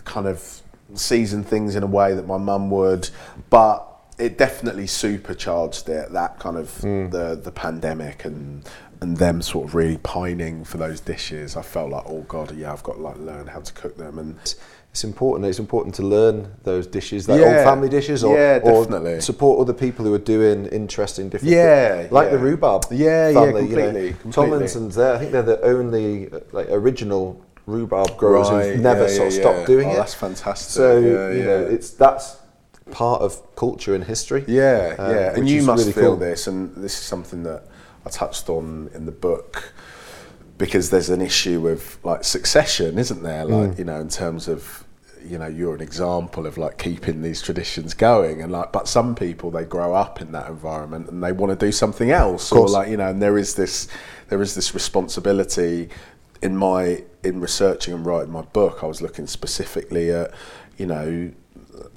kind 0.04 0.26
of 0.26 0.62
season 0.94 1.42
things 1.42 1.74
in 1.74 1.82
a 1.82 1.86
way 1.86 2.14
that 2.14 2.26
my 2.26 2.38
mum 2.38 2.70
would. 2.70 3.10
But 3.50 3.88
it 4.16 4.38
definitely 4.38 4.86
supercharged 4.86 5.88
it. 5.88 6.12
That 6.12 6.38
kind 6.38 6.56
of 6.56 6.76
hmm. 6.78 7.08
the 7.08 7.40
the 7.42 7.50
pandemic 7.50 8.24
and 8.24 8.68
and 9.00 9.16
them 9.16 9.42
sort 9.42 9.66
of 9.66 9.74
really 9.74 9.98
pining 9.98 10.64
for 10.64 10.78
those 10.78 11.00
dishes. 11.00 11.56
I 11.56 11.62
felt 11.62 11.90
like, 11.90 12.04
oh 12.06 12.22
god, 12.22 12.56
yeah, 12.56 12.72
I've 12.72 12.84
got 12.84 12.94
to 12.94 13.02
like 13.02 13.18
learn 13.18 13.48
how 13.48 13.60
to 13.60 13.72
cook 13.72 13.96
them 13.96 14.18
and. 14.18 14.54
It's 14.94 15.02
important. 15.02 15.44
It's 15.44 15.58
important 15.58 15.92
to 15.96 16.02
learn 16.04 16.46
those 16.62 16.86
dishes, 16.86 17.28
like 17.28 17.40
Yeah. 17.40 17.46
old 17.48 17.64
family 17.64 17.88
dishes, 17.88 18.22
or, 18.22 18.36
Yeah, 18.38 18.60
or 18.62 19.20
support 19.20 19.58
other 19.60 19.72
people 19.72 20.04
who 20.04 20.14
are 20.14 20.18
doing 20.36 20.66
interesting, 20.66 21.28
different. 21.28 21.50
Things. 21.50 21.52
Yeah, 21.52 22.06
like 22.12 22.26
yeah. 22.26 22.36
the 22.36 22.38
rhubarb. 22.38 22.84
Yeah, 22.92 23.28
yeah, 23.28 23.40
family, 23.40 23.62
you 23.66 23.74
know. 23.76 23.86
completely, 23.90 24.16
Tomlinson's 24.30 24.94
there. 24.94 25.12
I 25.14 25.18
think 25.18 25.32
they're 25.32 25.42
the 25.56 25.60
only 25.62 26.30
uh, 26.30 26.38
like 26.52 26.68
original 26.70 27.40
rhubarb 27.66 28.16
growers 28.16 28.48
Right, 28.50 28.66
who've 28.74 28.80
never 28.82 29.08
sort 29.08 29.26
of 29.28 29.32
stopped 29.34 29.66
doing 29.66 29.88
Oh, 29.88 29.94
it. 29.94 29.96
that's 29.96 30.14
fantastic. 30.14 30.70
So 30.70 30.98
you 31.00 31.42
know, 31.42 31.62
it's 31.74 31.90
that's 31.90 32.36
part 32.92 33.20
of 33.20 33.30
culture 33.56 33.96
and 33.96 34.04
history. 34.04 34.44
Yeah, 34.46 34.94
um, 34.96 35.10
yeah, 35.12 35.34
and 35.34 35.48
you 35.48 35.62
must 35.64 35.80
really 35.80 35.92
feel 35.92 36.10
cool. 36.12 36.16
this, 36.18 36.46
and 36.46 36.72
this 36.76 36.92
is 37.00 37.04
something 37.04 37.42
that 37.42 37.64
I 38.06 38.10
touched 38.10 38.48
on 38.48 38.90
in 38.94 39.06
the 39.06 39.16
book 39.28 39.72
because 40.56 40.90
there's 40.90 41.10
an 41.10 41.20
issue 41.20 41.60
with 41.60 41.98
like 42.04 42.22
succession, 42.22 42.96
isn't 42.96 43.24
there? 43.24 43.44
Like 43.44 43.70
Mm. 43.72 43.78
you 43.78 43.84
know, 43.84 43.98
in 44.00 44.08
terms 44.08 44.46
of 44.46 44.83
you 45.24 45.38
know, 45.38 45.46
you're 45.46 45.74
an 45.74 45.80
example 45.80 46.46
of 46.46 46.58
like 46.58 46.78
keeping 46.78 47.22
these 47.22 47.40
traditions 47.40 47.94
going, 47.94 48.42
and 48.42 48.52
like, 48.52 48.72
but 48.72 48.88
some 48.88 49.14
people 49.14 49.50
they 49.50 49.64
grow 49.64 49.94
up 49.94 50.20
in 50.20 50.32
that 50.32 50.48
environment 50.48 51.08
and 51.08 51.22
they 51.22 51.32
want 51.32 51.58
to 51.58 51.66
do 51.66 51.72
something 51.72 52.10
else, 52.10 52.52
or 52.52 52.68
like 52.68 52.88
you 52.88 52.96
know, 52.96 53.08
and 53.08 53.22
there 53.22 53.38
is 53.38 53.54
this 53.54 53.88
there 54.28 54.42
is 54.42 54.54
this 54.54 54.74
responsibility 54.74 55.88
in 56.42 56.56
my 56.56 57.02
in 57.22 57.40
researching 57.40 57.94
and 57.94 58.04
writing 58.04 58.32
my 58.32 58.42
book. 58.42 58.80
I 58.82 58.86
was 58.86 59.00
looking 59.00 59.26
specifically 59.26 60.10
at 60.10 60.32
you 60.76 60.86
know 60.86 61.32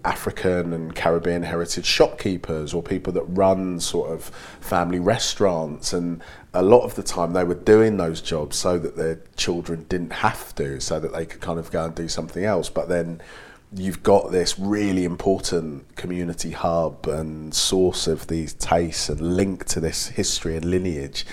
African 0.04 0.74
and 0.74 0.96
Caribbean 0.96 1.44
heritage 1.44 1.86
shopkeepers 1.86 2.74
or 2.74 2.82
people 2.82 3.14
that 3.14 3.24
run 3.24 3.80
sort 3.80 4.12
of 4.12 4.26
family 4.62 5.00
restaurants. 5.00 5.94
And 5.94 6.22
a 6.54 6.62
lot 6.62 6.82
of 6.82 6.96
the 6.96 7.04
time 7.04 7.34
they 7.34 7.44
were 7.44 7.56
doing 7.56 7.98
those 7.98 8.22
jobs 8.22 8.58
so 8.58 8.78
that 8.80 8.96
their 8.96 9.20
children 9.36 9.86
didn't 9.90 10.14
have 10.14 10.56
to, 10.56 10.80
so 10.80 11.00
that 11.00 11.14
they 11.14 11.26
could 11.26 11.42
kind 11.42 11.60
of 11.60 11.72
go 11.72 11.86
and 11.86 11.96
do 11.96 12.08
something 12.08 12.44
else. 12.44 12.70
But 12.70 12.90
then 12.90 13.22
you've 13.74 14.04
got 14.04 14.32
this 14.32 14.58
really 14.58 15.04
important 15.04 15.96
community 15.96 16.52
hub 16.52 17.08
and 17.08 17.54
source 17.54 18.08
of 18.08 18.28
these 18.28 18.54
tastes 18.54 19.10
and 19.10 19.36
link 19.36 19.66
to 19.66 19.80
this 19.80 20.08
history 20.08 20.56
and 20.56 20.66
lineage 20.66 21.26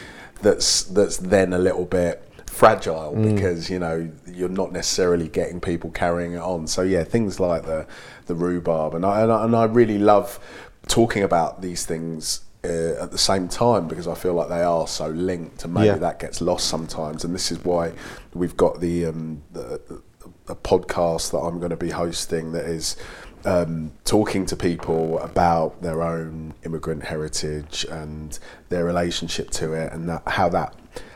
that's 0.42 0.82
that's 0.82 1.16
then 1.18 1.53
a 1.53 1.59
little 1.59 1.84
bit 1.84 2.28
fragile 2.55 3.15
because 3.15 3.69
you 3.69 3.79
know 3.79 4.09
you're 4.27 4.49
not 4.63 4.73
necessarily 4.73 5.29
getting 5.29 5.61
people 5.61 5.91
carrying 5.91 6.33
it 6.35 6.41
on. 6.43 6.67
So 6.67 6.83
yeah, 6.83 7.05
things 7.05 7.41
like 7.41 7.65
the 7.65 7.87
the 8.27 8.35
rhubarb, 8.35 8.95
and 8.95 9.05
I 9.05 9.23
and 9.23 9.33
I, 9.33 9.45
and 9.45 9.55
I 9.57 9.65
really 9.65 9.99
love 9.99 10.39
talking 10.87 11.23
about 11.23 11.63
these 11.63 11.85
things. 11.87 12.41
Uh, 12.67 12.97
at 13.03 13.11
the 13.11 13.19
same 13.19 13.47
time, 13.47 13.87
because 13.89 14.09
I 14.09 14.15
feel 14.15 14.33
like 14.33 14.49
they 14.49 14.63
are 14.63 14.87
so 14.89 15.09
linked, 15.09 15.67
and 15.67 15.75
maybe 15.75 15.89
Yeah. 15.89 15.97
that 15.99 16.19
gets 16.19 16.41
lost 16.41 16.67
sometimes. 16.67 17.23
And 17.23 17.35
this 17.35 17.53
is 17.53 17.63
why 17.63 17.93
we've 18.33 18.57
got 18.57 18.81
the, 18.81 19.05
um, 19.05 19.43
the, 19.53 19.79
the 19.87 20.01
a 20.49 20.55
podcast 20.57 21.31
that 21.33 21.41
I'm 21.41 21.59
going 21.59 21.73
to 21.73 21.77
be 21.77 21.91
hosting 21.91 22.53
that 22.53 22.65
is 22.65 22.97
um, 23.45 23.93
talking 24.07 24.47
to 24.47 24.57
people 24.57 25.19
about 25.19 25.83
their 25.83 26.01
own 26.03 26.55
immigrant 26.65 27.05
heritage 27.05 27.85
and 27.91 28.39
their 28.71 28.87
relationship 28.87 29.51
to 29.61 29.75
it, 29.75 29.93
and 29.93 30.09
that, 30.09 30.23
how 30.27 30.49
that 30.49 30.75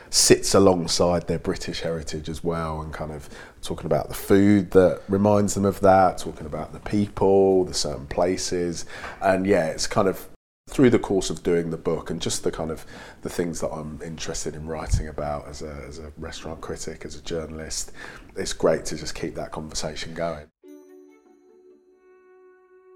sits 0.09 0.53
alongside 0.53 1.27
their 1.27 1.39
British 1.39 1.81
heritage 1.81 2.29
as 2.29 2.43
well, 2.43 2.81
and 2.81 2.93
kind 2.93 3.11
of 3.11 3.29
talking 3.61 3.85
about 3.85 4.07
the 4.07 4.15
food 4.15 4.71
that 4.71 5.01
reminds 5.07 5.53
them 5.53 5.65
of 5.65 5.79
that, 5.81 6.17
talking 6.17 6.45
about 6.45 6.73
the 6.73 6.79
people, 6.79 7.65
the 7.65 7.73
certain 7.73 8.07
places, 8.07 8.85
and 9.21 9.45
yeah, 9.45 9.67
it's 9.67 9.87
kind 9.87 10.07
of 10.07 10.27
through 10.69 10.89
the 10.89 10.99
course 10.99 11.29
of 11.29 11.41
doing 11.41 11.71
the 11.71 11.77
book 11.77 12.09
and 12.09 12.21
just 12.21 12.43
the 12.43 12.51
kind 12.51 12.69
of 12.69 12.85
the 13.23 13.29
things 13.29 13.59
that 13.59 13.69
I'm 13.69 13.99
interested 14.05 14.55
in 14.55 14.67
writing 14.67 15.07
about 15.07 15.47
as 15.47 15.61
a, 15.63 15.83
as 15.87 15.97
a 15.97 16.11
restaurant 16.17 16.61
critic, 16.61 17.05
as 17.05 17.15
a 17.15 17.21
journalist, 17.21 17.91
it's 18.35 18.53
great 18.53 18.85
to 18.85 18.95
just 18.95 19.15
keep 19.15 19.35
that 19.35 19.51
conversation 19.51 20.13
going. 20.13 20.45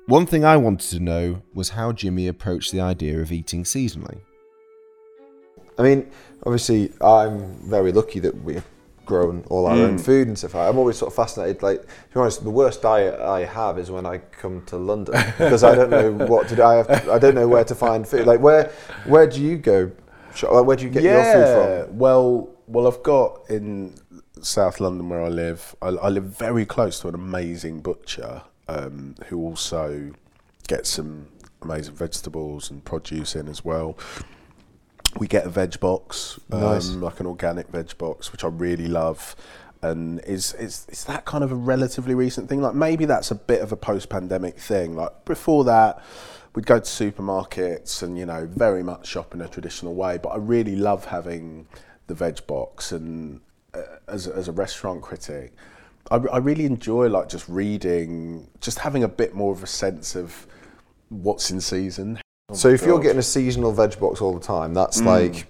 One 0.05 0.25
thing 0.25 0.45
I 0.45 0.57
wanted 0.57 0.89
to 0.91 0.99
know 0.99 1.41
was 1.53 1.69
how 1.69 1.93
Jimi 1.93 2.27
approached 2.27 2.71
the 2.71 2.81
idea 2.81 3.21
of 3.21 3.31
eating 3.31 3.63
seasonally. 3.63 4.19
I 5.77 5.81
mean, 5.83 6.09
obviously, 6.45 6.91
I'm 7.01 7.55
very 7.69 7.91
lucky 7.91 8.19
that 8.19 8.43
we've 8.43 8.63
grown 9.05 9.43
all 9.49 9.65
our 9.65 9.75
Mm. 9.75 9.83
own 9.83 9.97
food 9.97 10.27
and 10.27 10.37
stuff. 10.37 10.55
I'm 10.55 10.77
always 10.77 10.97
sort 10.97 11.11
of 11.11 11.15
fascinated. 11.15 11.61
Like, 11.61 11.81
to 11.81 11.87
be 12.13 12.19
honest, 12.21 12.43
the 12.43 12.49
worst 12.49 12.81
diet 12.81 13.19
I 13.19 13.43
have 13.43 13.77
is 13.77 13.91
when 13.91 14.05
I 14.05 14.19
come 14.19 14.63
to 14.67 14.77
London 14.77 15.15
because 15.37 15.63
I 15.63 15.75
don't 15.75 15.89
know 15.89 16.11
what 16.27 16.47
to 16.49 16.55
do. 16.55 16.63
I 16.63 16.75
have, 16.75 17.09
I 17.09 17.19
don't 17.19 17.35
know 17.35 17.47
where 17.47 17.65
to 17.65 17.75
find 17.75 18.07
food. 18.07 18.25
Like, 18.25 18.39
where, 18.39 18.71
where 19.05 19.27
do 19.27 19.41
you 19.41 19.57
go? 19.57 19.91
Where 20.41 20.75
do 20.75 20.83
you 20.85 20.89
get 20.89 21.03
your 21.03 21.23
food 21.23 21.87
from? 21.87 21.97
Well, 21.99 22.49
well, 22.67 22.87
I've 22.87 23.03
got 23.03 23.41
in 23.49 23.93
South 24.41 24.79
London 24.79 25.09
where 25.09 25.21
I 25.21 25.27
live. 25.29 25.75
I, 25.81 25.89
I 25.89 26.09
live 26.09 26.23
very 26.23 26.65
close 26.65 26.99
to 27.01 27.07
an 27.09 27.15
amazing 27.15 27.81
butcher 27.81 28.41
um, 28.69 29.15
who 29.27 29.37
also 29.39 30.11
gets 30.67 30.89
some 30.89 31.27
amazing 31.61 31.93
vegetables 31.95 32.71
and 32.71 32.83
produce 32.85 33.35
in 33.35 33.47
as 33.49 33.63
well. 33.65 33.97
We 35.19 35.27
get 35.27 35.45
a 35.45 35.49
veg 35.49 35.79
box, 35.79 36.39
um, 36.51 36.61
Nice. 36.61 36.89
like 36.89 37.19
an 37.19 37.27
organic 37.27 37.67
veg 37.67 37.97
box, 37.97 38.31
which 38.31 38.43
I 38.43 38.47
really 38.47 38.87
love. 38.87 39.35
and 39.81 40.21
is 40.21 40.53
is 40.53 40.85
is 40.89 41.03
that 41.05 41.25
kind 41.25 41.43
of 41.43 41.51
a 41.51 41.55
relatively 41.55 42.15
recent 42.15 42.47
thing? 42.49 42.61
Like 42.61 42.73
maybe 42.73 43.03
that's 43.05 43.31
a 43.31 43.35
bit 43.35 43.61
of 43.61 43.71
a 43.71 43.75
post-pandemic 43.75 44.57
thing. 44.57 44.95
Like 44.95 45.25
before 45.25 45.65
that, 45.65 46.01
we'd 46.55 46.65
go 46.65 46.79
to 46.79 46.85
supermarkets 46.85 48.01
and 48.01 48.17
you 48.17 48.25
know 48.25 48.47
very 48.55 48.81
much 48.81 49.07
shop 49.07 49.33
in 49.35 49.41
a 49.41 49.47
traditional 49.47 49.93
way. 49.93 50.17
But 50.17 50.29
I 50.29 50.37
really 50.37 50.75
love 50.77 51.05
having 51.05 51.67
the 52.07 52.13
veg 52.15 52.47
box, 52.47 52.91
and 52.93 53.41
uh, 53.73 53.81
as 54.07 54.25
a, 54.27 54.33
as 54.33 54.47
a 54.47 54.51
restaurant 54.53 55.01
critic, 55.01 55.51
I, 56.09 56.15
I 56.15 56.37
really 56.37 56.65
enjoy 56.65 57.07
like 57.09 57.27
just 57.29 57.47
reading, 57.49 58.47
just 58.61 58.79
having 58.79 59.03
a 59.03 59.09
bit 59.09 59.35
more 59.35 59.51
of 59.51 59.61
a 59.63 59.67
sense 59.67 60.15
of 60.15 60.47
what's 61.09 61.51
in 61.51 61.59
season. 61.61 62.19
Oh 62.53 62.57
So 62.57 62.69
if 62.69 62.83
you're 62.83 62.99
getting 62.99 63.19
a 63.19 63.23
seasonal 63.23 63.71
veg 63.71 63.99
box 63.99 64.21
all 64.21 64.33
the 64.33 64.45
time, 64.45 64.73
that's 64.73 65.01
mm. 65.01 65.05
like 65.05 65.47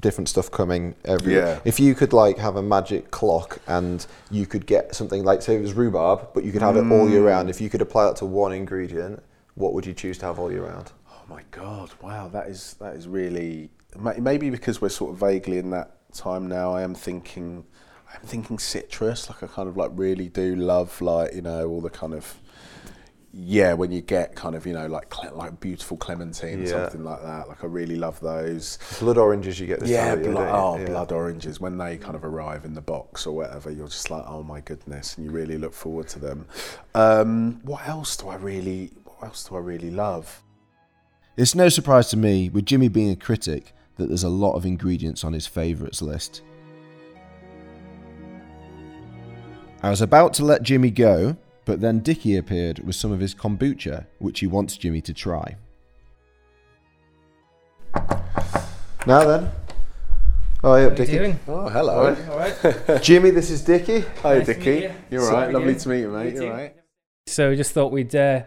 different 0.00 0.28
stuff 0.28 0.50
coming 0.50 0.94
every 1.04 1.34
Yeah. 1.34 1.60
If 1.64 1.80
you 1.80 1.94
could 1.94 2.12
like 2.12 2.38
have 2.38 2.56
a 2.56 2.62
magic 2.62 3.10
clock 3.10 3.58
and 3.66 4.06
you 4.30 4.46
could 4.46 4.66
get 4.66 4.94
something 4.94 5.24
like 5.24 5.42
say 5.42 5.56
it 5.56 5.62
was 5.62 5.72
rhubarb 5.72 6.28
but 6.34 6.44
you 6.44 6.52
could 6.52 6.62
have 6.62 6.76
it 6.76 6.90
all 6.90 7.08
year 7.08 7.22
mm. 7.22 7.26
round. 7.26 7.50
If 7.50 7.60
you 7.60 7.70
could 7.70 7.80
apply 7.80 8.04
that 8.04 8.16
to 8.16 8.26
one 8.26 8.52
ingredient, 8.52 9.22
what 9.54 9.72
would 9.72 9.86
you 9.86 9.94
choose 9.94 10.18
to 10.18 10.26
have 10.26 10.38
all 10.38 10.50
year 10.50 10.64
round? 10.64 10.92
Oh 11.08 11.22
my 11.28 11.42
god! 11.50 11.90
Wow, 12.02 12.28
that 12.28 12.48
is 12.48 12.74
that 12.80 12.94
is 12.94 13.08
really 13.08 13.70
maybe 14.18 14.50
because 14.50 14.80
we're 14.80 14.88
sort 14.88 15.12
of 15.12 15.18
vaguely 15.18 15.58
in 15.58 15.70
that 15.70 15.96
time 16.12 16.48
now. 16.48 16.74
I 16.74 16.82
am 16.82 16.94
thinking, 16.94 17.64
I'm 18.12 18.26
thinking 18.26 18.58
citrus. 18.58 19.30
Like 19.30 19.42
I 19.42 19.46
kind 19.46 19.68
of 19.68 19.76
like 19.76 19.90
really 19.94 20.28
do 20.28 20.54
love 20.56 21.00
like 21.00 21.34
you 21.34 21.42
know 21.42 21.68
all 21.68 21.80
the 21.80 21.90
kind 21.90 22.14
of 22.14 22.34
yeah 23.36 23.72
when 23.72 23.90
you 23.90 24.00
get 24.00 24.36
kind 24.36 24.54
of 24.54 24.64
you 24.66 24.72
know 24.72 24.86
like 24.86 25.10
cle- 25.10 25.34
like 25.36 25.58
beautiful 25.60 25.96
clementine 25.96 26.60
or 26.60 26.62
Yeah. 26.62 26.68
something 26.84 27.02
like 27.04 27.20
that. 27.22 27.48
Like 27.48 27.64
I 27.64 27.66
really 27.66 27.96
love 27.96 28.20
those. 28.20 28.78
Blood 29.00 29.18
oranges 29.18 29.58
you 29.58 29.66
get 29.66 29.80
this 29.80 29.90
Yeah, 29.90 30.10
time 30.14 30.22
year, 30.22 30.32
blood, 30.32 30.48
oh. 30.52 30.78
Yeah. 30.78 30.86
blood 30.86 31.12
oranges 31.12 31.60
when 31.60 31.76
they 31.76 31.96
kind 31.96 32.14
of 32.14 32.24
arrive 32.24 32.64
in 32.64 32.74
the 32.74 32.80
box 32.80 33.26
or 33.26 33.34
whatever. 33.34 33.70
You're 33.70 33.88
just 33.88 34.10
like, 34.10 34.24
oh 34.26 34.42
my 34.42 34.60
goodness, 34.60 35.16
and 35.16 35.26
you 35.26 35.32
really 35.32 35.58
look 35.58 35.74
forward 35.74 36.06
to 36.08 36.18
them. 36.18 36.46
Um, 36.94 37.60
what 37.64 37.86
else 37.88 38.16
do 38.16 38.28
I 38.28 38.36
really? 38.36 38.92
What 39.04 39.28
else 39.28 39.48
do 39.48 39.56
I 39.56 39.60
really 39.60 39.90
love? 39.90 40.42
It's 41.36 41.54
no 41.56 41.68
surprise 41.68 42.08
to 42.10 42.16
me, 42.16 42.48
with 42.48 42.64
Jimi 42.66 42.92
being 42.92 43.10
a 43.10 43.16
critic, 43.16 43.72
that 43.96 44.06
there's 44.06 44.22
a 44.22 44.28
lot 44.28 44.52
of 44.54 44.64
ingredients 44.64 45.24
on 45.24 45.32
his 45.32 45.46
favourites 45.48 46.00
list. 46.00 46.42
I 49.82 49.90
was 49.90 50.00
about 50.00 50.32
to 50.34 50.44
let 50.44 50.62
Jimi 50.62 50.94
go, 50.94 51.36
but 51.64 51.80
then 51.80 52.00
Dickie 52.00 52.36
appeared 52.36 52.80
with 52.80 52.96
some 52.96 53.12
of 53.12 53.20
his 53.20 53.34
kombucha, 53.34 54.06
which 54.18 54.40
he 54.40 54.46
wants 54.46 54.76
Jimi 54.76 55.02
to 55.04 55.12
try. 55.14 55.56
Now 59.06 59.24
then. 59.24 59.50
Oh, 60.62 60.76
yeah, 60.76 60.86
What 60.86 60.92
are 60.98 61.02
you 61.02 61.06
Dickie. 61.06 61.12
doing? 61.18 61.40
Oh, 61.46 61.68
hello. 61.68 62.16
All 62.30 62.38
right. 62.38 62.52
Jimi, 63.04 63.34
this 63.34 63.50
is 63.50 63.60
Dickie. 63.62 64.00
Hi, 64.22 64.38
Nice 64.38 64.46
to 64.46 64.54
Dickie. 64.54 64.70
meet 64.70 64.82
you. 64.84 64.90
You're 65.10 65.20
So 65.20 65.26
all 65.28 65.34
how 65.34 65.40
right. 65.42 65.50
you 65.50 65.58
Lovely 65.58 65.74
to 65.74 65.88
meet 65.90 66.00
you, 66.00 66.08
mate. 66.08 66.24
You 66.24 66.30
You're 66.32 66.40
too. 66.42 66.48
all 66.50 66.56
right. 66.56 66.74
So 67.26 67.50
we 67.50 67.56
just 67.56 67.72
thought 67.72 67.92
we'd 67.92 68.14
uh, 68.14 68.42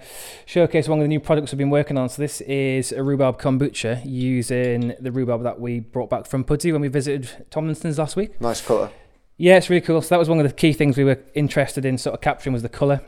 showcase 0.45 0.87
one 0.87 0.99
of 0.99 1.03
the 1.03 1.07
new 1.07 1.19
products 1.19 1.51
we've 1.51 1.57
been 1.57 1.69
working 1.69 1.97
on. 1.97 2.09
So 2.09 2.21
this 2.21 2.41
is 2.41 2.91
a 2.91 3.03
rhubarb 3.03 3.39
kombucha 3.39 4.01
using 4.05 4.93
the 4.99 5.11
rhubarb 5.11 5.43
that 5.43 5.59
we 5.59 5.79
brought 5.79 6.09
back 6.09 6.25
from 6.27 6.43
Pudsey 6.43 6.71
when 6.71 6.81
we 6.81 6.87
visited 6.87 7.45
Tomlinson's 7.51 7.97
last 7.99 8.15
week. 8.15 8.39
Nice 8.41 8.61
colour. 8.65 8.89
Yeah, 9.37 9.57
it's 9.57 9.69
really 9.69 9.81
cool. 9.81 10.01
So 10.01 10.09
that 10.09 10.19
was 10.19 10.29
one 10.29 10.39
of 10.39 10.47
the 10.47 10.53
key 10.53 10.73
things 10.73 10.97
we 10.97 11.03
were 11.03 11.19
interested 11.35 11.85
in 11.85 11.97
sort 11.97 12.15
of 12.15 12.21
capturing 12.21 12.53
was 12.53 12.63
the 12.63 12.69
colour. 12.69 13.01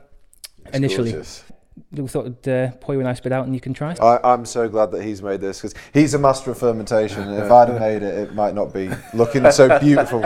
Initially, 0.74 1.12
Gorgeous. 1.12 1.44
we 1.92 2.08
thought 2.08 2.26
we'd 2.26 2.48
uh, 2.48 2.72
pour 2.80 2.94
you 2.94 3.02
a 3.02 3.04
nice 3.04 3.20
bit 3.20 3.32
out 3.32 3.46
and 3.46 3.56
you 3.56 3.60
can 3.60 3.74
try. 3.74 3.96
I, 4.00 4.20
I'm 4.24 4.46
so 4.46 4.70
glad 4.70 4.92
that 4.92 5.04
he's 5.04 5.24
made 5.24 5.42
this 5.42 5.60
because 5.60 5.74
he's 5.92 6.14
a 6.14 6.20
master 6.20 6.52
of 6.52 6.60
fermentation. 6.60 7.24
and 7.24 7.44
if 7.44 7.52
I'd 7.52 7.70
have 7.70 7.80
made 7.80 8.04
it, 8.04 8.14
it 8.14 8.36
might 8.36 8.54
not 8.54 8.72
be 8.72 8.92
looking 9.16 9.50
so 9.52 9.80
beautiful. 9.80 10.24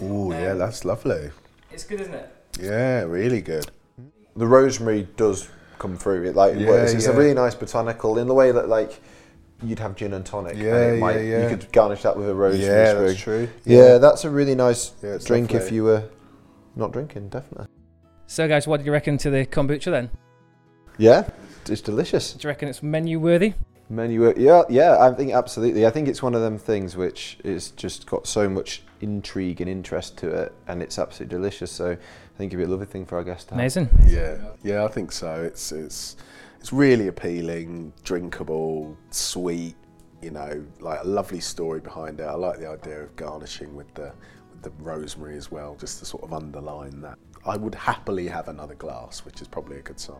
Oh, 0.00 0.32
yeah, 0.32 0.54
that's 0.54 0.84
lovely. 0.86 1.30
It's 1.70 1.84
good, 1.84 2.00
isn't 2.00 2.14
it? 2.14 2.34
Yeah, 2.60 3.02
really 3.02 3.42
good. 3.42 3.70
The 4.36 4.46
rosemary 4.46 5.08
does 5.16 5.48
come 5.78 5.96
through. 5.96 6.24
It 6.24 6.34
like 6.36 6.58
Yeah, 6.58 6.68
works. 6.68 6.92
It's 6.92 7.06
a 7.06 7.12
really 7.12 7.34
nice 7.34 7.54
botanical 7.54 8.18
in 8.18 8.26
the 8.28 8.34
way 8.34 8.50
that 8.52 8.68
like 8.68 9.00
you'd 9.62 9.78
have 9.80 9.96
gin 9.96 10.12
and 10.14 10.24
tonic. 10.24 10.54
and 10.54 10.62
Yeah, 10.62 10.74
it 10.76 10.94
yeah, 10.94 11.00
might- 11.00 11.20
yeah. 11.24 11.42
You 11.42 11.48
could 11.56 11.70
garnish 11.72 12.02
that 12.02 12.16
with 12.16 12.28
a 12.28 12.34
rosemary 12.34 12.66
Yeah, 12.68 12.90
sprig. 12.90 13.08
that's 13.08 13.20
true. 13.20 13.48
Yeah, 13.64 13.98
that's 13.98 14.24
a 14.24 14.30
really 14.30 14.54
nice 14.54 14.92
Yeah, 15.02 15.10
it's 15.14 15.24
drink 15.24 15.54
if 15.54 15.72
you 15.72 15.84
were 15.84 16.04
not 16.76 16.92
drinking. 16.92 17.28
Definitely. 17.30 17.66
So, 18.26 18.46
guys, 18.46 18.66
what 18.68 18.78
do 18.80 18.84
you 18.86 18.92
reckon 18.92 19.16
to 19.18 19.30
the 19.30 19.46
kombucha 19.46 19.90
then? 19.90 20.10
Yeah, 20.98 21.28
it's 21.68 21.80
delicious. 21.80 22.34
Do 22.34 22.46
you 22.46 22.50
reckon 22.50 22.68
it's 22.68 22.82
menu 22.82 23.18
worthy? 23.18 23.54
Menu, 23.90 24.32
yeah, 24.36 24.62
yeah. 24.68 24.98
I 25.00 25.12
think 25.12 25.32
absolutely. 25.32 25.86
I 25.86 25.90
think 25.90 26.08
it's 26.08 26.22
one 26.22 26.34
of 26.34 26.42
them 26.42 26.58
things 26.58 26.96
which 26.96 27.38
is 27.42 27.70
just 27.72 28.06
got 28.06 28.26
so 28.26 28.48
much 28.48 28.82
intrigue 29.00 29.60
and 29.60 29.70
interest 29.70 30.18
to 30.18 30.28
it, 30.28 30.52
and 30.66 30.82
it's 30.82 30.98
absolutely 30.98 31.36
delicious. 31.36 31.72
So 31.72 31.92
I 31.92 32.38
think 32.38 32.52
it'd 32.52 32.58
be 32.58 32.64
a 32.64 32.68
lovely 32.68 32.86
thing 32.86 33.06
for 33.06 33.16
our 33.16 33.24
guests 33.24 33.44
to 33.46 33.54
have. 33.54 33.60
Amazing. 33.60 33.88
Yeah, 34.06 34.38
yeah, 34.62 34.84
I 34.84 34.88
think 34.88 35.10
so. 35.10 35.42
It's 35.42 35.72
it's 35.72 36.16
it's 36.60 36.72
really 36.72 37.08
appealing, 37.08 37.92
drinkable, 38.04 38.96
sweet. 39.10 39.76
You 40.20 40.32
know, 40.32 40.64
like 40.80 41.00
a 41.02 41.06
lovely 41.06 41.40
story 41.40 41.80
behind 41.80 42.20
it. 42.20 42.24
I 42.24 42.34
like 42.34 42.58
the 42.58 42.68
idea 42.68 43.02
of 43.04 43.14
garnishing 43.16 43.74
with 43.74 43.92
the 43.94 44.12
with 44.50 44.62
the 44.62 44.70
rosemary 44.82 45.36
as 45.36 45.50
well, 45.50 45.76
just 45.76 45.98
to 46.00 46.04
sort 46.04 46.24
of 46.24 46.32
underline 46.32 47.00
that. 47.02 47.18
I 47.46 47.56
would 47.56 47.74
happily 47.74 48.26
have 48.28 48.48
another 48.48 48.74
glass, 48.74 49.24
which 49.24 49.40
is 49.40 49.48
probably 49.48 49.78
a 49.78 49.82
good 49.82 49.98
sign. 50.00 50.16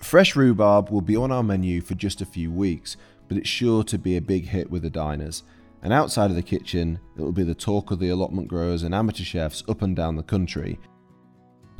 Fresh 0.00 0.36
rhubarb 0.36 0.90
will 0.90 1.00
be 1.00 1.16
on 1.16 1.32
our 1.32 1.42
menu 1.42 1.80
for 1.80 1.94
just 1.94 2.20
a 2.20 2.26
few 2.26 2.50
weeks, 2.50 2.96
but 3.26 3.36
it's 3.36 3.48
sure 3.48 3.82
to 3.84 3.98
be 3.98 4.16
a 4.16 4.22
big 4.22 4.46
hit 4.46 4.70
with 4.70 4.82
the 4.82 4.90
diners. 4.90 5.42
And 5.82 5.92
outside 5.92 6.30
of 6.30 6.36
the 6.36 6.42
kitchen, 6.42 6.98
it 7.16 7.20
will 7.20 7.32
be 7.32 7.44
the 7.44 7.54
talk 7.54 7.90
of 7.90 7.98
the 7.98 8.08
allotment 8.08 8.48
growers 8.48 8.82
and 8.82 8.94
amateur 8.94 9.24
chefs 9.24 9.62
up 9.68 9.82
and 9.82 9.94
down 9.94 10.16
the 10.16 10.22
country. 10.22 10.78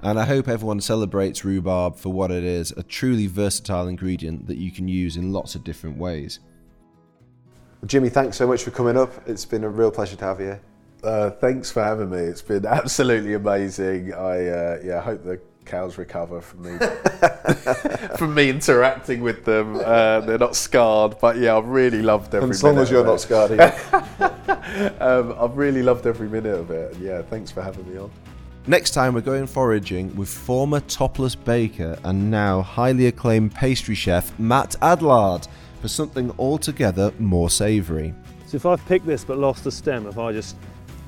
And 0.03 0.19
I 0.19 0.25
hope 0.25 0.47
everyone 0.47 0.81
celebrates 0.81 1.45
rhubarb 1.45 1.97
for 1.97 2.13
what 2.13 2.31
it 2.31 2.45
is 2.45 2.73
a 2.77 2.83
truly 2.83 3.27
versatile 3.27 3.89
ingredient 3.89 4.47
that 4.47 4.59
you 4.59 4.71
can 4.71 4.87
use 4.87 5.17
in 5.17 5.33
lots 5.33 5.55
of 5.55 5.65
different 5.65 5.97
ways. 5.97 6.39
Jimi, 7.87 8.11
thanks 8.11 8.37
so 8.37 8.47
much 8.47 8.63
for 8.63 8.71
coming 8.71 8.97
up. 8.97 9.11
It's 9.29 9.45
been 9.45 9.65
a 9.65 9.69
real 9.69 9.91
pleasure 9.91 10.17
to 10.17 10.25
have 10.25 10.41
you. 10.41 10.59
Uh, 11.03 11.31
thanks 11.31 11.71
for 11.71 11.83
having 11.83 12.11
me. 12.11 12.19
It's 12.19 12.43
been 12.43 12.67
absolutely 12.67 13.35
amazing. 13.35 14.13
I 14.15 14.49
uh, 14.49 14.81
yeah, 14.85 15.01
hope 15.01 15.25
the 15.25 15.41
cows 15.69 15.99
recover 15.99 16.41
from 16.41 16.63
me 16.63 16.79
from 18.17 18.35
me 18.35 18.51
interacting 18.51 19.21
with 19.21 19.45
them. 19.45 19.77
Uh, 19.77 20.21
they're 20.21 20.39
not 20.39 20.57
scarred, 20.57 21.17
but 21.21 21.37
yeah, 21.37 21.57
I've 21.57 21.69
really 21.69 22.03
loved 22.03 22.35
every. 22.35 22.47
And 22.47 22.53
as 22.53 22.65
long 22.65 22.75
minute 22.75 22.83
as 22.85 22.91
you're 22.91 23.01
of 23.01 23.07
not 23.07 23.15
it. 23.15 23.19
scarred, 23.21 23.51
either. 23.53 24.95
um, 25.01 25.37
I've 25.39 25.57
really 25.57 25.83
loved 25.83 26.07
every 26.07 26.29
minute 26.29 26.59
of 26.59 26.71
it. 26.71 26.97
Yeah, 26.99 27.23
thanks 27.23 27.51
for 27.51 27.63
having 27.63 27.89
me 27.91 27.99
on. 27.99 28.11
Next 28.67 28.91
time, 28.91 29.15
we're 29.15 29.21
going 29.21 29.47
foraging 29.47 30.15
with 30.17 30.29
former 30.29 30.81
topless 30.81 31.35
baker 31.35 31.99
and 32.05 32.31
now 32.31 32.61
highly 32.63 33.07
acclaimed 33.07 33.55
pastry 33.55 33.95
chef 33.95 34.37
Matt 34.39 34.77
Adlard 34.83 35.47
for 35.81 35.89
something 35.89 36.33
altogether 36.39 37.13
more 37.19 37.49
savoury. 37.49 38.13
So 38.47 38.57
if 38.57 38.67
I've 38.67 38.85
picked 38.87 39.07
this 39.07 39.25
but 39.25 39.39
lost 39.39 39.65
the 39.65 39.71
stem, 39.71 40.07
if 40.07 40.19
I 40.19 40.33
just, 40.33 40.57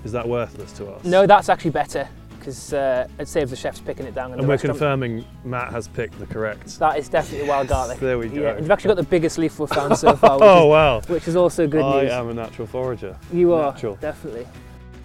is 0.04 0.12
that 0.12 0.26
worthless 0.26 0.72
to 0.72 0.88
us? 0.90 1.04
No, 1.04 1.26
that's 1.26 1.48
actually 1.48 1.72
better 1.72 2.08
because 2.40 2.72
uh, 2.72 3.06
it 3.18 3.28
saves 3.28 3.50
the 3.50 3.56
chefs 3.56 3.78
picking 3.80 4.06
it 4.06 4.14
down. 4.14 4.32
in 4.32 4.40
And 4.40 4.42
the 4.42 4.48
we're 4.48 4.58
confirming 4.58 5.24
Matt 5.44 5.70
has 5.70 5.86
picked 5.86 6.18
the 6.18 6.26
correct. 6.26 6.78
That 6.80 6.98
is 6.98 7.08
definitely 7.08 7.48
wild 7.48 7.68
garlic. 7.68 8.00
There 8.10 8.18
we 8.18 8.28
go. 8.28 8.40
Yeah, 8.42 8.50
and 8.52 8.60
you've 8.62 8.70
actually 8.72 8.88
got 8.88 8.96
the 8.96 9.02
biggest 9.04 9.38
leaf 9.38 9.60
we've 9.60 9.68
found 9.68 9.96
so 9.96 10.16
far, 10.22 10.38
which, 10.38 10.42
Oh 10.42 10.66
is, 10.66 10.70
wow! 10.70 11.00
which 11.14 11.28
is 11.28 11.36
also 11.36 11.68
good 11.68 11.84
I 11.84 12.02
news. 12.02 12.10
I 12.12 12.18
am 12.18 12.28
a 12.30 12.34
natural 12.34 12.66
forager. 12.66 13.16
you 13.32 13.52
are 13.52 13.70
natural. 13.72 13.94
definitely. 13.96 14.48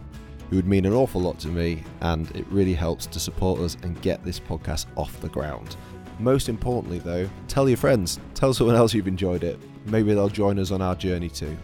It 0.50 0.56
would 0.56 0.68
mean 0.68 0.86
an 0.86 0.94
awful 0.94 1.22
lot 1.22 1.40
to 1.40 1.50
me, 1.50 1.84
and 2.02 2.30
it 2.36 2.48
really 2.48 2.74
helps 2.74 3.06
to 3.08 3.20
support 3.20 3.60
us 3.60 3.76
and 3.84 4.02
get 4.02 4.24
this 4.24 4.40
podcast 4.40 4.86
off 4.96 5.20
the 5.20 5.30
ground. 5.30 5.76
Most 6.20 6.50
importantly, 6.50 7.00
though, 7.00 7.30
tell 7.48 7.68
your 7.68 7.78
friends, 7.78 8.20
tell 8.34 8.54
someone 8.54 8.76
else 8.76 8.94
you've 8.94 9.08
enjoyed 9.08 9.44
it. 9.44 9.60
Maybe 9.86 10.14
they'll 10.14 10.30
join 10.30 10.58
us 10.58 10.72
on 10.72 10.82
our 10.82 10.96
journey 10.96 11.30
too. 11.30 11.56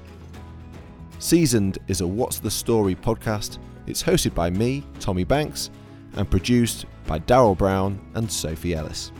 Seasoned 1.20 1.78
is 1.88 2.02
a 2.02 2.08
What's 2.08 2.40
the 2.40 2.52
Story 2.52 2.96
podcast. 2.96 3.58
It's 3.88 4.04
hosted 4.04 4.34
by 4.36 4.50
me, 4.50 4.84
Tommy 5.00 5.24
Banks, 5.24 5.70
and 6.16 6.30
produced 6.30 6.86
by 7.08 7.20
Daryl 7.20 7.58
Brown 7.58 8.00
and 8.16 8.30
Sophie 8.30 8.76
Ellis. 8.76 9.12